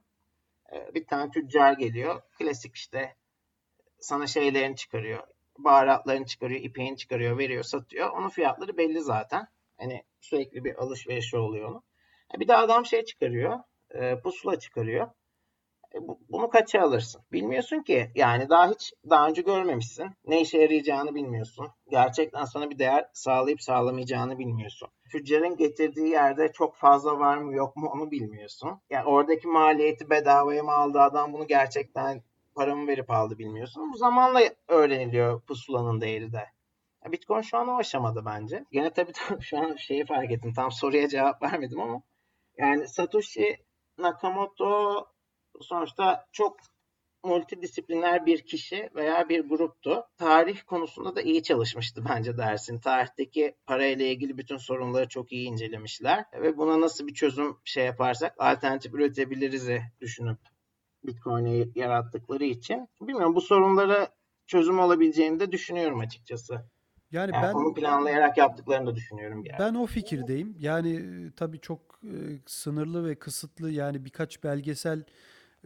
Ee, 0.73 0.95
bir 0.95 1.07
tane 1.07 1.31
tüccar 1.31 1.73
geliyor. 1.73 2.23
Klasik 2.39 2.75
işte 2.75 3.17
sana 3.99 4.27
şeylerini 4.27 4.77
çıkarıyor. 4.77 5.23
Baharatlarını 5.59 6.27
çıkarıyor, 6.27 6.61
ipeğini 6.61 6.97
çıkarıyor, 6.97 7.39
veriyor, 7.39 7.65
satıyor. 7.65 8.11
Onun 8.11 8.29
fiyatları 8.29 8.77
belli 8.77 9.01
zaten. 9.01 9.49
Hani 9.77 10.05
sürekli 10.21 10.65
bir 10.65 10.83
alışveriş 10.83 11.35
oluyor 11.35 11.69
onun. 11.69 11.83
Bir 12.39 12.49
de 12.49 12.57
adam 12.57 12.87
şey 12.87 13.05
çıkarıyor. 13.05 13.61
E, 13.91 14.21
pusula 14.21 14.59
çıkarıyor. 14.59 15.11
E, 15.95 15.99
bunu 16.29 16.51
kaça 16.51 16.83
alırsın? 16.83 17.23
Bilmiyorsun 17.33 17.83
ki. 17.83 18.11
Yani 18.15 18.49
daha 18.49 18.71
hiç 18.71 18.93
daha 19.11 19.29
önce 19.29 19.43
görmemişsin. 19.43 20.11
Ne 20.27 20.41
işe 20.41 20.59
yarayacağını 20.59 21.15
bilmiyorsun. 21.15 21.69
Gerçekten 21.91 22.45
sana 22.45 22.71
bir 22.71 22.79
değer 22.79 23.09
sağlayıp 23.13 23.63
sağlamayacağını 23.63 24.39
bilmiyorsun. 24.39 24.89
Tüccarın 25.13 25.57
getirdiği 25.57 26.09
yerde 26.09 26.53
çok 26.53 26.77
fazla 26.77 27.19
var 27.19 27.37
mı 27.37 27.55
yok 27.55 27.77
mu 27.77 27.91
onu 27.95 28.11
bilmiyorsun. 28.11 28.81
Yani 28.91 29.05
oradaki 29.05 29.49
maliyeti 29.49 30.11
bedavaya 30.11 30.63
mı 30.63 30.73
aldı 30.73 31.01
adam 31.01 31.33
bunu 31.33 31.47
gerçekten 31.47 32.23
paramı 32.55 32.87
verip 32.87 33.11
aldı 33.11 33.39
bilmiyorsun. 33.39 33.93
Bu 33.93 33.97
zamanla 33.97 34.41
öğreniliyor 34.69 35.41
pusulanın 35.41 36.01
değeri 36.01 36.33
de. 36.33 36.47
Bitcoin 37.13 37.41
şu 37.41 37.59
an 37.59 37.69
o 37.69 37.77
aşamada 37.77 38.25
bence. 38.25 38.65
Yine 38.73 38.91
tabii 38.91 39.13
şu 39.41 39.59
an 39.59 39.77
şeyi 39.77 40.05
fark 40.07 40.33
ettim. 40.33 40.53
Tam 40.53 40.73
soruya 40.73 41.09
cevap 41.09 41.43
vermedim 41.43 41.81
ama 41.81 42.03
yani 42.59 42.89
Satoshi 42.89 43.57
Nakamoto 43.99 45.07
sonuçta 45.61 46.27
çok 46.33 46.57
multidisipliner 47.25 48.27
bir 48.27 48.43
kişi 48.43 48.91
veya 48.95 49.29
bir 49.29 49.49
gruptu. 49.49 50.05
Tarih 50.17 50.61
konusunda 50.67 51.17
da 51.17 51.23
iyi 51.23 51.43
çalışmıştı 51.43 52.05
bence 52.09 52.39
dersin. 52.39 52.79
Tarihteki 52.79 53.55
parayla 53.67 54.07
ilgili 54.07 54.39
bütün 54.39 54.57
sorunları 54.57 55.09
çok 55.09 55.33
iyi 55.33 55.49
incelemişler 55.49 56.25
ve 56.35 56.57
buna 56.57 56.81
nasıl 56.81 57.07
bir 57.07 57.15
çözüm 57.15 57.57
şey 57.65 57.85
yaparsak 57.85 58.35
alternatif 58.39 58.95
üretebiliriz 58.95 59.69
düşünüp 60.01 60.39
Bitcoin'i 61.05 61.69
yarattıkları 61.75 62.45
için 62.45 62.89
bilmiyorum 63.01 63.35
bu 63.35 63.41
sorunlara 63.41 64.09
çözüm 64.47 64.79
olabileceğini 64.79 65.41
de 65.41 65.53
düşünüyorum 65.53 66.01
açıkçası. 66.01 66.55
Yani, 67.11 67.31
yani 67.35 67.43
ben 67.43 67.53
onu 67.53 67.75
planlayarak 67.75 68.39
yaptıklarını 68.39 68.87
da 68.87 68.95
düşünüyorum. 68.95 69.45
Yani. 69.45 69.59
Ben 69.59 69.75
o 69.75 69.87
fikirdeyim. 69.87 70.57
Yani 70.59 70.97
e, 70.97 71.33
tabii 71.37 71.61
çok 71.61 72.01
e, 72.05 72.15
sınırlı 72.47 73.09
ve 73.09 73.15
kısıtlı 73.15 73.71
yani 73.71 74.05
birkaç 74.05 74.45
belgesel 74.45 75.05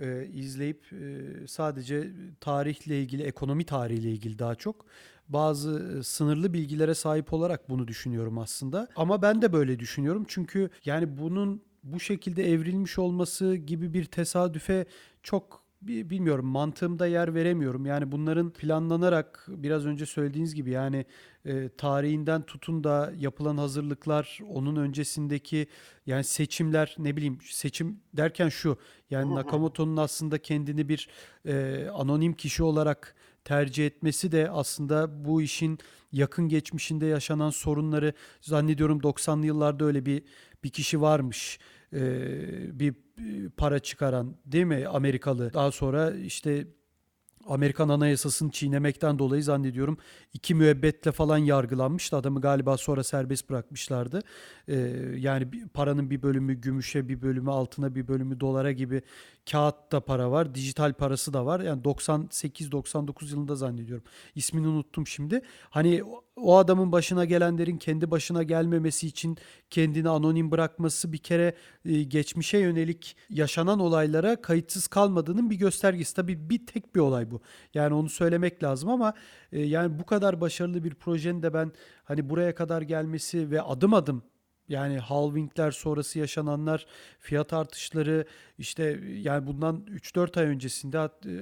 e, 0.00 0.26
izleyip 0.26 0.92
e, 0.92 1.46
sadece 1.46 2.10
tarihle 2.40 3.02
ilgili, 3.02 3.22
ekonomi 3.22 3.64
tarihiyle 3.64 4.10
ilgili 4.10 4.38
daha 4.38 4.54
çok 4.54 4.86
bazı 5.28 5.98
e, 5.98 6.02
sınırlı 6.02 6.52
bilgilere 6.52 6.94
sahip 6.94 7.32
olarak 7.32 7.70
bunu 7.70 7.88
düşünüyorum 7.88 8.38
aslında. 8.38 8.88
Ama 8.96 9.22
ben 9.22 9.42
de 9.42 9.52
böyle 9.52 9.78
düşünüyorum. 9.78 10.24
Çünkü 10.28 10.70
yani 10.84 11.18
bunun 11.18 11.62
bu 11.82 12.00
şekilde 12.00 12.52
evrilmiş 12.52 12.98
olması 12.98 13.54
gibi 13.56 13.94
bir 13.94 14.04
tesadüfe 14.04 14.86
çok 15.22 15.67
bilmiyorum 15.82 16.46
mantığımda 16.46 17.06
yer 17.06 17.34
veremiyorum. 17.34 17.86
Yani 17.86 18.12
bunların 18.12 18.50
planlanarak 18.50 19.46
biraz 19.48 19.86
önce 19.86 20.06
söylediğiniz 20.06 20.54
gibi 20.54 20.70
yani 20.70 21.06
e, 21.44 21.68
tarihinden 21.68 22.42
tutun 22.42 22.84
da 22.84 23.12
yapılan 23.18 23.56
hazırlıklar, 23.56 24.38
onun 24.48 24.76
öncesindeki 24.76 25.66
yani 26.06 26.24
seçimler 26.24 26.96
ne 26.98 27.16
bileyim 27.16 27.38
seçim 27.44 28.00
derken 28.12 28.48
şu 28.48 28.78
yani 29.10 29.34
Nakamoto'nun 29.34 29.96
aslında 29.96 30.38
kendini 30.38 30.88
bir 30.88 31.08
e, 31.46 31.86
anonim 31.94 32.32
kişi 32.32 32.62
olarak 32.62 33.14
tercih 33.44 33.86
etmesi 33.86 34.32
de 34.32 34.50
aslında 34.50 35.24
bu 35.24 35.42
işin 35.42 35.78
yakın 36.12 36.48
geçmişinde 36.48 37.06
yaşanan 37.06 37.50
sorunları 37.50 38.12
zannediyorum 38.40 38.98
90'lı 38.98 39.46
yıllarda 39.46 39.84
öyle 39.84 40.06
bir 40.06 40.22
bir 40.64 40.70
kişi 40.70 41.00
varmış 41.00 41.58
e, 41.92 42.80
bir 42.80 42.94
para 43.56 43.78
çıkaran 43.78 44.36
değil 44.46 44.64
mi 44.64 44.86
Amerikalı. 44.88 45.52
Daha 45.52 45.70
sonra 45.70 46.10
işte 46.10 46.66
Amerikan 47.48 47.88
Anayasası'nı 47.88 48.50
çiğnemekten 48.50 49.18
dolayı 49.18 49.42
zannediyorum 49.44 49.98
iki 50.32 50.54
müebbetle 50.54 51.12
falan 51.12 51.38
yargılanmıştı. 51.38 52.16
Adamı 52.16 52.40
galiba 52.40 52.76
sonra 52.76 53.04
serbest 53.04 53.50
bırakmışlardı. 53.50 54.22
Ee, 54.68 54.74
yani 55.16 55.48
paranın 55.74 56.10
bir 56.10 56.22
bölümü 56.22 56.54
gümüşe, 56.54 57.08
bir 57.08 57.22
bölümü 57.22 57.50
altına, 57.50 57.94
bir 57.94 58.08
bölümü 58.08 58.40
dolara 58.40 58.72
gibi 58.72 59.02
kağıtta 59.50 60.00
para 60.00 60.30
var. 60.30 60.54
Dijital 60.54 60.92
parası 60.92 61.32
da 61.32 61.46
var. 61.46 61.60
Yani 61.60 61.82
98-99 61.82 63.30
yılında 63.30 63.56
zannediyorum. 63.56 64.04
İsmini 64.34 64.68
unuttum 64.68 65.06
şimdi. 65.06 65.42
Hani 65.70 66.02
o 66.42 66.56
adamın 66.56 66.92
başına 66.92 67.24
gelenlerin 67.24 67.76
kendi 67.76 68.10
başına 68.10 68.42
gelmemesi 68.42 69.06
için 69.06 69.38
kendini 69.70 70.08
anonim 70.08 70.50
bırakması 70.50 71.12
bir 71.12 71.18
kere 71.18 71.54
e, 71.84 72.02
geçmişe 72.02 72.58
yönelik 72.58 73.16
yaşanan 73.30 73.80
olaylara 73.80 74.42
kayıtsız 74.42 74.86
kalmadığının 74.86 75.50
bir 75.50 75.56
göstergesi. 75.56 76.16
Tabii 76.16 76.50
bir 76.50 76.66
tek 76.66 76.94
bir 76.94 77.00
olay 77.00 77.30
bu. 77.30 77.40
Yani 77.74 77.94
onu 77.94 78.08
söylemek 78.08 78.62
lazım 78.62 78.90
ama 78.90 79.14
e, 79.52 79.60
yani 79.62 79.98
bu 79.98 80.06
kadar 80.06 80.40
başarılı 80.40 80.84
bir 80.84 80.94
projenin 80.94 81.42
de 81.42 81.54
ben 81.54 81.72
hani 82.04 82.30
buraya 82.30 82.54
kadar 82.54 82.82
gelmesi 82.82 83.50
ve 83.50 83.62
adım 83.62 83.94
adım 83.94 84.22
yani 84.68 84.98
halvingler 84.98 85.70
sonrası 85.70 86.18
yaşananlar, 86.18 86.86
fiyat 87.18 87.52
artışları 87.52 88.24
işte 88.58 89.00
yani 89.14 89.46
bundan 89.46 89.86
3-4 89.86 90.40
ay 90.40 90.46
öncesinde 90.46 90.98
e, 91.26 91.32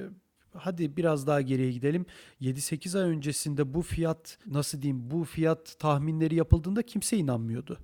hadi 0.59 0.97
biraz 0.97 1.27
daha 1.27 1.41
geriye 1.41 1.73
gidelim. 1.73 2.07
7-8 2.41 2.99
ay 3.03 3.11
öncesinde 3.11 3.75
bu 3.75 3.83
fiyat 3.83 4.39
nasıl 4.47 4.83
diyeyim 4.83 5.11
bu 5.11 5.25
fiyat 5.25 5.79
tahminleri 5.79 6.35
yapıldığında 6.35 6.83
kimse 6.83 7.17
inanmıyordu. 7.17 7.79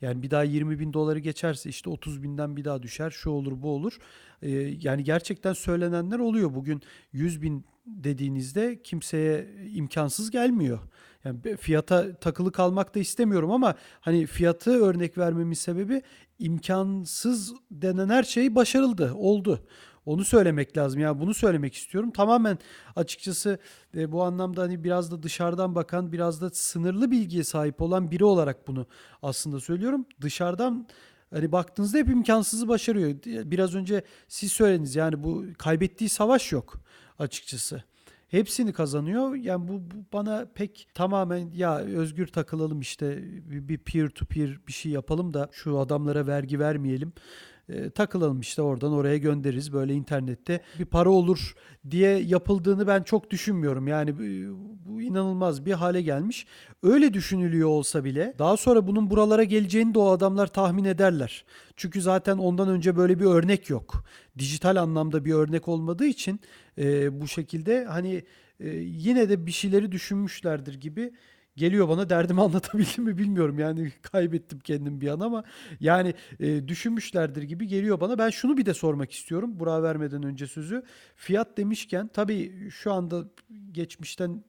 Yani 0.00 0.22
bir 0.22 0.30
daha 0.30 0.42
20 0.42 0.78
bin 0.78 0.92
doları 0.92 1.18
geçerse 1.18 1.70
işte 1.70 1.90
30 1.90 2.22
binden 2.22 2.56
bir 2.56 2.64
daha 2.64 2.82
düşer 2.82 3.10
şu 3.10 3.30
olur 3.30 3.62
bu 3.62 3.70
olur. 3.70 3.98
Ee, 4.42 4.50
yani 4.80 5.04
gerçekten 5.04 5.52
söylenenler 5.52 6.18
oluyor. 6.18 6.54
Bugün 6.54 6.82
100 7.12 7.42
bin 7.42 7.64
dediğinizde 7.86 8.82
kimseye 8.82 9.46
imkansız 9.74 10.30
gelmiyor. 10.30 10.78
Yani 11.24 11.56
fiyata 11.56 12.14
takılı 12.14 12.52
kalmak 12.52 12.94
da 12.94 12.98
istemiyorum 12.98 13.50
ama 13.50 13.74
hani 14.00 14.26
fiyatı 14.26 14.70
örnek 14.84 15.18
vermemin 15.18 15.54
sebebi 15.54 16.02
imkansız 16.38 17.54
denen 17.70 18.08
her 18.08 18.22
şey 18.22 18.54
başarıldı, 18.54 19.14
oldu. 19.14 19.66
Onu 20.10 20.24
söylemek 20.24 20.76
lazım. 20.76 21.00
Yani 21.00 21.20
bunu 21.20 21.34
söylemek 21.34 21.74
istiyorum. 21.74 22.10
Tamamen 22.10 22.58
açıkçası 22.96 23.58
e, 23.96 24.12
bu 24.12 24.22
anlamda 24.22 24.62
hani 24.62 24.84
biraz 24.84 25.12
da 25.12 25.22
dışarıdan 25.22 25.74
bakan, 25.74 26.12
biraz 26.12 26.40
da 26.40 26.50
sınırlı 26.50 27.10
bilgiye 27.10 27.44
sahip 27.44 27.82
olan 27.82 28.10
biri 28.10 28.24
olarak 28.24 28.68
bunu 28.68 28.86
aslında 29.22 29.60
söylüyorum. 29.60 30.06
Dışarıdan 30.20 30.88
hani 31.30 31.52
baktığınızda 31.52 31.98
hep 31.98 32.08
imkansızı 32.08 32.68
başarıyor. 32.68 33.10
Biraz 33.24 33.74
önce 33.74 34.02
siz 34.28 34.52
söylediniz 34.52 34.96
yani 34.96 35.22
bu 35.22 35.44
kaybettiği 35.58 36.10
savaş 36.10 36.52
yok 36.52 36.80
açıkçası. 37.18 37.82
Hepsini 38.28 38.72
kazanıyor. 38.72 39.34
Yani 39.34 39.68
bu, 39.68 39.72
bu 39.72 40.04
bana 40.12 40.46
pek 40.54 40.88
tamamen 40.94 41.50
ya 41.54 41.78
özgür 41.78 42.26
takılalım 42.26 42.80
işte 42.80 43.18
bir 43.68 43.78
peer 43.78 44.08
to 44.08 44.26
peer 44.26 44.58
bir 44.68 44.72
şey 44.72 44.92
yapalım 44.92 45.34
da 45.34 45.48
şu 45.52 45.78
adamlara 45.78 46.26
vergi 46.26 46.58
vermeyelim 46.58 47.12
e, 47.72 47.90
takılalım 47.90 48.40
işte 48.40 48.62
oradan 48.62 48.92
oraya 48.92 49.16
göndeririz 49.16 49.72
böyle 49.72 49.94
internette 49.94 50.60
bir 50.78 50.84
para 50.84 51.10
olur 51.10 51.54
diye 51.90 52.18
yapıldığını 52.18 52.86
ben 52.86 53.02
çok 53.02 53.30
düşünmüyorum. 53.30 53.88
Yani 53.88 54.18
bu, 54.84 55.02
inanılmaz 55.02 55.66
bir 55.66 55.72
hale 55.72 56.02
gelmiş. 56.02 56.46
Öyle 56.82 57.14
düşünülüyor 57.14 57.68
olsa 57.68 58.04
bile 58.04 58.34
daha 58.38 58.56
sonra 58.56 58.86
bunun 58.86 59.10
buralara 59.10 59.44
geleceğini 59.44 59.94
de 59.94 59.98
o 59.98 60.08
adamlar 60.10 60.46
tahmin 60.46 60.84
ederler. 60.84 61.44
Çünkü 61.76 62.02
zaten 62.02 62.38
ondan 62.38 62.68
önce 62.68 62.96
böyle 62.96 63.20
bir 63.20 63.24
örnek 63.24 63.70
yok. 63.70 64.04
Dijital 64.38 64.76
anlamda 64.76 65.24
bir 65.24 65.32
örnek 65.32 65.68
olmadığı 65.68 66.06
için 66.06 66.40
e, 66.78 67.20
bu 67.20 67.28
şekilde 67.28 67.84
hani 67.84 68.24
e, 68.60 68.68
yine 68.78 69.28
de 69.28 69.46
bir 69.46 69.52
şeyleri 69.52 69.92
düşünmüşlerdir 69.92 70.74
gibi 70.74 71.12
geliyor 71.56 71.88
bana 71.88 72.10
derdimi 72.10 72.40
anlatabildim 72.42 73.04
mi 73.04 73.18
bilmiyorum. 73.18 73.58
Yani 73.58 73.92
kaybettim 74.02 74.58
kendim 74.58 75.00
bir 75.00 75.08
an 75.08 75.20
ama 75.20 75.44
yani 75.80 76.14
e, 76.40 76.68
düşünmüşlerdir 76.68 77.42
gibi 77.42 77.66
geliyor 77.66 78.00
bana. 78.00 78.18
Ben 78.18 78.30
şunu 78.30 78.56
bir 78.56 78.66
de 78.66 78.74
sormak 78.74 79.12
istiyorum. 79.12 79.60
Burak'a 79.60 79.82
vermeden 79.82 80.22
önce 80.22 80.46
sözü. 80.46 80.82
Fiyat 81.16 81.56
demişken 81.56 82.08
tabii 82.08 82.70
şu 82.70 82.92
anda 82.92 83.24
geçmişten 83.72 84.44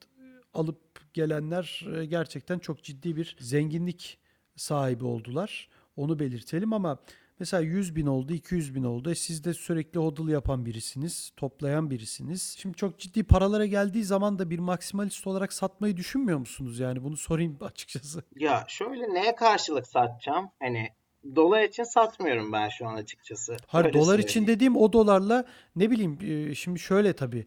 alıp 0.54 1.14
gelenler 1.14 1.86
e, 1.96 2.06
gerçekten 2.06 2.60
çok 2.60 2.84
ciddi 2.84 3.16
bir 3.16 3.36
zenginlik 3.40 4.18
sahibi 4.56 5.06
oldular. 5.06 5.70
Onu 5.96 6.20
belirtelim 6.20 6.74
ama 6.74 6.98
Mesela 7.42 7.64
100 7.64 7.96
bin 7.96 8.06
oldu, 8.06 8.34
200 8.34 8.76
bin 8.76 8.84
oldu. 8.84 9.12
E 9.12 9.16
siz 9.16 9.44
de 9.44 9.54
sürekli 9.54 10.00
hodl 10.00 10.30
yapan 10.30 10.66
birisiniz, 10.66 11.32
toplayan 11.38 11.90
birisiniz. 11.90 12.56
Şimdi 12.60 12.78
çok 12.78 13.00
ciddi 13.00 13.24
paralara 13.24 13.66
geldiği 13.66 14.04
zaman 14.04 14.40
da 14.40 14.50
bir 14.50 14.60
maksimalist 14.60 15.28
olarak 15.28 15.54
satmayı 15.54 15.98
düşünmüyor 15.98 16.40
musunuz? 16.40 16.80
Yani 16.80 17.04
bunu 17.04 17.18
sorayım 17.18 17.58
açıkçası. 17.62 18.24
Ya 18.36 18.66
şöyle 18.68 19.14
neye 19.14 19.36
karşılık 19.36 19.88
satacağım? 19.88 20.50
Hani 20.60 20.90
dolar 21.36 21.64
için 21.64 21.84
satmıyorum 21.84 22.52
ben 22.52 22.70
şu 22.70 22.88
an 22.88 22.96
açıkçası. 22.96 23.58
Hayır 23.68 23.94
dolar 23.94 24.20
için 24.20 24.48
dediğim 24.48 24.78
o 24.78 24.94
dolarla 24.94 25.46
ne 25.76 25.92
bileyim 25.92 26.18
e, 26.22 26.56
şimdi 26.56 26.80
şöyle 26.80 27.14
tabii 27.14 27.46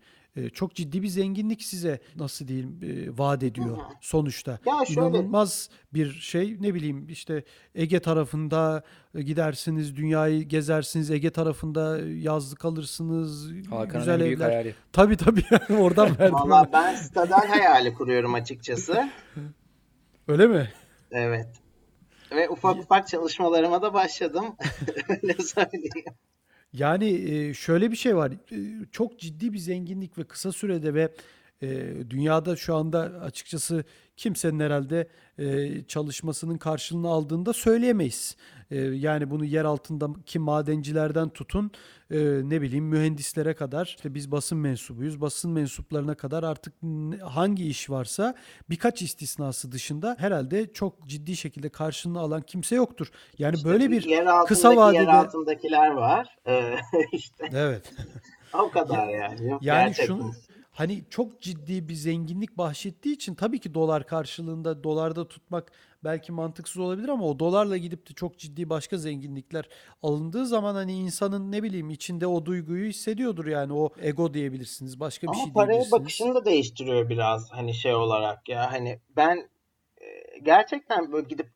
çok 0.52 0.74
ciddi 0.74 1.02
bir 1.02 1.08
zenginlik 1.08 1.62
size 1.62 1.98
nasıl 2.16 2.48
diyeyim 2.48 2.80
e, 2.82 3.18
vaat 3.18 3.42
ediyor 3.42 3.78
sonuçta. 4.00 4.58
Ya 4.66 4.84
şöyle- 4.84 5.00
İnanılmaz 5.00 5.70
bir 5.92 6.10
şey 6.12 6.56
ne 6.60 6.74
bileyim 6.74 7.08
işte 7.08 7.44
Ege 7.74 8.00
tarafında 8.00 8.82
e, 9.14 9.22
gidersiniz 9.22 9.96
dünyayı 9.96 10.42
gezersiniz 10.42 11.10
Ege 11.10 11.30
tarafında 11.30 11.98
yazlık 12.00 12.64
alırsınız 12.64 13.50
Hakan'ın 13.70 13.98
güzel 14.00 14.14
en 14.14 14.20
büyük 14.20 14.36
evler. 14.38 14.48
hayali. 14.48 14.74
Tabii 14.92 15.16
tabii 15.16 15.44
oradan 15.78 16.18
verdim. 16.18 16.34
Valla 16.34 16.68
ben 16.72 16.94
stadal 16.94 17.46
hayali 17.46 17.94
kuruyorum 17.94 18.34
açıkçası. 18.34 19.08
Öyle 20.28 20.46
mi? 20.46 20.72
Evet. 21.10 21.48
Ve 22.30 22.48
ufak 22.48 22.76
ufak 22.76 23.08
çalışmalarıma 23.08 23.82
da 23.82 23.94
başladım. 23.94 24.44
Öyle 25.08 25.34
söyleyeyim. 25.42 26.04
Yani 26.74 27.52
şöyle 27.54 27.90
bir 27.90 27.96
şey 27.96 28.16
var. 28.16 28.32
Çok 28.92 29.20
ciddi 29.20 29.52
bir 29.52 29.58
zenginlik 29.58 30.18
ve 30.18 30.24
kısa 30.24 30.52
sürede 30.52 30.94
ve 30.94 31.08
e, 31.62 31.66
dünyada 32.10 32.56
şu 32.56 32.74
anda 32.76 33.00
açıkçası 33.00 33.84
kimsenin 34.16 34.60
herhalde 34.60 35.08
e, 35.38 35.68
çalışmasının 35.84 36.58
karşılığını 36.58 37.08
aldığını 37.08 37.46
da 37.46 37.52
söyleyemeyiz. 37.52 38.36
E, 38.70 38.76
Yani 38.78 39.30
bunu 39.30 39.44
yer 39.44 39.64
altındaki 39.64 40.38
madencilerden 40.38 41.28
tutun 41.28 41.70
e, 42.10 42.18
ne 42.44 42.62
bileyim 42.62 42.84
mühendislere 42.84 43.54
kadar 43.54 43.86
işte 43.86 44.14
biz 44.14 44.30
basın 44.30 44.58
mensubuyuz. 44.58 45.20
Basın 45.20 45.50
mensuplarına 45.50 46.14
kadar 46.14 46.42
artık 46.42 46.72
hangi 47.22 47.68
iş 47.68 47.90
varsa 47.90 48.34
birkaç 48.70 49.02
istisnası 49.02 49.72
dışında 49.72 50.16
herhalde 50.18 50.72
çok 50.72 51.06
ciddi 51.08 51.36
şekilde 51.36 51.68
karşılığını 51.68 52.20
alan 52.20 52.42
kimse 52.42 52.76
yoktur. 52.76 53.10
Yani 53.38 53.56
İşte 53.56 53.68
böyle 53.68 53.90
bir 53.90 54.02
yer 54.02 54.44
kısa 54.46 54.70
yer 54.70 54.76
vadede 54.76 55.12
altındakiler 55.12 55.90
var. 55.90 56.36
Ee, 56.46 56.76
işte 57.12 57.48
evet. 57.52 57.92
o 58.54 58.70
kadar 58.70 59.08
yani. 59.08 59.48
Yok 59.48 59.62
Yani 59.62 59.86
gerçekten. 59.86 60.06
şunu 60.16 60.32
hani 60.74 61.02
çok 61.10 61.40
ciddi 61.40 61.88
bir 61.88 61.94
zenginlik 61.94 62.58
bahşettiği 62.58 63.14
için 63.14 63.34
tabii 63.34 63.58
ki 63.60 63.74
dolar 63.74 64.06
karşılığında 64.06 64.84
dolarda 64.84 65.28
tutmak 65.28 65.72
belki 66.04 66.32
mantıksız 66.32 66.78
olabilir 66.78 67.08
ama 67.08 67.24
o 67.24 67.38
dolarla 67.38 67.76
gidip 67.76 68.08
de 68.10 68.14
çok 68.14 68.38
ciddi 68.38 68.70
başka 68.70 68.96
zenginlikler 68.96 69.68
alındığı 70.02 70.46
zaman 70.46 70.74
hani 70.74 70.92
insanın 70.92 71.52
ne 71.52 71.62
bileyim 71.62 71.90
içinde 71.90 72.26
o 72.26 72.44
duyguyu 72.46 72.86
hissediyordur 72.88 73.46
yani 73.46 73.72
o 73.72 73.90
ego 74.02 74.34
diyebilirsiniz 74.34 75.00
başka 75.00 75.26
bir 75.26 75.32
Ama 75.36 75.44
şey 75.44 75.52
paraya 75.52 75.66
diyebilirsiniz. 75.68 75.92
bakışını 76.00 76.34
da 76.34 76.44
değiştiriyor 76.44 77.08
biraz 77.08 77.52
hani 77.52 77.74
şey 77.74 77.94
olarak 77.94 78.48
ya 78.48 78.72
hani 78.72 79.00
ben 79.16 79.48
e, 80.00 80.38
gerçekten 80.42 81.12
böyle 81.12 81.28
gidip 81.28 81.46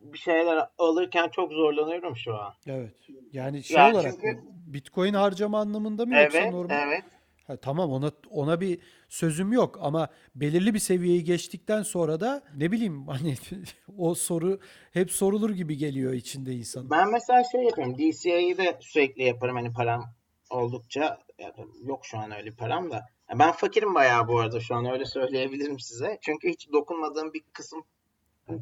bir 0.00 0.18
şeyler 0.18 0.68
alırken 0.78 1.28
çok 1.28 1.52
zorlanıyorum 1.52 2.16
şu 2.16 2.34
an. 2.36 2.52
Evet. 2.66 2.94
Yani 3.32 3.62
şey 3.64 3.76
Yani 3.76 3.94
olarak 3.94 4.12
çünkü- 4.20 4.40
Bitcoin 4.66 5.14
harcama 5.14 5.60
anlamında 5.60 6.06
mı 6.06 6.14
yoksa 6.16 6.38
Evet, 6.38 6.52
normal? 6.52 6.88
evet. 6.88 7.04
Ha, 7.50 7.56
tamam 7.56 7.92
ona 7.92 8.12
ona 8.30 8.60
bir 8.60 8.80
sözüm 9.08 9.52
yok 9.52 9.78
ama 9.80 10.08
belirli 10.34 10.74
bir 10.74 10.78
seviyeyi 10.78 11.24
geçtikten 11.24 11.82
sonra 11.82 12.20
da 12.20 12.42
ne 12.56 12.72
bileyim 12.72 13.06
hani 13.08 13.34
o 13.98 14.14
soru 14.14 14.60
hep 14.92 15.10
sorulur 15.10 15.50
gibi 15.50 15.76
geliyor 15.76 16.12
içinde 16.12 16.52
insan. 16.52 16.90
Ben 16.90 17.10
mesela 17.10 17.44
şey 17.44 17.62
yapıyorum. 17.62 17.98
DCA'yı 17.98 18.58
de 18.58 18.78
sürekli 18.80 19.22
yaparım 19.22 19.56
hani 19.56 19.72
param 19.72 20.14
oldukça. 20.50 21.00
Da 21.38 21.54
yok 21.82 22.06
şu 22.06 22.18
an 22.18 22.32
öyle 22.32 22.50
param 22.50 22.90
da. 22.90 23.06
Ben 23.38 23.52
fakirim 23.52 23.94
bayağı 23.94 24.28
bu 24.28 24.38
arada 24.38 24.60
şu 24.60 24.74
an 24.74 24.86
öyle 24.86 25.04
söyleyebilirim 25.04 25.78
size. 25.80 26.18
Çünkü 26.20 26.48
hiç 26.48 26.72
dokunmadığım 26.72 27.32
bir 27.32 27.42
kısım 27.52 27.84
e, 28.48 28.54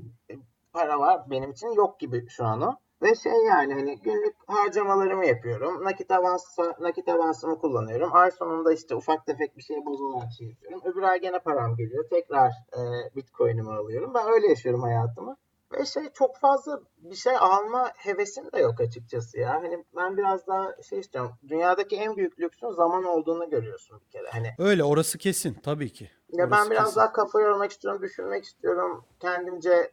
para 0.72 0.98
var 0.98 1.30
benim 1.30 1.50
için 1.50 1.68
yok 1.68 2.00
gibi 2.00 2.28
şu 2.28 2.44
an 2.44 2.60
o. 2.62 2.76
Ve 3.02 3.14
şey 3.14 3.32
yani 3.48 3.74
hani 3.74 3.98
günlük 4.00 4.34
harcamalarımı 4.46 5.26
yapıyorum. 5.26 5.84
Nakit 5.84 6.10
avansı, 6.10 6.74
nakit 6.80 7.08
avansımı 7.08 7.58
kullanıyorum. 7.58 8.10
Ay 8.12 8.30
sonunda 8.30 8.72
işte 8.72 8.94
ufak 8.94 9.26
tefek 9.26 9.56
bir 9.56 9.62
şey 9.62 9.76
bozularak 9.86 10.28
şey 10.38 10.48
yapıyorum. 10.48 10.80
Öbür 10.84 11.02
ay 11.02 11.20
gene 11.20 11.38
param 11.38 11.76
geliyor. 11.76 12.04
Tekrar 12.10 12.48
e, 12.48 12.80
Bitcoin'imi 13.16 13.72
alıyorum. 13.72 14.12
Ben 14.14 14.32
öyle 14.32 14.46
yaşıyorum 14.48 14.82
hayatımı. 14.82 15.36
Ve 15.72 15.84
şey 15.84 16.10
çok 16.14 16.36
fazla 16.36 16.80
bir 16.98 17.14
şey 17.14 17.36
alma 17.36 17.90
hevesim 17.96 18.44
de 18.52 18.58
yok 18.60 18.80
açıkçası 18.80 19.38
ya. 19.38 19.50
Hani 19.62 19.84
ben 19.96 20.16
biraz 20.16 20.46
daha 20.46 20.82
şey 20.82 20.98
istiyorum. 20.98 21.32
Dünyadaki 21.48 21.96
en 21.96 22.16
büyük 22.16 22.40
lüksün 22.40 22.70
zaman 22.70 23.04
olduğunu 23.04 23.50
görüyorsun 23.50 24.00
bir 24.06 24.10
kere. 24.10 24.28
Hani 24.30 24.54
Öyle 24.58 24.84
orası 24.84 25.18
kesin 25.18 25.54
tabii 25.54 25.92
ki. 25.92 26.10
ya 26.32 26.50
ben 26.50 26.56
Orası 26.56 26.70
biraz 26.70 26.84
kesin. 26.84 27.00
daha 27.00 27.12
kafa 27.12 27.40
yormak 27.40 27.70
istiyorum, 27.70 28.02
düşünmek 28.02 28.44
istiyorum. 28.44 29.04
Kendimce 29.20 29.92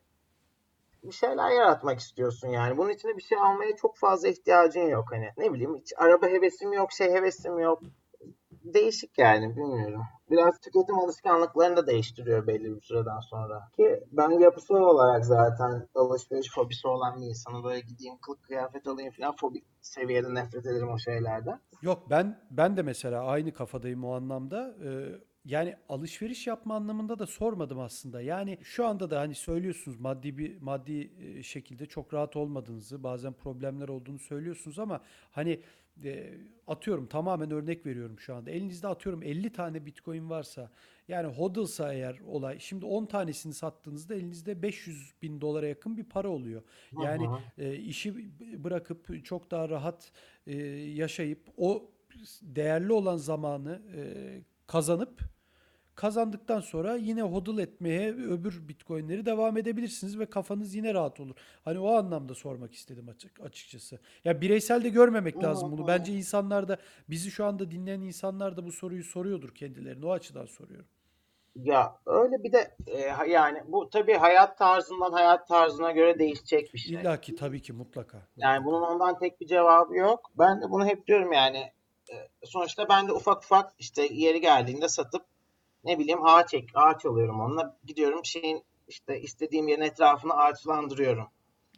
bir 1.08 1.12
şeyler 1.12 1.50
yaratmak 1.52 2.00
istiyorsun 2.00 2.48
yani. 2.48 2.78
Bunun 2.78 2.90
için 2.90 3.18
bir 3.18 3.24
şey 3.24 3.38
almaya 3.38 3.76
çok 3.76 3.98
fazla 3.98 4.28
ihtiyacın 4.28 4.88
yok 4.88 5.06
hani. 5.12 5.30
Ne 5.38 5.54
bileyim 5.54 5.76
hiç 5.76 5.94
araba 5.98 6.28
hevesim 6.28 6.74
yok, 6.74 6.92
şey 6.92 7.12
hevesim 7.12 7.60
yok. 7.60 7.80
Değişik 8.64 9.18
yani 9.18 9.56
bilmiyorum. 9.56 10.02
Biraz 10.32 10.60
tüketim 10.60 11.00
alışkanlıklarını 11.00 11.78
da 11.78 11.88
değiştiriyor 11.88 12.48
belli 12.48 12.76
bir 12.76 12.82
süreden 12.82 13.20
sonra. 13.20 13.70
Ki 13.76 14.04
ben 14.12 14.30
yapısal 14.30 14.76
olarak 14.76 15.26
zaten 15.26 15.88
alışveriş 15.96 16.52
fobisi 16.52 16.88
olan 16.88 17.22
bir 17.22 17.26
insanım. 17.26 17.64
Böyle 17.64 17.80
gideyim 17.80 18.18
kılık 18.18 18.44
kıyafet 18.44 18.88
alayım 18.88 19.12
falan 19.12 19.36
fobi 19.36 19.62
seviyede 19.82 20.34
nefret 20.34 20.66
ederim 20.66 20.90
o 20.90 20.98
şeylerden. 20.98 21.60
Yok 21.82 22.10
ben 22.10 22.40
ben 22.52 22.78
de 22.78 22.82
mesela 22.82 23.24
aynı 23.26 23.54
kafadayım 23.54 24.04
o 24.04 24.16
anlamda. 24.16 24.76
Ee, 24.84 25.20
yani 25.46 25.76
alışveriş 25.90 26.48
yapma 26.48 26.76
anlamında 26.76 27.20
da 27.20 27.26
sormadım 27.28 27.80
aslında. 27.80 28.22
Yani 28.22 28.58
şu 28.64 28.86
anda 28.86 29.10
da 29.10 29.20
hani 29.20 29.36
söylüyorsunuz 29.36 30.00
maddi 30.00 30.38
bir 30.38 30.62
maddi 30.62 31.12
e, 31.20 31.44
şekilde 31.44 31.86
çok 31.86 32.14
rahat 32.14 32.36
olmadığınızı, 32.36 33.04
bazen 33.04 33.34
problemler 33.34 33.88
olduğunu 33.88 34.20
söylüyorsunuz 34.20 34.80
ama 34.80 35.02
hani 35.32 35.62
e, 36.04 36.34
atıyorum 36.68 37.08
tamamen 37.08 37.52
örnek 37.52 37.86
veriyorum 37.86 38.20
şu 38.20 38.36
anda. 38.36 38.52
Elinizde 38.52 38.88
atıyorum 38.88 39.24
50 39.24 39.52
tane 39.52 39.86
Bitcoin 39.86 40.30
varsa 40.30 40.72
yani 41.08 41.28
hodlsa 41.28 41.94
eğer 41.94 42.20
olay 42.28 42.60
şimdi 42.60 42.86
10 42.86 43.06
tanesini 43.06 43.54
sattığınızda 43.54 44.16
elinizde 44.16 44.62
500 44.62 45.14
bin 45.22 45.42
dolara 45.42 45.68
yakın 45.68 45.98
bir 45.98 46.04
para 46.04 46.30
oluyor. 46.30 46.64
Yani 47.04 47.30
e, 47.58 47.76
işi 47.76 48.16
bırakıp 48.64 49.26
çok 49.26 49.52
daha 49.52 49.70
rahat 49.70 50.12
e, 50.48 50.58
yaşayıp 50.78 51.40
o 51.58 51.92
değerli 52.42 52.94
olan 52.94 53.18
zamanı 53.18 53.82
e, 53.96 54.02
kazanıp 54.68 55.35
kazandıktan 55.96 56.60
sonra 56.60 56.96
yine 56.96 57.22
hodl 57.22 57.58
etmeye 57.60 58.14
öbür 58.14 58.68
bitcoinleri 58.68 59.26
devam 59.26 59.58
edebilirsiniz 59.58 60.20
ve 60.20 60.26
kafanız 60.26 60.76
yine 60.76 60.94
rahat 60.94 61.20
olur. 61.20 61.36
Hani 61.66 61.80
o 61.80 61.94
anlamda 61.96 62.36
sormak 62.36 62.74
istedim 62.74 63.10
açık 63.10 63.40
açıkçası. 63.42 64.00
Ya 64.24 64.42
bireysel 64.42 64.84
de 64.84 64.90
görmemek 64.90 65.44
lazım 65.44 65.72
bunu. 65.72 65.88
Bence 65.88 66.14
insanlar 66.14 66.68
da 66.68 66.78
bizi 67.10 67.32
şu 67.32 67.46
anda 67.46 67.72
dinleyen 67.72 68.02
insanlar 68.02 68.58
da 68.58 68.66
bu 68.66 68.72
soruyu 68.72 69.04
soruyordur 69.04 69.56
kendilerine. 69.56 70.06
O 70.06 70.12
açıdan 70.12 70.46
soruyorum. 70.46 70.88
Ya 71.56 72.00
öyle 72.06 72.44
bir 72.44 72.52
de 72.54 72.76
e, 72.88 73.02
yani 73.30 73.64
bu 73.68 73.90
tabii 73.90 74.14
hayat 74.14 74.58
tarzından 74.58 75.12
hayat 75.12 75.48
tarzına 75.48 75.92
göre 75.92 76.20
değişecek 76.20 76.74
bir 76.74 76.80
şey. 76.80 76.96
İlla 76.96 77.22
ki 77.22 77.36
tabii 77.36 77.62
ki 77.62 77.74
mutlaka. 77.74 78.28
Yani 78.38 78.66
bunun 78.66 78.82
ondan 78.82 79.20
tek 79.20 79.42
bir 79.42 79.48
cevabı 79.48 79.96
yok. 79.96 80.32
Ben 80.40 80.62
de 80.62 80.70
bunu 80.70 80.86
hep 80.86 81.08
diyorum 81.08 81.34
yani. 81.34 81.58
e, 82.12 82.16
Sonuçta 82.44 82.90
ben 82.90 83.08
de 83.08 83.12
ufak 83.12 83.44
ufak 83.44 83.74
işte 83.80 84.08
yeri 84.12 84.42
geldiğinde 84.42 84.88
satıp 84.88 85.26
ne 85.86 86.00
bileyim 86.00 86.26
ağaç 86.26 86.54
ek, 86.54 86.68
ağaç 86.76 87.06
alıyorum 87.06 87.40
onunla. 87.42 87.78
Gidiyorum 87.86 88.26
şeyin 88.26 88.64
işte 88.88 89.22
istediğim 89.22 89.68
yerin 89.68 89.82
etrafını 89.82 90.34
ağaçlandırıyorum. 90.34 91.28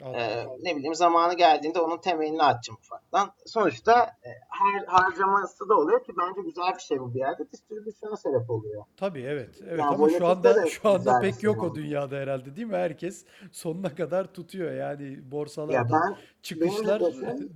Anladım. 0.01 0.21
Ee, 0.21 0.45
ne 0.61 0.75
bileyim 0.75 0.95
zamanı 0.95 1.33
geldiğinde 1.33 1.79
onun 1.79 1.97
temelini 1.97 2.43
atacağım 2.43 2.79
ufaktan. 2.81 3.31
Sonuçta 3.45 4.03
e, 4.03 4.29
har, 4.49 4.85
harcaması 4.87 5.69
da 5.69 5.75
oluyor 5.75 6.03
ki 6.03 6.11
bence 6.17 6.41
güzel 6.41 6.73
bir 6.75 6.79
şey 6.81 6.99
bu 6.99 7.13
bir 7.13 7.19
yerde. 7.19 7.51
Distribüsyona 7.51 8.15
sebep 8.17 8.49
oluyor. 8.49 8.83
Tabii 8.97 9.21
evet. 9.21 9.61
Evet 9.67 9.79
Ya 9.79 9.87
ama 9.87 10.09
şu 10.09 10.27
anda 10.27 10.55
da 10.55 10.65
şu 10.67 10.89
anda 10.89 11.19
pek 11.19 11.43
yok 11.43 11.63
o 11.63 11.65
oldu. 11.65 11.75
dünyada 11.75 12.15
herhalde 12.15 12.55
değil 12.55 12.67
mi? 12.67 12.75
Herkes 12.75 13.25
sonuna 13.51 13.95
kadar 13.95 14.33
tutuyor. 14.33 14.71
Yani 14.71 15.03
Ya 15.13 15.31
borsalarda 15.31 15.89
ben 15.91 16.17
çıkışlar 16.41 17.01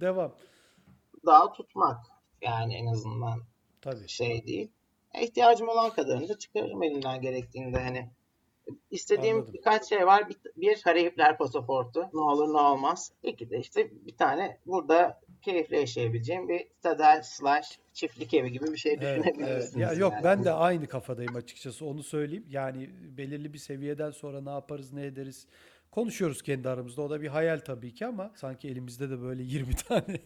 devam. 0.02 0.32
daha 1.26 1.52
tutmak 1.54 1.98
yani 2.42 2.76
en 2.76 2.86
azından 2.88 3.40
Tabii. 3.82 4.08
şey 4.08 4.48
değil. 4.48 4.72
E, 5.14 5.24
İhtiyacım 5.24 5.70
olan 5.70 5.90
kadarını 5.90 6.30
da 6.30 6.38
çıkarırım 6.38 6.84
elimden 6.84 7.22
gerektiğinde 7.22 7.80
hani. 7.80 8.10
İstediğim 8.92 9.36
Anladım. 9.36 9.54
birkaç 9.54 9.90
şey 9.90 10.08
var. 10.08 10.30
Bir, 10.30 10.38
bir 10.56 10.82
Harihipler 10.84 11.38
pasaportu. 11.38 12.10
Ne 12.14 12.22
olur 12.22 12.54
ne 12.54 12.58
olmaz. 12.58 13.12
İki 13.24 13.50
de 13.50 13.60
işte 13.60 13.92
bir 14.06 14.18
tane 14.18 14.58
burada 14.66 15.22
keyifle 15.42 15.80
yaşayabileceğim 15.80 16.50
bir 16.50 16.68
stadal 16.80 17.22
slash 17.24 17.80
çiftlik 17.94 18.34
evi 18.34 18.52
gibi 18.52 18.66
bir 18.72 18.78
şey 18.78 18.92
Evet, 18.92 19.04
evet. 19.04 19.26
düşünebilirsiniz. 19.26 19.76
Ya 19.76 19.94
yok 19.94 20.14
yani. 20.14 20.24
ben 20.24 20.44
de 20.44 20.52
aynı 20.52 20.88
kafadayım 20.88 21.36
açıkçası 21.36 21.86
onu 21.86 22.04
söyleyeyim. 22.04 22.46
Yani 22.50 22.90
belirli 23.18 23.54
bir 23.54 23.58
seviyeden 23.58 24.12
sonra 24.12 24.42
ne 24.42 24.50
yaparız 24.50 24.94
ne 24.94 25.06
ederiz 25.06 25.48
konuşuyoruz 25.92 26.42
kendi 26.42 26.70
aramızda. 26.70 27.02
O 27.02 27.10
da 27.10 27.22
bir 27.22 27.28
hayal 27.28 27.60
tabii 27.60 27.94
ki 27.94 28.06
ama 28.06 28.32
sanki 28.36 28.68
elimizde 28.68 29.10
de 29.10 29.22
böyle 29.22 29.44
20 29.44 29.74
tane 29.88 30.20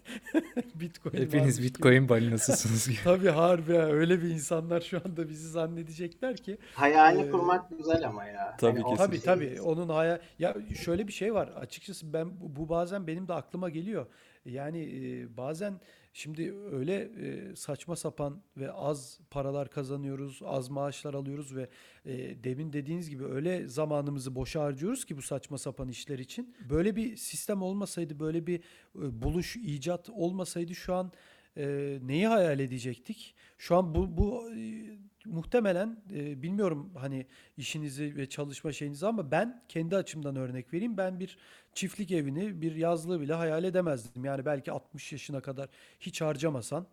Bitcoin 0.75 1.13
Hepiniz 1.13 1.33
varmış 1.41 1.55
gibi. 1.57 1.65
Bitcoin 1.67 2.09
balinasısınız 2.09 2.87
gibi. 2.89 2.97
Tabii 3.03 3.29
harbi 3.29 3.73
ha, 3.73 3.81
öyle 3.85 4.21
bir 4.21 4.29
insanlar 4.29 4.81
şu 4.81 5.01
anda 5.05 5.29
bizi 5.29 5.49
zannedecekler 5.49 6.37
ki 6.37 6.57
Hayalini 6.73 7.27
Ee, 7.27 7.31
kurmak 7.31 7.77
güzel 7.77 8.07
ama 8.07 8.25
ya. 8.25 8.57
tabii 8.57 8.83
o- 8.83 8.95
Tabii 8.95 9.21
tabii 9.21 9.61
onun 9.61 9.89
haya 9.89 10.19
ya 10.39 10.55
şöyle 10.83 11.07
bir 11.07 11.13
şey 11.13 11.33
var 11.33 11.47
açıkçası 11.47 12.13
ben 12.13 12.41
bu 12.41 12.55
bu 12.55 12.69
bazen 12.69 13.07
benim 13.07 13.27
de 13.27 13.33
aklıma 13.33 13.69
geliyor. 13.69 14.05
Yani 14.45 14.79
e, 14.79 15.37
bazen 15.37 15.73
Şimdi 16.17 16.55
öyle 16.71 16.95
e, 16.95 17.55
saçma 17.55 17.95
sapan 17.95 18.41
ve 18.57 18.71
az 18.71 19.19
paralar 19.31 19.69
kazanıyoruz, 19.69 20.41
az 20.45 20.69
maaşlar 20.69 21.13
alıyoruz 21.13 21.55
ve 21.55 21.69
e, 22.05 22.43
demin 22.43 22.73
dediğiniz 22.73 23.09
gibi 23.09 23.23
öyle 23.25 23.67
zamanımızı 23.67 24.35
boşa 24.35 24.61
harcıyoruz 24.61 25.05
ki 25.05 25.17
bu 25.17 25.21
saçma 25.21 25.57
sapan 25.57 25.89
işler 25.89 26.19
için. 26.19 26.55
Böyle 26.69 26.95
bir 26.95 27.15
sistem 27.15 27.61
olmasaydı, 27.61 28.19
böyle 28.19 28.47
bir 28.47 28.59
e, 28.59 28.61
buluş, 28.95 29.55
icat 29.55 30.09
olmasaydı 30.09 30.75
şu 30.75 30.93
an 30.93 31.11
neyi 32.01 32.27
hayal 32.27 32.59
edecektik? 32.59 33.35
Şu 33.57 33.75
an 33.75 33.95
bu, 33.95 34.17
bu 34.17 34.49
muhtemelen 35.25 36.03
e, 36.13 36.41
bilmiyorum 36.41 36.91
hani 36.97 37.25
işinizi 37.57 38.15
ve 38.15 38.29
çalışma 38.29 38.71
şeyinizi 38.71 39.07
ama 39.07 39.31
ben 39.31 39.63
kendi 39.69 39.95
açımdan 39.95 40.35
örnek 40.35 40.73
vereyim. 40.73 40.97
Ben 40.97 41.19
bir 41.19 41.37
çiftlik 41.73 42.11
evini, 42.11 42.61
bir 42.61 42.75
yazlığı 42.75 43.21
bile 43.21 43.33
hayal 43.33 43.63
edemezdim. 43.63 44.25
Yani 44.25 44.45
belki 44.45 44.71
60 44.71 45.11
yaşına 45.11 45.41
kadar 45.41 45.69
hiç 45.99 46.21
harcamasan, 46.21 46.87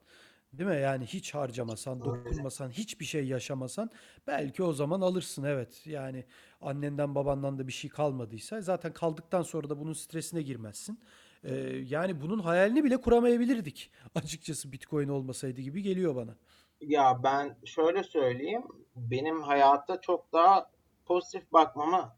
değil 0.52 0.70
mi? 0.70 0.80
Yani 0.80 1.06
hiç 1.06 1.34
harcamasan, 1.34 2.00
dokunmasan, 2.00 2.70
hiçbir 2.70 3.04
şey 3.04 3.26
yaşamasan 3.26 3.90
belki 4.26 4.62
o 4.62 4.72
zaman 4.72 5.00
alırsın 5.00 5.44
evet. 5.44 5.82
Yani 5.86 6.24
annenden 6.60 7.14
babandan 7.14 7.58
da 7.58 7.66
bir 7.66 7.72
şey 7.72 7.90
kalmadıysa 7.90 8.60
zaten 8.60 8.92
kaldıktan 8.92 9.42
sonra 9.42 9.70
da 9.70 9.78
bunun 9.78 9.92
stresine 9.92 10.42
girmezsin. 10.42 11.00
Ee, 11.44 11.54
yani 11.88 12.20
bunun 12.20 12.38
hayalini 12.38 12.84
bile 12.84 12.96
kuramayabilirdik. 12.96 13.90
Açıkçası 14.14 14.72
Bitcoin 14.72 15.08
olmasaydı 15.08 15.60
gibi 15.60 15.82
geliyor 15.82 16.16
bana. 16.16 16.36
Ya 16.82 17.20
ben 17.22 17.56
şöyle 17.64 18.02
söyleyeyim. 18.02 18.62
Benim 18.96 19.42
hayatta 19.42 20.00
çok 20.00 20.32
daha 20.32 20.70
pozitif 21.06 21.52
bakmamı 21.52 22.12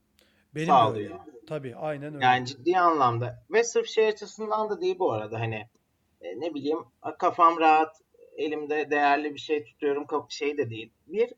Benim 0.54 0.66
sağlıyor. 0.66 1.10
öyle. 1.10 1.46
Tabii 1.48 1.76
aynen 1.76 2.14
öyle. 2.14 2.24
Yani 2.24 2.46
ciddi 2.46 2.78
anlamda. 2.78 3.42
Ve 3.50 3.64
sırf 3.64 3.86
şey 3.86 4.06
açısından 4.06 4.70
da 4.70 4.80
değil 4.80 4.98
bu 4.98 5.12
arada. 5.12 5.40
Hani 5.40 5.68
e, 6.20 6.40
ne 6.40 6.54
bileyim 6.54 6.78
kafam 7.18 7.60
rahat, 7.60 7.96
elimde 8.36 8.90
değerli 8.90 9.34
bir 9.34 9.40
şey 9.40 9.64
tutuyorum 9.64 10.06
şey 10.28 10.58
de 10.58 10.70
değil. 10.70 10.92
Bir 11.06 11.34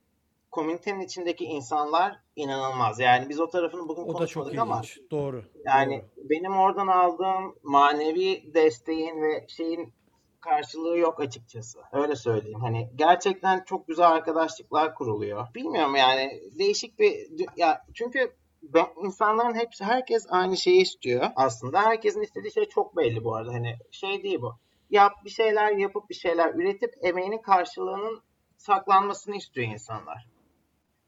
komünitenin 0.50 1.00
içindeki 1.00 1.44
insanlar 1.44 2.16
inanılmaz. 2.36 3.00
Yani 3.00 3.28
biz 3.28 3.40
o 3.40 3.48
tarafını 3.50 3.88
bugün 3.88 4.02
O 4.02 4.06
da 4.06 4.08
çok 4.08 4.18
konuşmadık 4.18 4.58
ama 4.58 4.76
ilginç. 4.76 5.00
Doğru. 5.10 5.44
yani 5.64 6.02
Doğru. 6.16 6.28
benim 6.30 6.56
oradan 6.56 6.86
aldığım 6.86 7.54
manevi 7.62 8.54
desteğin 8.54 9.22
ve 9.22 9.46
şeyin 9.48 9.92
karşılığı 10.41 10.99
yok 10.99 11.20
açıkçası. 11.20 11.78
Öyle 11.93 12.16
söyleyeyim. 12.16 12.61
Hani 12.61 12.91
gerçekten 12.97 13.64
çok 13.66 13.89
güzel 13.89 14.11
arkadaşlıklar 14.11 14.95
kuruluyor. 14.95 15.55
Bilmiyorum 15.55 15.97
yani 15.97 16.41
değişik 16.59 16.99
bir 16.99 17.14
ya 17.57 17.82
çünkü 17.95 18.32
ben, 18.62 18.87
insanların 19.05 19.55
hepsi 19.55 19.84
herkes 19.84 20.26
aynı 20.30 20.57
şeyi 20.57 20.82
istiyor 20.82 21.30
aslında. 21.37 21.82
Herkesin 21.82 22.22
istediği 22.22 22.53
şey 22.53 22.64
çok 22.64 22.97
belli 22.97 23.24
bu 23.24 23.34
arada. 23.34 23.53
Hani 23.53 23.76
şey 23.91 24.22
değil 24.22 24.41
bu. 24.41 24.55
Yap 24.91 25.12
bir 25.24 25.30
şeyler 25.30 25.72
yapıp 25.72 26.11
bir 26.11 26.14
şeyler 26.14 26.55
üretip 26.55 26.95
emeğinin 27.03 27.43
karşılığının 27.43 28.22
saklanmasını 28.57 29.37
istiyor 29.37 29.66
insanlar. 29.66 30.28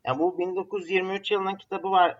Yani 0.07 0.19
bu 0.19 0.39
1923 0.39 1.31
yılının 1.31 1.57
kitabı 1.57 1.91
var 1.91 2.19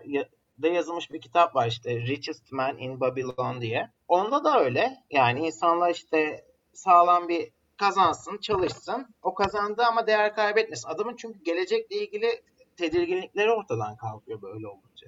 da 0.61 0.67
yazılmış 0.67 1.11
bir 1.11 1.21
kitap 1.21 1.55
var 1.55 1.67
işte 1.67 1.95
Richest 2.01 2.51
Man 2.51 2.77
in 2.77 2.99
Babylon 2.99 3.61
diye. 3.61 3.89
Onda 4.07 4.43
da 4.43 4.59
öyle. 4.59 4.97
Yani 5.11 5.47
insanlar 5.47 5.89
işte 5.89 6.45
sağlam 6.73 7.27
bir 7.27 7.51
kazansın, 7.77 8.37
çalışsın. 8.37 9.07
O 9.21 9.33
kazandı 9.33 9.83
ama 9.83 10.07
değer 10.07 10.35
kaybetmesin. 10.35 10.89
Adamın 10.89 11.15
çünkü 11.15 11.43
gelecekle 11.43 11.95
ilgili 11.95 12.41
tedirginlikleri 12.77 13.51
ortadan 13.51 13.95
kalkıyor 13.95 14.41
böyle 14.41 14.67
olunca. 14.67 15.07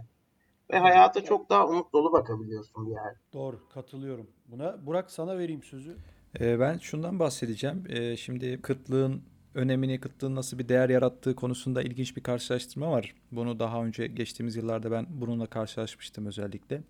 Ve 0.72 0.80
hayata 0.80 1.24
çok 1.24 1.50
daha 1.50 1.68
umut 1.68 1.94
dolu 1.94 2.14
bakabiliyorsun 2.14 2.88
bir 2.88 2.92
yerde. 2.92 3.18
Doğru. 3.34 3.60
Katılıyorum. 3.74 4.28
Buna 4.48 4.86
Burak 4.86 5.12
sana 5.12 5.38
vereyim 5.38 5.64
sözü. 5.64 5.98
Ee, 6.40 6.60
ben 6.60 6.78
şundan 6.78 7.20
bahsedeceğim. 7.20 7.84
Ee, 7.90 8.18
şimdi 8.18 8.62
kıtlığın 8.62 9.24
önemini, 9.56 10.00
kıtlığın 10.00 10.36
nasıl 10.36 10.60
bir 10.60 10.70
değer 10.70 10.90
yarattığı 10.90 11.36
konusunda 11.36 11.82
ilginç 11.82 12.18
bir 12.18 12.24
karşılaştırma 12.24 12.92
var. 12.92 13.16
Bunu 13.32 13.60
daha 13.60 13.84
önce 13.84 14.08
geçtiğimiz 14.08 14.56
yıllarda 14.56 14.92
ben 14.92 15.06
bununla 15.10 15.46
karşılaşmıştım 15.46 16.26
özellikle. 16.26 16.82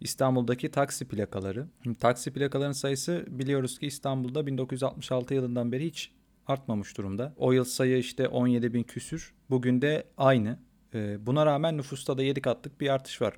İstanbul'daki 0.00 0.70
taksi 0.70 1.08
plakaları. 1.08 1.66
Şimdi 1.82 1.98
taksi 1.98 2.32
plakaların 2.32 2.72
sayısı 2.72 3.24
biliyoruz 3.28 3.78
ki 3.78 3.86
İstanbul'da 3.86 4.46
1966 4.46 5.34
yılından 5.34 5.72
beri 5.72 5.86
hiç 5.86 6.12
artmamış 6.46 6.98
durumda. 6.98 7.34
O 7.36 7.52
yıl 7.52 7.64
sayı 7.64 7.98
işte 7.98 8.28
17 8.28 8.74
bin 8.74 8.82
küsür. 8.82 9.34
Bugün 9.50 9.82
de 9.82 10.04
aynı. 10.16 10.58
Ee, 10.94 11.26
buna 11.26 11.46
rağmen 11.46 11.76
nüfusta 11.76 12.18
da 12.18 12.22
7 12.22 12.40
katlık 12.40 12.80
bir 12.80 12.88
artış 12.88 13.22
var. 13.22 13.34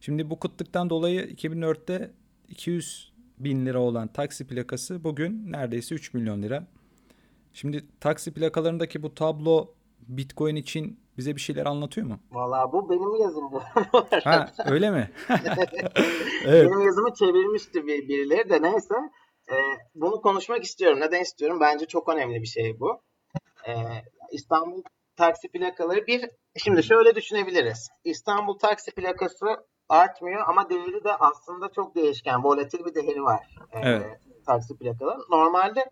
Şimdi 0.00 0.30
bu 0.30 0.38
kıtlıktan 0.38 0.90
dolayı 0.90 1.20
2004'te 1.20 2.10
200 2.48 3.12
bin 3.38 3.66
lira 3.66 3.78
olan 3.78 4.08
taksi 4.08 4.46
plakası 4.46 5.04
bugün 5.04 5.52
neredeyse 5.52 5.94
3 5.94 6.14
milyon 6.14 6.42
lira. 6.42 6.66
Şimdi 7.52 7.84
taksi 8.00 8.34
plakalarındaki 8.34 9.02
bu 9.02 9.14
tablo 9.14 9.74
Bitcoin 10.08 10.56
için 10.56 11.00
bize 11.18 11.36
bir 11.36 11.40
şeyler 11.40 11.66
anlatıyor 11.66 12.06
mu? 12.06 12.18
Vallahi 12.30 12.72
bu 12.72 12.90
benim 12.90 13.22
yazım 13.22 13.52
bu. 13.52 13.62
Ha 14.24 14.52
öyle 14.66 14.90
mi? 14.90 15.10
evet. 16.44 16.70
Benim 16.70 16.80
yazımı 16.80 17.14
çevirmişti 17.14 17.86
bir, 17.86 18.08
birileri 18.08 18.50
de 18.50 18.62
neyse. 18.62 18.94
Ee, 19.50 19.54
bunu 19.94 20.20
konuşmak 20.20 20.64
istiyorum. 20.64 21.00
Neden 21.00 21.20
istiyorum? 21.20 21.60
Bence 21.60 21.86
çok 21.86 22.08
önemli 22.08 22.40
bir 22.42 22.46
şey 22.46 22.80
bu. 22.80 23.00
Ee, 23.68 23.74
İstanbul 24.32 24.82
taksi 25.16 25.48
plakaları 25.48 26.06
bir 26.06 26.30
şimdi 26.56 26.82
şöyle 26.82 27.14
düşünebiliriz. 27.14 27.88
İstanbul 28.04 28.58
taksi 28.58 28.90
plakası 28.90 29.46
artmıyor 29.88 30.48
ama 30.48 30.70
değeri 30.70 31.04
de 31.04 31.16
aslında 31.16 31.68
çok 31.72 31.94
değişken. 31.94 32.44
Volatil 32.44 32.84
bir 32.84 32.94
değeri 32.94 33.22
var. 33.22 33.56
ee, 33.72 33.80
Evet. 33.82 34.20
Taksi 34.46 34.76
plakaların. 34.76 35.24
Normalde 35.30 35.90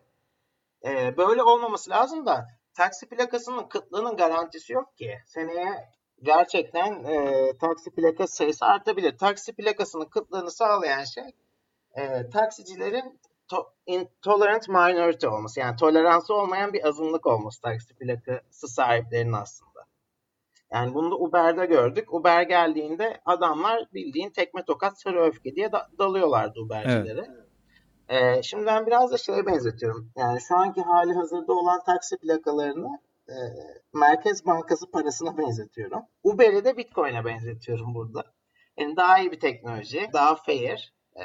e, 0.84 1.16
böyle 1.16 1.42
olmaması 1.42 1.90
lazım 1.90 2.26
da 2.26 2.46
taksi 2.74 3.08
plakasının 3.08 3.68
kıtlığının 3.68 4.16
garantisi 4.16 4.72
yok 4.72 4.96
ki. 4.96 5.18
Seneye 5.26 5.88
gerçekten 6.22 7.04
e, 7.04 7.52
taksi 7.60 7.90
plakası 7.90 8.36
sayısı 8.36 8.66
artabilir. 8.66 9.18
Taksi 9.18 9.52
plakasının 9.52 10.04
kıtlığını 10.04 10.50
sağlayan 10.50 11.04
şey 11.04 11.24
e, 11.96 12.30
taksicilerin 12.30 13.20
to- 13.50 13.68
intolerant 13.86 14.68
minority 14.68 15.26
olması. 15.26 15.60
Yani 15.60 15.76
toleransı 15.76 16.34
olmayan 16.34 16.72
bir 16.72 16.88
azınlık 16.88 17.26
olması 17.26 17.60
taksi 17.60 17.94
plakası 17.94 18.68
sahiplerinin 18.68 19.32
aslında. 19.32 19.70
Yani 20.72 20.94
bunu 20.94 21.10
da 21.10 21.16
Uber'de 21.16 21.66
gördük. 21.66 22.14
Uber 22.14 22.42
geldiğinde 22.42 23.20
adamlar 23.24 23.84
bildiğin 23.94 24.30
tekme 24.30 24.64
tokat 24.64 25.00
sarı 25.00 25.22
öfke 25.24 25.54
diye 25.54 25.72
da- 25.72 25.88
dalıyorlardı 25.98 26.60
Uber'cilere. 26.60 27.26
Ee, 28.10 28.42
şimdi 28.42 28.66
ben 28.66 28.86
biraz 28.86 29.12
da 29.12 29.18
şeye 29.18 29.46
benzetiyorum. 29.46 30.12
Yani 30.16 30.40
şu 30.40 30.56
anki 30.56 30.82
hali 30.82 31.12
hazırda 31.12 31.52
olan 31.52 31.84
taksi 31.84 32.16
plakalarını 32.16 32.98
e, 33.28 33.34
Merkez 33.94 34.46
Bankası 34.46 34.90
parasına 34.90 35.38
benzetiyorum. 35.38 36.02
Uber'i 36.22 36.64
de 36.64 36.76
Bitcoin'e 36.76 37.24
benzetiyorum 37.24 37.94
burada. 37.94 38.24
Yani 38.76 38.96
daha 38.96 39.18
iyi 39.18 39.32
bir 39.32 39.40
teknoloji, 39.40 40.10
daha 40.12 40.36
fair 40.36 40.94
e, 41.16 41.22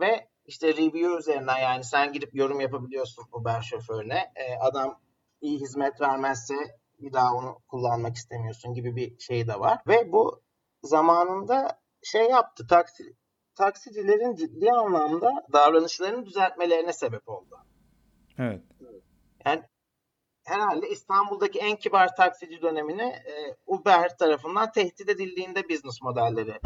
ve 0.00 0.28
işte 0.46 0.76
review 0.76 1.18
üzerinden 1.18 1.58
yani 1.58 1.84
sen 1.84 2.12
gidip 2.12 2.34
yorum 2.34 2.60
yapabiliyorsun 2.60 3.24
Uber 3.32 3.60
şoförüne. 3.60 4.32
E, 4.36 4.58
adam 4.60 5.00
iyi 5.40 5.60
hizmet 5.60 6.00
vermezse 6.00 6.54
bir 7.00 7.12
daha 7.12 7.34
onu 7.34 7.58
kullanmak 7.68 8.16
istemiyorsun 8.16 8.74
gibi 8.74 8.96
bir 8.96 9.18
şey 9.18 9.48
de 9.48 9.60
var. 9.60 9.78
Ve 9.86 10.12
bu 10.12 10.42
zamanında 10.82 11.80
şey 12.02 12.28
yaptı. 12.28 12.66
Taksi 12.66 13.14
taksicilerin 13.54 14.34
ciddi 14.34 14.72
anlamda 14.72 15.46
davranışlarını 15.52 16.26
düzeltmelerine 16.26 16.92
sebep 16.92 17.28
oldu. 17.28 17.58
Evet. 18.38 18.60
Yani 19.46 19.62
herhalde 20.44 20.88
İstanbul'daki 20.88 21.58
en 21.58 21.76
kibar 21.76 22.16
taksici 22.16 22.62
dönemini 22.62 23.02
e, 23.02 23.56
Uber 23.66 24.16
tarafından 24.16 24.72
tehdit 24.72 25.08
edildiğinde 25.08 25.68
business 25.68 26.02
modelleri 26.02 26.58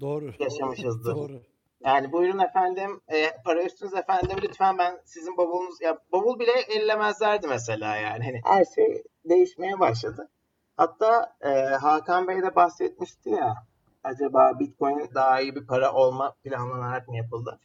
Doğru. 0.00 0.32
yaşamışızdır. 0.38 1.16
Doğru. 1.16 1.42
Yani 1.84 2.12
buyurun 2.12 2.38
efendim 2.38 3.00
e, 3.08 3.30
para 3.44 3.62
üstünüz 3.62 3.94
efendim 3.94 4.38
lütfen 4.42 4.78
ben 4.78 5.00
sizin 5.04 5.36
bavulunuz 5.36 5.80
ya 5.80 5.98
bavul 6.12 6.38
bile 6.38 6.52
ellemezlerdi 6.52 7.46
mesela 7.46 7.96
yani. 7.96 8.24
Hani 8.24 8.40
her 8.44 8.64
şey 8.64 9.02
değişmeye 9.24 9.80
başladı. 9.80 10.28
Hatta 10.76 11.36
e, 11.40 11.48
Hakan 11.58 12.28
Bey 12.28 12.42
de 12.42 12.54
bahsetmişti 12.54 13.30
ya 13.30 13.54
acaba 14.02 14.58
Bitcoin 14.58 15.10
daha 15.14 15.40
iyi 15.40 15.54
bir 15.54 15.66
para 15.66 15.92
olma 15.92 16.34
planlanarak 16.44 17.08
mı 17.08 17.16
yapıldı? 17.16 17.60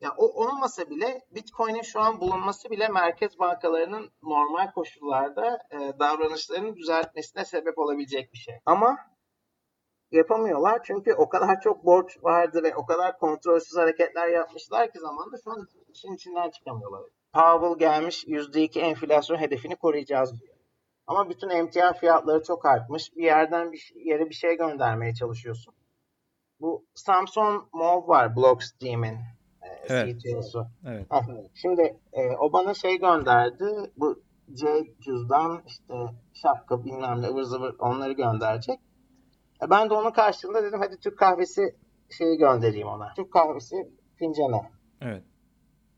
Ya 0.00 0.14
o 0.16 0.44
olmasa 0.44 0.90
bile 0.90 1.26
Bitcoin'in 1.30 1.82
şu 1.82 2.00
an 2.00 2.20
bulunması 2.20 2.70
bile 2.70 2.88
merkez 2.88 3.38
bankalarının 3.38 4.10
normal 4.22 4.72
koşullarda 4.72 5.58
e, 5.70 5.98
davranışlarını 5.98 6.76
düzeltmesine 6.76 7.44
sebep 7.44 7.78
olabilecek 7.78 8.32
bir 8.32 8.38
şey. 8.38 8.54
Ama 8.66 8.98
yapamıyorlar 10.10 10.80
çünkü 10.84 11.14
o 11.14 11.28
kadar 11.28 11.60
çok 11.60 11.84
borç 11.84 12.18
vardı 12.22 12.62
ve 12.62 12.76
o 12.76 12.86
kadar 12.86 13.18
kontrolsüz 13.18 13.76
hareketler 13.76 14.28
yapmışlar 14.28 14.92
ki 14.92 14.98
zamanda 14.98 15.36
şu 15.44 15.50
an 15.50 15.66
işin 15.88 16.14
içinden 16.14 16.50
çıkamıyorlar. 16.50 17.02
Powell 17.32 17.78
gelmiş 17.78 18.24
%2 18.24 18.80
enflasyon 18.80 19.38
hedefini 19.38 19.76
koruyacağız 19.76 20.40
diyor. 20.40 20.55
Ama 21.06 21.30
bütün 21.30 21.48
emtia 21.48 21.92
fiyatları 21.92 22.42
çok 22.42 22.66
artmış. 22.66 23.16
Bir 23.16 23.24
yerden 23.24 23.72
bir 23.72 23.92
yere 24.04 24.28
bir 24.28 24.34
şey 24.34 24.56
göndermeye 24.56 25.14
çalışıyorsun. 25.14 25.74
Bu 26.60 26.86
Samsung 26.94 27.64
Move 27.72 28.08
var 28.08 28.36
Blockstream'in 28.36 29.16
Evet. 29.88 30.20
CTO'su. 30.20 30.66
Evet. 30.86 31.06
Heh, 31.10 31.22
Şimdi 31.54 31.96
e, 32.12 32.36
o 32.36 32.52
bana 32.52 32.74
şey 32.74 32.98
gönderdi. 32.98 33.64
Bu 33.96 34.22
C 34.52 34.66
cüzdan 35.00 35.62
işte 35.66 35.94
şapka 36.34 36.84
bilmem 36.84 37.22
ne 37.22 37.28
ıvır 37.28 37.42
zıvır 37.42 37.74
onları 37.78 38.12
gönderecek. 38.12 38.80
E, 39.62 39.70
ben 39.70 39.90
de 39.90 39.94
onun 39.94 40.10
karşılığında 40.10 40.62
dedim 40.62 40.80
hadi 40.80 40.96
Türk 41.00 41.18
kahvesi 41.18 41.76
şeyi 42.18 42.38
göndereyim 42.38 42.88
ona. 42.88 43.14
Türk 43.16 43.32
kahvesi 43.32 43.76
fincanı. 44.16 44.62
Evet. 45.00 45.22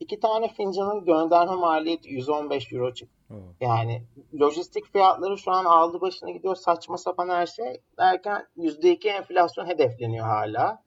İki 0.00 0.20
tane 0.20 0.48
fincanın 0.48 1.04
gönderme 1.04 1.54
maliyeti 1.54 2.08
115 2.08 2.72
euro 2.72 2.94
çıktı. 2.94 3.18
Yani 3.60 4.02
lojistik 4.40 4.92
fiyatları 4.92 5.38
şu 5.38 5.50
an 5.50 5.64
aldı 5.64 6.00
başına 6.00 6.30
gidiyor 6.30 6.54
saçma 6.54 6.98
sapan 6.98 7.28
her 7.28 7.46
şey 7.46 7.80
derken 7.98 8.46
%2 8.56 9.08
enflasyon 9.08 9.66
hedefleniyor 9.66 10.26
hala. 10.26 10.82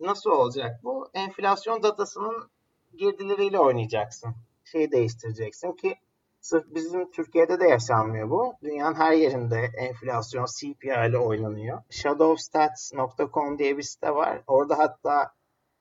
Nasıl 0.00 0.30
olacak 0.30 0.80
bu? 0.84 1.08
Enflasyon 1.14 1.82
datasının 1.82 2.50
girdileriyle 2.98 3.58
oynayacaksın. 3.58 4.34
Şeyi 4.64 4.92
değiştireceksin 4.92 5.72
ki 5.72 5.94
sırf 6.40 6.64
bizim 6.74 7.10
Türkiye'de 7.10 7.60
de 7.60 7.64
yaşanmıyor 7.64 8.30
bu. 8.30 8.54
Dünyanın 8.62 8.94
her 8.94 9.12
yerinde 9.12 9.70
enflasyon 9.78 10.46
CPI 10.58 11.08
ile 11.08 11.18
oynanıyor. 11.18 11.82
Shadowstats.com 11.90 13.58
diye 13.58 13.76
bir 13.78 13.82
site 13.82 14.14
var. 14.14 14.42
Orada 14.46 14.78
hatta 14.78 15.32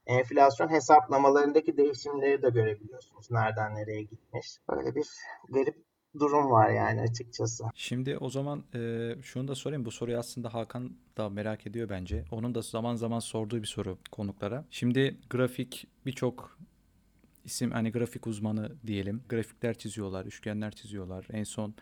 enflasyon 0.05 0.69
hesaplamalarındaki 0.69 1.77
değişimleri 1.77 2.41
de 2.41 2.49
görebiliyorsunuz. 2.49 3.31
Nereden 3.31 3.75
nereye 3.75 4.01
gitmiş. 4.01 4.47
Böyle 4.69 4.95
bir 4.95 5.07
garip 5.49 5.75
durum 6.19 6.51
var 6.51 6.69
yani 6.69 7.01
açıkçası. 7.01 7.63
Şimdi 7.75 8.17
o 8.17 8.29
zaman 8.29 8.63
e, 8.75 9.11
şunu 9.21 9.47
da 9.47 9.55
sorayım. 9.55 9.85
Bu 9.85 9.91
soruyu 9.91 10.17
aslında 10.17 10.53
Hakan 10.53 10.91
da 11.17 11.29
merak 11.29 11.67
ediyor 11.67 11.89
bence. 11.89 12.25
Onun 12.31 12.55
da 12.55 12.61
zaman 12.61 12.95
zaman 12.95 13.19
sorduğu 13.19 13.61
bir 13.61 13.67
soru 13.67 13.97
konuklara. 14.11 14.65
Şimdi 14.71 15.17
grafik 15.29 15.87
birçok 16.05 16.57
isim 17.45 17.71
hani 17.71 17.91
grafik 17.91 18.27
uzmanı 18.27 18.71
diyelim. 18.87 19.23
Grafikler 19.29 19.73
çiziyorlar, 19.73 20.25
üçgenler 20.25 20.71
çiziyorlar. 20.71 21.27
En 21.31 21.43
son 21.43 21.75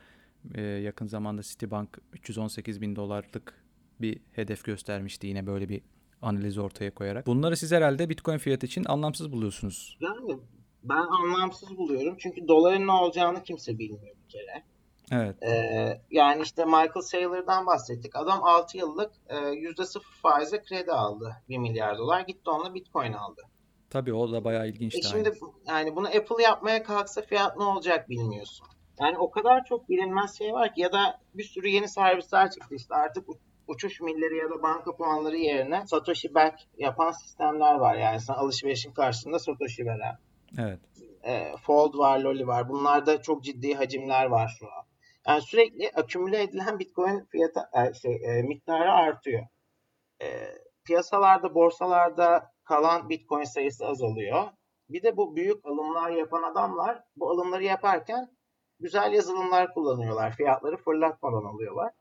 e, 0.56 0.62
yakın 0.62 1.08
zamanda 1.08 1.42
Citibank 1.42 1.98
318 2.14 2.82
bin 2.82 2.96
dolarlık 2.96 3.54
bir 4.02 4.20
hedef 4.32 4.64
göstermişti 4.64 5.28
yine 5.28 5.48
böyle 5.48 5.70
bir 5.70 5.82
analiz 6.22 6.58
ortaya 6.58 6.94
koyarak. 6.94 7.28
Bunları 7.28 7.58
siz 7.58 7.72
herhalde 7.72 8.10
Bitcoin 8.10 8.38
fiyatı 8.38 8.66
için 8.66 8.86
anlamsız 8.88 9.32
buluyorsunuz. 9.32 9.98
Yani 10.00 10.40
ben 10.84 10.96
anlamsız 11.22 11.78
buluyorum. 11.78 12.16
Çünkü 12.20 12.48
doların 12.48 12.88
ne 12.88 12.92
olacağını 12.92 13.44
kimse 13.44 13.80
bilmiyor 13.80 14.16
bir 14.24 14.30
kere. 14.30 14.64
Evet. 15.12 15.44
Ee, 15.44 16.02
yani 16.12 16.42
işte 16.42 16.66
Michael 16.66 17.02
Saylor'dan 17.02 17.66
bahsettik. 17.66 18.16
Adam 18.16 18.44
6 18.44 18.78
yıllık 18.78 19.12
e, 19.30 19.36
%0 19.36 20.00
faize 20.22 20.62
kredi 20.64 20.92
aldı. 20.92 21.36
1 21.50 21.58
milyar 21.58 21.98
dolar. 21.98 22.22
Gitti 22.22 22.50
onunla 22.50 22.74
Bitcoin 22.74 23.14
aldı. 23.14 23.42
Tabii 23.90 24.14
o 24.14 24.32
da 24.32 24.44
bayağı 24.44 24.66
E 24.66 24.70
ilginçti. 24.70 25.08
şimdi 25.10 25.32
yani 25.68 25.96
bunu 25.96 26.08
Apple 26.08 26.44
yapmaya 26.44 26.84
kalksa 26.84 27.22
fiyat 27.22 27.58
ne 27.58 27.64
olacak 27.64 28.10
bilmiyorsun. 28.10 28.68
Yani 29.00 29.18
o 29.18 29.32
kadar 29.32 29.66
çok 29.66 29.90
bilinmez 29.90 30.38
şey 30.38 30.54
var 30.54 30.74
ki 30.76 30.82
ya 30.82 30.92
da 30.92 31.20
bir 31.34 31.44
sürü 31.44 31.68
yeni 31.68 31.88
servisler 31.88 32.52
çıktı 32.52 32.76
işte 32.76 32.96
artık 32.96 33.28
uçuş 33.68 34.02
milleri 34.02 34.38
ya 34.38 34.50
da 34.50 34.64
banka 34.64 34.96
puanları 34.96 35.38
yerine 35.38 35.88
Satoshi 35.88 36.36
Back 36.36 36.56
yapan 36.78 37.12
sistemler 37.12 37.76
var. 37.76 37.96
Yani 37.96 38.20
sana 38.20 38.38
alışverişin 38.38 38.94
karşılığında 38.94 39.40
Satoshi 39.40 39.86
veren. 39.86 40.18
Evet. 40.58 40.80
E, 41.24 41.58
Fold 41.58 41.98
var, 41.98 42.20
Loli 42.20 42.48
var. 42.48 42.70
Bunlarda 42.70 43.22
çok 43.22 43.44
ciddi 43.44 43.74
hacimler 43.74 44.26
var 44.26 44.56
şu 44.60 44.66
an. 44.66 44.86
Yani 45.28 45.42
sürekli 45.42 45.92
akümüle 45.96 46.42
edilen 46.42 46.80
Bitcoin 46.80 47.26
fiyatı 47.32 47.60
e, 47.74 47.94
şey 47.94 48.22
e, 48.24 48.42
miktarı 48.42 48.92
artıyor. 48.92 49.44
E, 50.22 50.28
piyasalarda, 50.86 51.56
borsalarda 51.56 52.52
kalan 52.64 53.10
Bitcoin 53.10 53.44
sayısı 53.44 53.86
azalıyor. 53.86 54.44
Bir 54.90 55.04
de 55.04 55.18
bu 55.18 55.36
büyük 55.36 55.66
alımlar 55.66 56.12
yapan 56.12 56.44
adamlar 56.44 57.04
bu 57.16 57.32
alımları 57.32 57.64
yaparken 57.64 58.30
güzel 58.80 59.14
yazılımlar 59.14 59.74
kullanıyorlar. 59.74 60.32
Fiyatları 60.32 60.78
fırlatmadan 60.78 61.46
alıyorlar. 61.46 61.94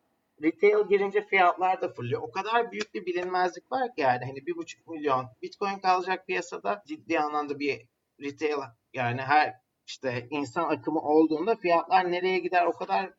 Retail 0.43 0.89
girince 0.89 1.27
fiyatlar 1.27 1.83
da 1.83 1.93
fırlıyor. 1.93 2.23
O 2.23 2.31
kadar 2.31 2.73
büyük 2.73 2.95
bir 2.95 3.07
bilinmezlik 3.07 3.73
var 3.73 3.95
ki 3.95 4.01
yani 4.01 4.25
hani 4.25 4.47
bir 4.47 4.57
buçuk 4.57 4.87
milyon 4.89 5.27
Bitcoin 5.43 5.79
kalacak 5.79 6.27
piyasada 6.27 6.83
ciddi 6.87 7.19
anlamda 7.19 7.59
bir 7.59 7.87
retail 8.21 8.59
yani 8.95 9.21
her 9.21 9.55
işte 9.87 10.27
insan 10.31 10.69
akımı 10.71 11.01
olduğunda 11.01 11.57
fiyatlar 11.57 12.13
nereye 12.13 12.39
gider 12.39 12.67
o 12.67 12.73
kadar 12.73 13.11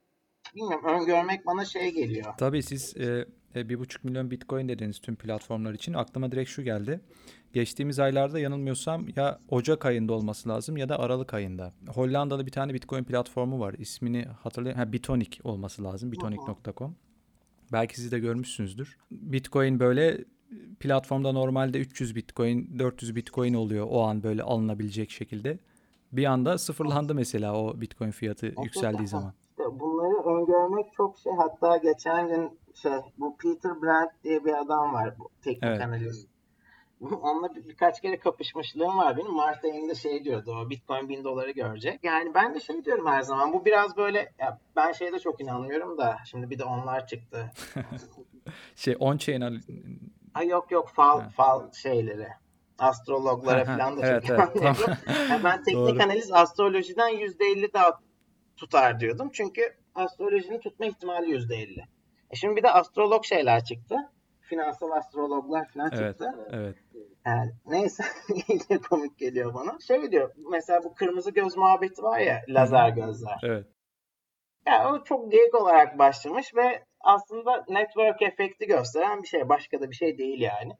bilmiyorum 0.55 0.85
öngörmek 0.85 1.45
bana 1.45 1.65
şey 1.65 1.91
geliyor. 1.91 2.33
Tabii 2.37 2.63
siz 2.63 2.97
e, 2.97 3.25
e, 3.55 3.69
bir 3.69 3.79
buçuk 3.79 4.03
milyon 4.03 4.31
Bitcoin 4.31 4.67
dediniz 4.67 4.99
tüm 4.99 5.15
platformlar 5.15 5.73
için. 5.73 5.93
Aklıma 5.93 6.31
direkt 6.31 6.49
şu 6.49 6.63
geldi. 6.63 7.01
Geçtiğimiz 7.53 7.99
aylarda 7.99 8.39
yanılmıyorsam 8.39 9.05
ya 9.15 9.39
Ocak 9.49 9.85
ayında 9.85 10.13
olması 10.13 10.49
lazım 10.49 10.77
ya 10.77 10.89
da 10.89 10.99
Aralık 10.99 11.33
ayında. 11.33 11.73
Hollandalı 11.87 12.45
bir 12.45 12.51
tane 12.51 12.73
Bitcoin 12.73 13.03
platformu 13.03 13.59
var. 13.59 13.75
İsmini 13.77 14.23
hatırlayayım. 14.23 14.79
Ha, 14.79 14.93
Bitonic 14.93 15.39
olması 15.43 15.83
lazım. 15.83 16.11
Bitonic.com. 16.11 16.95
Belki 17.71 18.01
siz 18.01 18.11
de 18.11 18.19
görmüşsünüzdür. 18.19 18.97
Bitcoin 19.11 19.79
böyle 19.79 20.17
platformda 20.79 21.31
normalde 21.31 21.79
300 21.79 22.15
Bitcoin, 22.15 22.79
400 22.79 23.15
Bitcoin 23.15 23.53
oluyor 23.53 23.87
o 23.89 24.03
an 24.03 24.23
böyle 24.23 24.43
alınabilecek 24.43 25.11
şekilde. 25.11 25.59
Bir 26.11 26.25
anda 26.25 26.57
sıfırlandı 26.57 27.15
mesela 27.15 27.55
o 27.55 27.81
Bitcoin 27.81 28.11
fiyatı 28.11 28.45
yükseldiği 28.63 29.07
zaman. 29.07 29.33
İşte 29.49 29.79
bunları 29.79 30.37
öngörmek 30.37 30.85
çok 30.97 31.17
şey. 31.17 31.33
Hatta 31.37 31.77
geçen 31.77 32.27
gün 32.27 32.59
şey 32.73 32.91
bu 33.17 33.37
Peter 33.37 33.81
Brandt 33.81 34.11
diye 34.23 34.45
bir 34.45 34.61
adam 34.61 34.93
var. 34.93 35.15
Bu 35.19 35.29
teknik 35.41 35.63
Evet. 35.63 35.81
analiz. 35.81 36.27
Onunla 37.21 37.55
bir- 37.55 37.67
birkaç 37.67 38.01
kere 38.01 38.19
kapışmışlığım 38.19 38.97
var 38.97 39.17
benim. 39.17 39.31
Mart 39.33 39.65
ayında 39.65 39.95
şey 39.95 40.23
diyordu 40.23 40.55
o 40.65 40.69
Bitcoin 40.69 41.09
1000 41.09 41.23
doları 41.23 41.51
görecek. 41.51 41.99
Yani 42.03 42.33
ben 42.33 42.55
de 42.55 42.59
şey 42.59 42.85
diyorum 42.85 43.07
her 43.07 43.21
zaman 43.21 43.53
bu 43.53 43.65
biraz 43.65 43.97
böyle 43.97 44.33
ya 44.39 44.59
ben 44.75 44.91
şeyde 44.91 45.19
çok 45.19 45.41
inanmıyorum 45.41 45.97
da 45.97 46.17
şimdi 46.25 46.49
bir 46.49 46.59
de 46.59 46.63
onlar 46.63 47.07
çıktı. 47.07 47.51
Şey 48.75 48.93
on-chain 48.93 49.45
al- 49.45 49.61
Ay 50.33 50.47
yok 50.47 50.71
yok 50.71 50.89
fal 50.89 51.21
Ha. 51.21 51.29
fal 51.29 51.71
şeyleri. 51.71 52.27
Astrologlara 52.79 53.65
falan 53.65 53.97
da 54.01 54.07
evet, 54.07 54.25
çok 54.27 54.39
evet, 54.39 54.55
inanıyorum. 54.55 54.95
Ya 55.29 55.39
ben 55.43 55.63
teknik 55.63 55.75
Doğru. 55.95 56.03
analiz 56.03 56.31
astrolojiden 56.31 57.09
%50 57.09 57.73
daha 57.73 57.99
tutar 58.57 58.99
diyordum. 58.99 59.29
Çünkü 59.33 59.61
astrolojinin 59.95 60.59
tutma 60.59 60.85
ihtimali 60.85 61.25
%50. 61.35 61.81
E 62.31 62.35
şimdi 62.35 62.55
bir 62.55 62.63
de 62.63 62.71
astrolog 62.71 63.25
şeyler 63.25 63.63
çıktı. 63.63 63.95
Finansal 64.51 64.91
astrologlar 64.91 65.67
falan 65.73 65.89
Evet, 65.93 66.09
çıktı. 66.09 66.47
evet. 66.51 66.75
Yani 67.25 67.51
neyse 67.65 68.03
iyice 68.47 68.77
komik 68.89 69.17
geliyor 69.17 69.53
bana. 69.53 69.77
Şey 69.87 70.11
diyor 70.11 70.31
mesela 70.51 70.83
bu 70.83 70.95
kırmızı 70.95 71.31
göz 71.31 71.57
muhabbeti 71.57 72.03
var 72.03 72.19
ya 72.19 72.41
lazer 72.47 72.89
gözler. 72.89 73.39
Evet. 73.43 73.65
Yani 74.67 74.87
o 74.87 75.03
çok 75.03 75.31
geyik 75.31 75.55
olarak 75.55 75.99
başlamış 75.99 76.55
ve 76.55 76.83
aslında 76.99 77.65
network 77.69 78.21
efekti 78.21 78.67
gösteren 78.67 79.23
bir 79.23 79.27
şey. 79.27 79.49
Başka 79.49 79.81
da 79.81 79.89
bir 79.89 79.95
şey 79.95 80.17
değil 80.17 80.41
yani. 80.41 80.73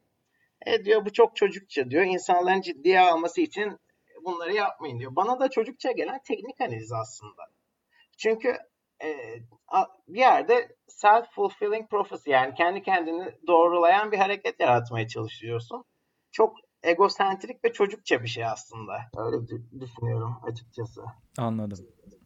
E 0.66 0.84
diyor 0.84 1.04
bu 1.06 1.12
çok 1.12 1.36
çocukça 1.36 1.90
diyor. 1.90 2.04
İnsanların 2.04 2.60
ciddiye 2.60 3.00
alması 3.00 3.40
için 3.40 3.78
bunları 4.24 4.52
yapmayın 4.52 4.98
diyor. 4.98 5.16
Bana 5.16 5.40
da 5.40 5.50
çocukça 5.50 5.92
gelen 5.92 6.20
teknik 6.28 6.60
analiz 6.60 6.92
aslında. 6.92 7.42
Çünkü 8.18 8.56
bir 10.08 10.18
yerde 10.18 10.76
self-fulfilling 10.88 11.88
prophecy 11.88 12.30
yani 12.30 12.54
kendi 12.54 12.82
kendini 12.82 13.34
doğrulayan 13.46 14.12
bir 14.12 14.18
hareket 14.18 14.60
yaratmaya 14.60 15.08
çalışıyorsun. 15.08 15.84
Çok 16.32 16.56
egosentrik 16.82 17.64
ve 17.64 17.72
çocukça 17.72 18.22
bir 18.22 18.28
şey 18.28 18.44
aslında. 18.44 18.92
Öyle 19.16 19.36
dü- 19.36 19.80
düşünüyorum 19.80 20.36
açıkçası. 20.42 21.02
Anladım. 21.38 21.78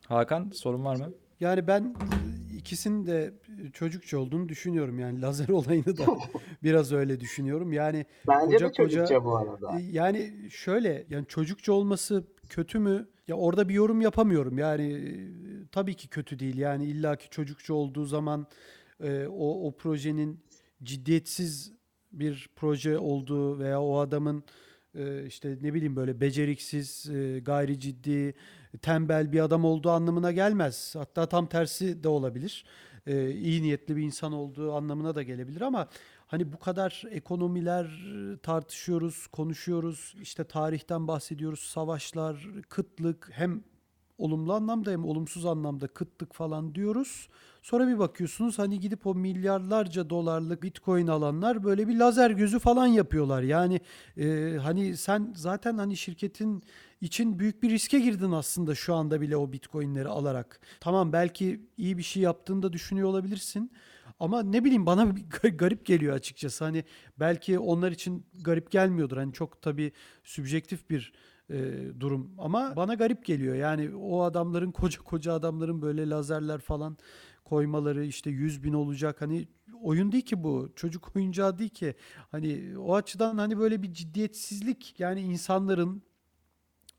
Hakan 0.08 0.50
sorun 0.54 0.84
var 0.84 0.96
mı? 0.96 1.12
Yani 1.40 1.66
ben 1.66 1.82
e, 1.84 2.45
ikisinin 2.56 3.06
de 3.06 3.34
çocukça 3.72 4.18
olduğunu 4.18 4.48
düşünüyorum. 4.48 4.98
Yani 4.98 5.22
lazer 5.22 5.48
olayını 5.58 5.96
da 5.98 6.04
biraz 6.62 6.92
öyle 6.92 7.20
düşünüyorum. 7.20 7.72
Yani 7.72 8.06
Bence 8.28 8.54
Koca 8.56 8.68
de 8.68 8.72
çocukça 8.72 9.14
koca- 9.14 9.24
bu 9.24 9.36
arada. 9.36 9.80
E, 9.80 9.82
Yani 9.82 10.32
şöyle 10.50 11.06
yani 11.10 11.26
çocukça 11.26 11.72
olması 11.72 12.24
kötü 12.48 12.78
mü? 12.78 13.08
Ya 13.28 13.36
orada 13.36 13.68
bir 13.68 13.74
yorum 13.74 14.00
yapamıyorum. 14.00 14.58
Yani 14.58 14.92
e, 14.92 15.10
tabii 15.72 15.94
ki 15.94 16.08
kötü 16.08 16.38
değil. 16.38 16.58
Yani 16.58 16.84
illaki 16.84 17.30
çocukça 17.30 17.74
olduğu 17.74 18.04
zaman 18.04 18.46
e, 19.00 19.26
o 19.26 19.66
o 19.68 19.76
projenin 19.76 20.40
ciddiyetsiz 20.82 21.72
bir 22.12 22.48
proje 22.56 22.98
olduğu 22.98 23.58
veya 23.58 23.80
o 23.82 23.98
adamın 23.98 24.38
e, 24.38 24.42
işte 25.26 25.58
ne 25.62 25.74
bileyim 25.74 25.96
böyle 25.96 26.20
beceriksiz, 26.20 27.10
e, 27.10 27.38
gayri 27.38 27.80
ciddi, 27.80 28.34
tembel 28.82 29.32
bir 29.32 29.40
adam 29.40 29.64
olduğu 29.64 29.90
anlamına 29.90 30.32
gelmez. 30.32 30.94
Hatta 30.98 31.26
tam 31.26 31.46
tersi 31.46 32.04
de 32.04 32.08
olabilir. 32.08 32.64
E, 33.06 33.30
iyi 33.30 33.62
niyetli 33.62 33.96
bir 33.96 34.02
insan 34.02 34.32
olduğu 34.32 34.72
anlamına 34.72 35.14
da 35.14 35.22
gelebilir 35.22 35.60
ama 35.60 35.88
hani 36.26 36.52
bu 36.52 36.58
kadar 36.58 37.04
ekonomiler 37.10 37.86
tartışıyoruz, 38.42 39.26
konuşuyoruz. 39.26 40.14
İşte 40.22 40.44
tarihten 40.44 41.08
bahsediyoruz. 41.08 41.60
Savaşlar, 41.60 42.48
kıtlık 42.68 43.28
hem 43.32 43.62
olumlu 44.18 44.52
anlamda 44.52 44.90
hem 44.90 45.04
olumsuz 45.04 45.46
anlamda 45.46 45.86
kıtlık 45.86 46.34
falan 46.34 46.74
diyoruz. 46.74 47.28
Sonra 47.62 47.88
bir 47.88 47.98
bakıyorsunuz 47.98 48.58
hani 48.58 48.80
gidip 48.80 49.06
o 49.06 49.14
milyarlarca 49.14 50.10
dolarlık 50.10 50.62
bitcoin 50.62 51.06
alanlar 51.06 51.64
böyle 51.64 51.88
bir 51.88 51.98
lazer 51.98 52.30
gözü 52.30 52.58
falan 52.58 52.86
yapıyorlar. 52.86 53.42
Yani 53.42 53.80
e, 54.16 54.56
hani 54.62 54.96
sen 54.96 55.32
zaten 55.36 55.78
hani 55.78 55.96
şirketin 55.96 56.62
için 57.00 57.38
büyük 57.38 57.62
bir 57.62 57.70
riske 57.70 57.98
girdin 57.98 58.32
aslında 58.32 58.74
şu 58.74 58.94
anda 58.94 59.20
bile 59.20 59.36
o 59.36 59.52
bitcoinleri 59.52 60.08
alarak. 60.08 60.60
Tamam 60.80 61.12
belki 61.12 61.60
iyi 61.76 61.98
bir 61.98 62.02
şey 62.02 62.22
yaptığını 62.22 62.62
da 62.62 62.72
düşünüyor 62.72 63.08
olabilirsin. 63.08 63.70
Ama 64.20 64.42
ne 64.42 64.64
bileyim 64.64 64.86
bana 64.86 65.16
bir 65.16 65.48
garip 65.58 65.86
geliyor 65.86 66.14
açıkçası. 66.14 66.64
Hani 66.64 66.84
belki 67.20 67.58
onlar 67.58 67.92
için 67.92 68.26
garip 68.40 68.70
gelmiyordur. 68.70 69.16
Hani 69.16 69.32
çok 69.32 69.62
tabii 69.62 69.92
sübjektif 70.24 70.90
bir 70.90 71.12
e, 71.50 71.86
durum. 72.00 72.30
Ama 72.38 72.76
bana 72.76 72.94
garip 72.94 73.24
geliyor. 73.24 73.54
Yani 73.54 73.96
o 73.96 74.22
adamların 74.22 74.72
koca 74.72 75.02
koca 75.02 75.32
adamların 75.32 75.82
böyle 75.82 76.10
lazerler 76.10 76.58
falan 76.58 76.96
koymaları 77.44 78.04
işte 78.04 78.30
100 78.30 78.64
bin 78.64 78.72
olacak. 78.72 79.20
Hani 79.20 79.48
oyun 79.82 80.12
değil 80.12 80.24
ki 80.24 80.42
bu. 80.42 80.72
Çocuk 80.76 81.16
oyuncağı 81.16 81.58
değil 81.58 81.70
ki. 81.70 81.94
Hani 82.30 82.78
o 82.78 82.94
açıdan 82.94 83.38
hani 83.38 83.58
böyle 83.58 83.82
bir 83.82 83.92
ciddiyetsizlik. 83.92 84.94
Yani 85.00 85.20
insanların 85.20 86.02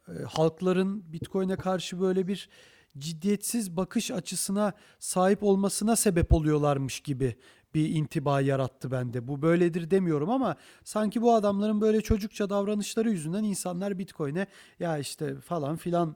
e, 0.07 0.11
halkların 0.23 1.13
Bitcoin'e 1.13 1.55
karşı 1.55 1.99
böyle 1.99 2.27
bir 2.27 2.49
ciddiyetsiz 2.97 3.77
bakış 3.77 4.11
açısına 4.11 4.73
sahip 4.99 5.43
olmasına 5.43 5.95
sebep 5.95 6.33
oluyorlarmış 6.33 6.99
gibi 6.99 7.35
bir 7.75 7.95
intiba 7.95 8.41
yarattı 8.41 8.91
bende. 8.91 9.27
Bu 9.27 9.41
böyledir 9.41 9.91
demiyorum 9.91 10.29
ama 10.29 10.55
sanki 10.83 11.21
bu 11.21 11.33
adamların 11.33 11.81
böyle 11.81 12.01
çocukça 12.01 12.49
davranışları 12.49 13.09
yüzünden 13.09 13.43
insanlar 13.43 13.99
Bitcoin'e 13.99 14.47
ya 14.79 14.97
işte 14.97 15.35
falan 15.35 15.77
filan 15.77 16.15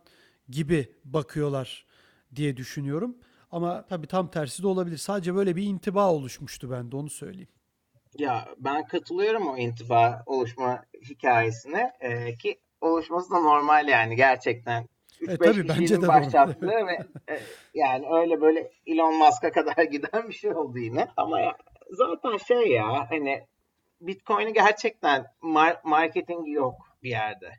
gibi 0.50 0.96
bakıyorlar 1.06 1.86
diye 2.36 2.58
düşünüyorum. 2.58 3.18
Ama 3.52 3.86
tabii 3.86 4.08
tam 4.08 4.32
tersi 4.32 4.64
de 4.64 4.68
olabilir. 4.68 4.98
Sadece 4.98 5.36
böyle 5.36 5.56
bir 5.56 5.64
intiba 5.64 6.12
oluşmuştu 6.12 6.72
bende 6.72 6.96
onu 6.96 7.10
söyleyeyim. 7.10 7.50
Ya 8.18 8.48
ben 8.58 8.88
katılıyorum 8.88 9.48
o 9.48 9.58
intiba 9.58 10.24
oluşma 10.26 10.84
hikayesine 11.10 11.92
ee, 12.00 12.36
ki 12.36 12.60
oluşması 12.82 13.32
da 13.32 13.40
normal 13.40 13.88
yani 13.88 14.16
gerçekten 14.16 14.88
3-5 15.22 15.34
e, 15.34 15.38
tabii, 15.38 15.70
bence 15.70 16.02
de 16.02 16.08
başlattığı 16.08 16.68
ve 16.68 16.98
e, 17.30 17.40
yani 17.74 18.06
öyle 18.12 18.42
böyle 18.42 18.72
Elon 18.86 19.16
Musk'a 19.16 19.52
kadar 19.52 19.84
giden 19.92 20.30
bir 20.30 20.34
şey 20.34 20.54
oldu 20.54 20.78
yine. 20.78 21.08
Ama 21.18 21.40
ya, 21.40 21.58
zaten 21.90 22.38
şey 22.38 22.68
ya 22.68 23.10
hani 23.10 23.44
Bitcoin'i 24.02 24.54
gerçekten 24.54 25.26
mar- 25.42 25.80
marketing 25.84 26.48
yok 26.48 26.76
bir 27.04 27.10
yerde. 27.10 27.52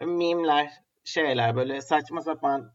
Mimler, 0.00 0.70
şeyler 1.04 1.56
böyle 1.56 1.80
saçma 1.80 2.20
sapan 2.20 2.72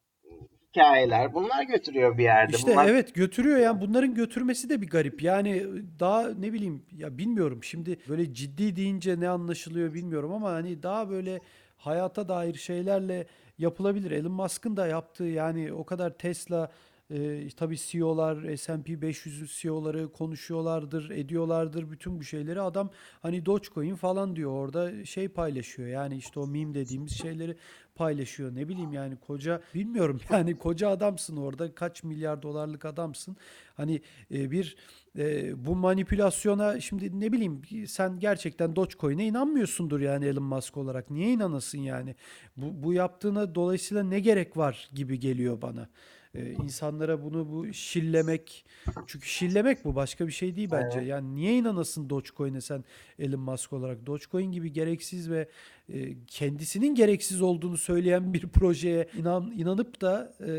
hikayeler 0.70 1.34
bunlar 1.34 1.64
götürüyor 1.64 2.18
bir 2.18 2.24
yerde. 2.24 2.56
İşte 2.58 2.72
bunlar... 2.72 2.88
evet 2.90 3.16
götürüyor 3.16 3.58
yani 3.58 3.82
bunların 3.82 4.14
götürmesi 4.14 4.70
de 4.70 4.82
bir 4.82 4.90
garip. 4.90 5.24
Yani 5.24 5.64
daha 6.00 6.30
ne 6.30 6.54
bileyim 6.54 6.86
ya 6.92 7.18
bilmiyorum 7.18 7.64
şimdi 7.64 7.98
böyle 8.10 8.34
ciddi 8.34 8.76
deyince 8.76 9.20
ne 9.20 9.30
anlaşılıyor 9.30 9.94
bilmiyorum 9.94 10.34
ama 10.34 10.52
hani 10.52 10.84
daha 10.84 11.10
böyle 11.10 11.40
hayata 11.78 12.30
dair 12.30 12.54
şeylerle 12.54 13.28
yapılabilir. 13.58 14.12
Elon 14.12 14.32
Musk'ın 14.32 14.78
da 14.78 14.88
yaptığı 14.88 15.24
yani 15.24 15.74
o 15.74 15.86
kadar 15.86 16.18
Tesla 16.18 16.72
e, 17.12 17.50
tabii 17.50 17.78
CEO'lar, 17.78 18.56
S&P 18.56 19.02
500 19.02 19.58
CEO'ları 19.62 20.12
konuşuyorlardır, 20.12 21.10
ediyorlardır 21.10 21.92
bütün 21.92 22.20
bu 22.20 22.24
şeyleri. 22.24 22.62
Adam 22.62 22.90
hani 23.22 23.46
Dogecoin 23.46 23.96
falan 23.96 24.36
diyor 24.36 24.52
orada 24.52 25.06
şey 25.06 25.28
paylaşıyor. 25.28 25.88
Yani 25.88 26.18
işte 26.18 26.40
o 26.40 26.48
meme 26.48 26.74
dediğimiz 26.74 27.22
şeyleri 27.22 27.58
paylaşıyor. 27.96 28.56
Ne 28.56 28.68
bileyim 28.68 28.94
yani 28.94 29.16
koca 29.16 29.62
bilmiyorum 29.76 30.20
yani 30.32 30.56
koca 30.58 30.90
adamsın 30.90 31.38
orada 31.38 31.76
kaç 31.76 32.04
milyar 32.04 32.42
dolarlık 32.42 32.86
adamsın. 32.86 33.38
Hani 33.78 34.02
e, 34.32 34.52
bir 34.52 34.76
e, 35.18 35.54
bu 35.66 35.76
manipülasyona 35.76 36.80
şimdi 36.80 37.20
ne 37.20 37.32
bileyim 37.32 37.62
sen 37.88 38.20
gerçekten 38.20 38.76
Dogecoin'e 38.76 39.26
inanmıyorsundur 39.26 40.00
yani 40.00 40.26
Elon 40.26 40.44
Musk 40.44 40.78
olarak. 40.78 41.12
Niye 41.12 41.32
inanasın 41.32 41.80
yani? 41.80 42.16
Bu, 42.58 42.84
bu 42.84 42.94
yaptığına 42.94 43.56
dolayısıyla 43.56 44.04
ne 44.04 44.20
gerek 44.20 44.58
var 44.58 44.90
gibi 44.94 45.20
geliyor 45.20 45.62
bana 45.62 45.90
e, 46.38 46.52
insanlara 46.52 47.24
bunu 47.24 47.52
bu 47.52 47.74
şillemek 47.74 48.66
çünkü 49.08 49.28
şillemek 49.28 49.86
bu 49.86 49.96
başka 49.96 50.28
bir 50.28 50.32
şey 50.32 50.56
değil 50.56 50.70
bence. 50.72 51.00
Yani 51.00 51.36
niye 51.36 51.58
inanasın 51.58 52.10
Dogecoin'e 52.10 52.62
sen 52.62 52.84
Elon 53.20 53.40
Musk 53.40 53.74
olarak? 53.74 54.06
Dogecoin 54.06 54.52
gibi 54.52 54.74
gereksiz 54.74 55.30
ve 55.30 55.50
e, 55.90 56.26
kendisinin 56.28 56.96
gereksiz 56.96 57.42
olduğunu 57.42 57.78
söyleyen 57.78 58.34
bir 58.34 58.48
projeye 58.54 59.08
inan, 59.18 59.52
inanıp 59.52 60.02
da 60.02 60.34
e, 60.40 60.50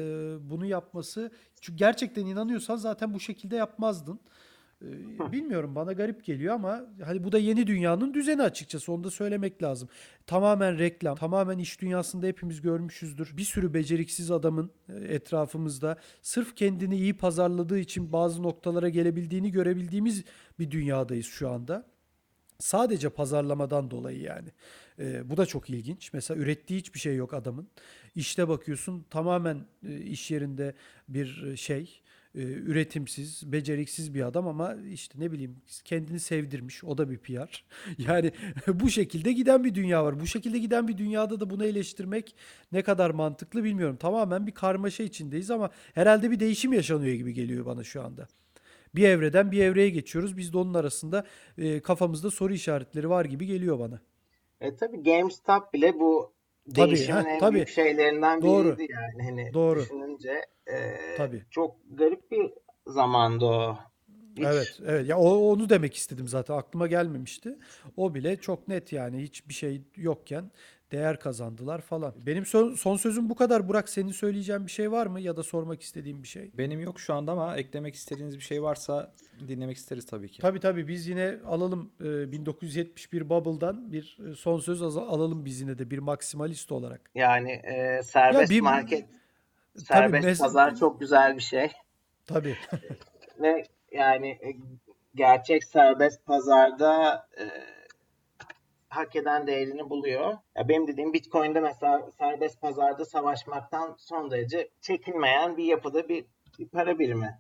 bunu 0.51 0.67
yapması 0.67 1.31
çünkü 1.61 1.79
gerçekten 1.79 2.27
inanıyorsan 2.27 2.77
zaten 2.77 3.15
bu 3.15 3.21
şekilde 3.21 3.57
yapmazdın. 3.57 4.21
Ee, 4.83 5.33
bilmiyorum 5.33 5.75
bana 5.75 5.93
garip 5.93 6.25
geliyor 6.25 6.55
ama 6.55 6.87
hani 7.05 7.25
bu 7.25 7.33
da 7.33 7.39
yeni 7.39 7.67
dünyanın 7.67 8.15
düzeni 8.15 8.43
açıkçası 8.43 8.93
onu 8.93 9.05
da 9.05 9.11
söylemek 9.11 9.63
lazım. 9.63 9.89
Tamamen 10.27 10.79
reklam, 10.79 11.17
tamamen 11.17 11.59
iş 11.59 11.81
dünyasında 11.81 12.27
hepimiz 12.27 12.61
görmüşüzdür. 12.61 13.37
Bir 13.37 13.43
sürü 13.43 13.75
beceriksiz 13.75 14.31
adamın 14.31 14.71
e, 14.89 14.95
etrafımızda 14.95 15.97
sırf 16.23 16.57
kendini 16.57 16.97
iyi 16.97 17.17
pazarladığı 17.17 17.79
için 17.79 18.13
bazı 18.13 18.43
noktalara 18.43 18.89
gelebildiğini 18.89 19.51
görebildiğimiz 19.51 20.25
bir 20.59 20.71
dünyadayız 20.71 21.27
şu 21.27 21.51
anda. 21.51 21.87
Sadece 22.59 23.09
pazarlamadan 23.09 23.91
dolayı 23.91 24.21
yani. 24.21 24.49
E, 24.99 25.31
bu 25.31 25.37
da 25.37 25.47
çok 25.47 25.71
ilginç. 25.71 26.13
Mesela 26.13 26.41
ürettiği 26.41 26.81
hiçbir 26.81 27.01
şey 27.01 27.17
yok 27.17 27.35
adamın. 27.35 27.69
İşte 28.15 28.49
bakıyorsun 28.49 29.07
tamamen 29.11 29.67
e, 29.89 30.01
iş 30.01 30.31
yerinde 30.31 30.75
bir 31.09 31.47
e, 31.47 31.57
şey 31.57 32.03
e, 32.39 32.43
üretimsiz, 32.43 33.53
beceriksiz 33.53 34.15
bir 34.15 34.27
adam 34.27 34.49
ama 34.49 34.75
işte 34.93 35.21
ne 35.21 35.33
bileyim 35.33 35.57
kendini 35.85 36.21
sevdirmiş. 36.21 36.85
O 36.85 36.99
da 36.99 37.11
bir 37.11 37.19
PR. 37.19 37.65
Yani 37.99 38.33
bu 38.69 38.91
şekilde 38.91 39.33
giden 39.33 39.65
bir 39.65 39.75
dünya 39.75 40.05
var. 40.05 40.21
Bu 40.21 40.27
şekilde 40.27 40.59
giden 40.59 40.89
bir 40.89 40.99
dünyada 40.99 41.41
da 41.41 41.51
bunu 41.51 41.65
eleştirmek 41.65 42.35
ne 42.73 42.83
kadar 42.83 43.11
mantıklı 43.11 43.65
bilmiyorum. 43.65 43.97
Tamamen 43.97 44.47
bir 44.47 44.53
karmaşa 44.53 45.03
içindeyiz 45.03 45.51
ama 45.51 45.71
herhalde 45.95 46.31
bir 46.31 46.41
değişim 46.41 46.73
yaşanıyor 46.73 47.15
gibi 47.15 47.35
geliyor 47.35 47.67
bana 47.67 47.85
şu 47.85 48.03
anda. 48.03 48.29
Bir 48.95 49.05
evreden 49.05 49.53
bir 49.53 49.63
evreye 49.63 49.91
geçiyoruz. 49.91 50.37
Biz 50.37 50.53
de 50.53 50.59
onun 50.59 50.75
arasında 50.75 51.27
e, 51.59 51.81
kafamızda 51.81 52.31
soru 52.31 52.53
işaretleri 52.53 53.11
var 53.11 53.25
gibi 53.25 53.47
geliyor 53.47 53.79
bana. 53.79 54.01
E 54.61 54.77
tabii 54.77 55.03
GameStop 55.03 55.75
bile 55.75 56.01
bu 56.01 56.33
değişimin 56.75 57.23
tabii, 57.23 57.29
en 57.29 57.39
tabii. 57.39 57.55
büyük 57.55 57.69
şeylerinden 57.69 58.43
Doğru. 58.43 58.79
biriydi 58.79 58.93
yani. 58.93 59.23
Hani 59.25 59.55
Doğru. 59.55 59.81
düşününce 59.81 60.45
e, 60.67 60.77
tabii. 61.17 61.43
çok 61.51 61.77
garip 61.91 62.31
bir 62.31 62.51
zamandı 62.87 63.45
o. 63.45 63.79
Hiç... 64.37 64.45
Evet, 64.47 64.81
evet. 64.87 65.09
Ya 65.09 65.19
o, 65.19 65.53
onu 65.53 65.69
demek 65.69 65.97
istedim 65.97 66.29
zaten. 66.29 66.55
Aklıma 66.55 66.87
gelmemişti. 66.87 67.59
O 67.97 68.15
bile 68.15 68.37
çok 68.37 68.69
net 68.69 68.93
yani 68.93 69.23
hiçbir 69.23 69.55
şey 69.55 69.83
yokken 69.97 70.51
değer 70.93 71.21
kazandılar 71.21 71.81
falan. 71.81 72.15
Benim 72.27 72.47
son, 72.47 72.75
son 72.75 72.97
sözüm 72.97 73.31
bu 73.31 73.35
kadar. 73.35 73.69
Burak 73.69 73.89
senin 73.89 74.13
söyleyeceğin 74.13 74.67
bir 74.67 74.71
şey 74.71 74.93
var 74.93 75.07
mı 75.07 75.21
ya 75.21 75.37
da 75.37 75.43
sormak 75.43 75.83
istediğin 75.83 76.23
bir 76.23 76.29
şey? 76.29 76.51
Benim 76.59 76.81
yok 76.81 77.01
şu 77.01 77.15
anda 77.15 77.33
ama 77.33 77.57
eklemek 77.57 77.95
istediğiniz 77.95 78.37
bir 78.37 78.43
şey 78.43 78.63
varsa 78.63 79.13
dinlemek 79.49 79.77
isteriz 79.77 80.07
tabii 80.07 80.29
ki. 80.29 80.43
Tabii 80.43 80.61
tabii 80.61 80.89
biz 80.89 81.07
yine 81.07 81.35
alalım 81.47 81.93
e, 82.01 82.33
1971 82.33 83.29
Bubble'dan 83.29 83.93
bir 83.93 84.19
e, 84.31 84.35
son 84.35 84.59
söz 84.59 84.83
alalım 84.83 85.45
biz 85.45 85.61
yine 85.61 85.79
de 85.79 85.91
bir 85.91 85.99
maksimalist 85.99 86.73
olarak. 86.73 87.11
Yani 87.15 87.51
e, 87.51 88.03
serbest 88.03 88.51
bir, 88.51 88.61
market, 88.61 89.05
serbest 89.77 90.23
tabii, 90.25 90.39
pazar 90.39 90.77
çok 90.77 91.01
güzel 91.01 91.37
bir 91.37 91.43
şey. 91.43 91.73
Tabii. 92.27 92.57
Ve 93.41 93.65
yani 93.93 94.29
e, 94.29 94.57
gerçek 95.15 95.65
serbest 95.65 96.27
pazarda 96.27 97.27
e, 97.39 97.45
hak 98.89 99.17
eden 99.17 99.47
değerini 99.47 99.91
buluyor. 99.91 100.37
Ya 100.57 100.69
benim 100.69 100.87
dediğim 100.87 101.13
Bitcoin'de 101.13 101.61
mesela 101.61 102.11
serbest 102.19 102.61
pazarda 102.61 103.05
savaşmaktan 103.05 103.95
son 103.99 104.31
derece 104.31 104.71
çekinmeyen 104.81 105.57
bir 105.57 105.65
yapıda 105.65 106.09
bir, 106.09 106.27
bir 106.59 106.69
para 106.69 106.99
birimi. 106.99 107.39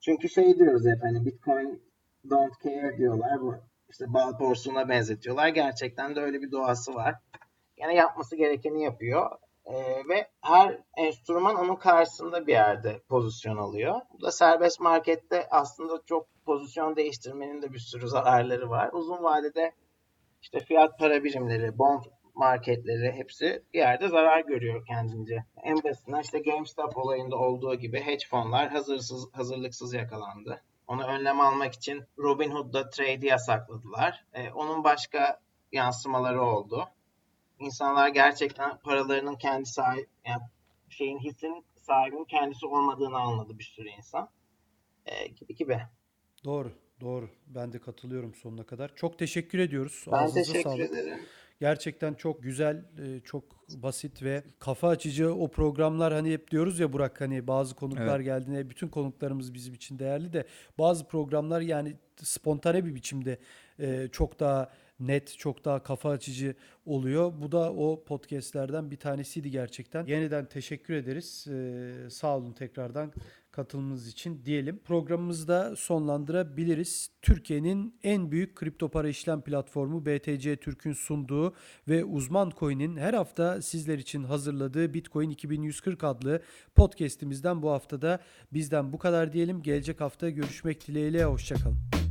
Çünkü 0.00 0.28
şey 0.28 0.58
diyoruz 0.58 0.86
hep 0.86 1.02
hani 1.02 1.26
Bitcoin 1.26 1.82
don't 2.30 2.62
care 2.62 2.98
diyorlar. 2.98 3.40
Bu 3.40 3.54
işte 3.90 4.04
bal 4.08 4.38
porsuğuna 4.38 4.88
benzetiyorlar. 4.88 5.48
Gerçekten 5.48 6.16
de 6.16 6.20
öyle 6.20 6.42
bir 6.42 6.52
doğası 6.52 6.94
var. 6.94 7.14
Yani 7.76 7.96
yapması 7.96 8.36
gerekeni 8.36 8.82
yapıyor. 8.82 9.30
Ee, 9.64 10.02
ve 10.08 10.28
her 10.40 10.78
enstrüman 10.96 11.56
onun 11.56 11.76
karşısında 11.76 12.46
bir 12.46 12.52
yerde 12.52 13.00
pozisyon 13.08 13.56
alıyor. 13.56 14.00
Bu 14.12 14.22
da 14.22 14.32
serbest 14.32 14.80
markette 14.80 15.48
aslında 15.50 16.02
çok 16.06 16.26
pozisyon 16.44 16.96
değiştirmenin 16.96 17.62
de 17.62 17.72
bir 17.72 17.78
sürü 17.78 18.08
zararları 18.08 18.70
var. 18.70 18.90
Uzun 18.92 19.22
vadede 19.22 19.72
işte 20.42 20.60
fiyat 20.60 20.98
para 20.98 21.24
birimleri, 21.24 21.78
bond 21.78 22.02
marketleri 22.34 23.12
hepsi 23.12 23.62
bir 23.74 23.78
yerde 23.78 24.08
zarar 24.08 24.40
görüyor 24.40 24.86
kendince. 24.86 25.44
En 25.64 25.82
basitinden 25.84 26.20
işte 26.20 26.38
GameStop 26.38 26.96
olayında 26.96 27.36
olduğu 27.36 27.74
gibi 27.74 28.00
hedge 28.00 28.26
fonlar 28.30 28.70
hazırsız, 28.70 29.28
hazırlıksız 29.32 29.94
yakalandı. 29.94 30.62
Onu 30.86 31.04
önlem 31.04 31.40
almak 31.40 31.74
için 31.74 32.04
Robinhood'da 32.18 32.90
trade'i 32.90 33.26
yasakladılar. 33.26 34.24
Ee, 34.32 34.50
onun 34.50 34.84
başka 34.84 35.40
yansımaları 35.72 36.42
oldu. 36.42 36.88
İnsanlar 37.58 38.08
gerçekten 38.08 38.78
paralarının 38.78 39.36
kendi 39.36 39.66
sahip, 39.66 40.08
yani 40.26 40.42
şeyin 40.88 41.18
hissinin 41.18 41.64
sahibinin 41.80 42.24
kendisi 42.24 42.66
olmadığını 42.66 43.16
anladı 43.16 43.58
bir 43.58 43.64
sürü 43.64 43.88
insan. 43.88 44.28
E, 45.06 45.26
gibi 45.26 45.54
gibi. 45.54 45.80
Doğru, 46.44 46.72
doğru. 47.02 47.28
Ben 47.46 47.72
de 47.72 47.78
katılıyorum 47.78 48.34
sonuna 48.34 48.64
kadar. 48.64 48.92
Çok 48.96 49.18
teşekkür 49.18 49.58
ediyoruz. 49.58 50.04
Ben 50.06 50.16
Ağzınıza 50.16 50.52
teşekkür 50.52 50.70
sağlık. 50.70 50.80
ederim. 50.80 51.18
Gerçekten 51.60 52.14
çok 52.14 52.42
güzel, 52.42 52.76
e, 52.76 53.20
çok 53.20 53.44
basit 53.82 54.22
ve 54.22 54.42
kafa 54.58 54.88
açıcı 54.88 55.34
o 55.34 55.48
programlar 55.48 56.12
hani 56.12 56.32
hep 56.32 56.50
diyoruz 56.50 56.80
ya 56.80 56.92
Burak 56.92 57.20
hani 57.20 57.46
bazı 57.46 57.74
konuklar 57.74 58.16
Evet. 58.16 58.24
geldiğinde 58.24 58.70
bütün 58.70 58.88
konuklarımız 58.88 59.54
bizim 59.54 59.74
için 59.74 59.98
değerli 59.98 60.32
de 60.32 60.46
bazı 60.78 61.06
programlar 61.06 61.60
yani 61.60 61.96
spontane 62.22 62.84
bir 62.84 62.94
biçimde 62.94 63.38
e, 63.78 64.08
çok 64.12 64.40
daha 64.40 64.72
net, 65.00 65.38
çok 65.38 65.64
daha 65.64 65.82
kafa 65.82 66.10
açıcı 66.10 66.54
oluyor. 66.86 67.32
Bu 67.42 67.52
da 67.52 67.72
o 67.72 68.04
podcastlerden 68.04 68.90
bir 68.90 68.96
tanesiydi 68.96 69.50
gerçekten. 69.50 70.06
Yeniden 70.06 70.46
teşekkür 70.46 70.94
ederiz. 70.94 71.46
E, 71.48 72.10
sağ 72.10 72.36
olun 72.36 72.52
tekrardan 72.52 73.12
katılımınız 73.52 74.08
için 74.08 74.44
diyelim. 74.44 74.78
Programımızı 74.84 75.48
da 75.48 75.76
sonlandırabiliriz. 75.76 77.10
Türkiye'nin 77.22 77.94
en 78.02 78.30
büyük 78.30 78.56
kripto 78.56 78.88
para 78.88 79.08
işlem 79.08 79.40
platformu 79.40 80.06
BTC 80.06 80.56
Türk'ün 80.56 80.92
sunduğu 80.92 81.54
ve 81.88 82.04
Uzman 82.04 82.52
Coin'in 82.58 82.96
her 82.96 83.14
hafta 83.14 83.62
sizler 83.62 83.98
için 83.98 84.24
hazırladığı 84.24 84.94
Bitcoin 84.94 85.30
2140 85.30 86.04
adlı 86.04 86.42
podcast'imizden 86.74 87.62
bu 87.62 87.70
haftada 87.70 88.20
bizden 88.52 88.92
bu 88.92 88.98
kadar 88.98 89.32
diyelim. 89.32 89.62
Gelecek 89.62 90.00
hafta 90.00 90.30
görüşmek 90.30 90.88
dileğiyle 90.88 91.24
hoşçakalın. 91.24 92.01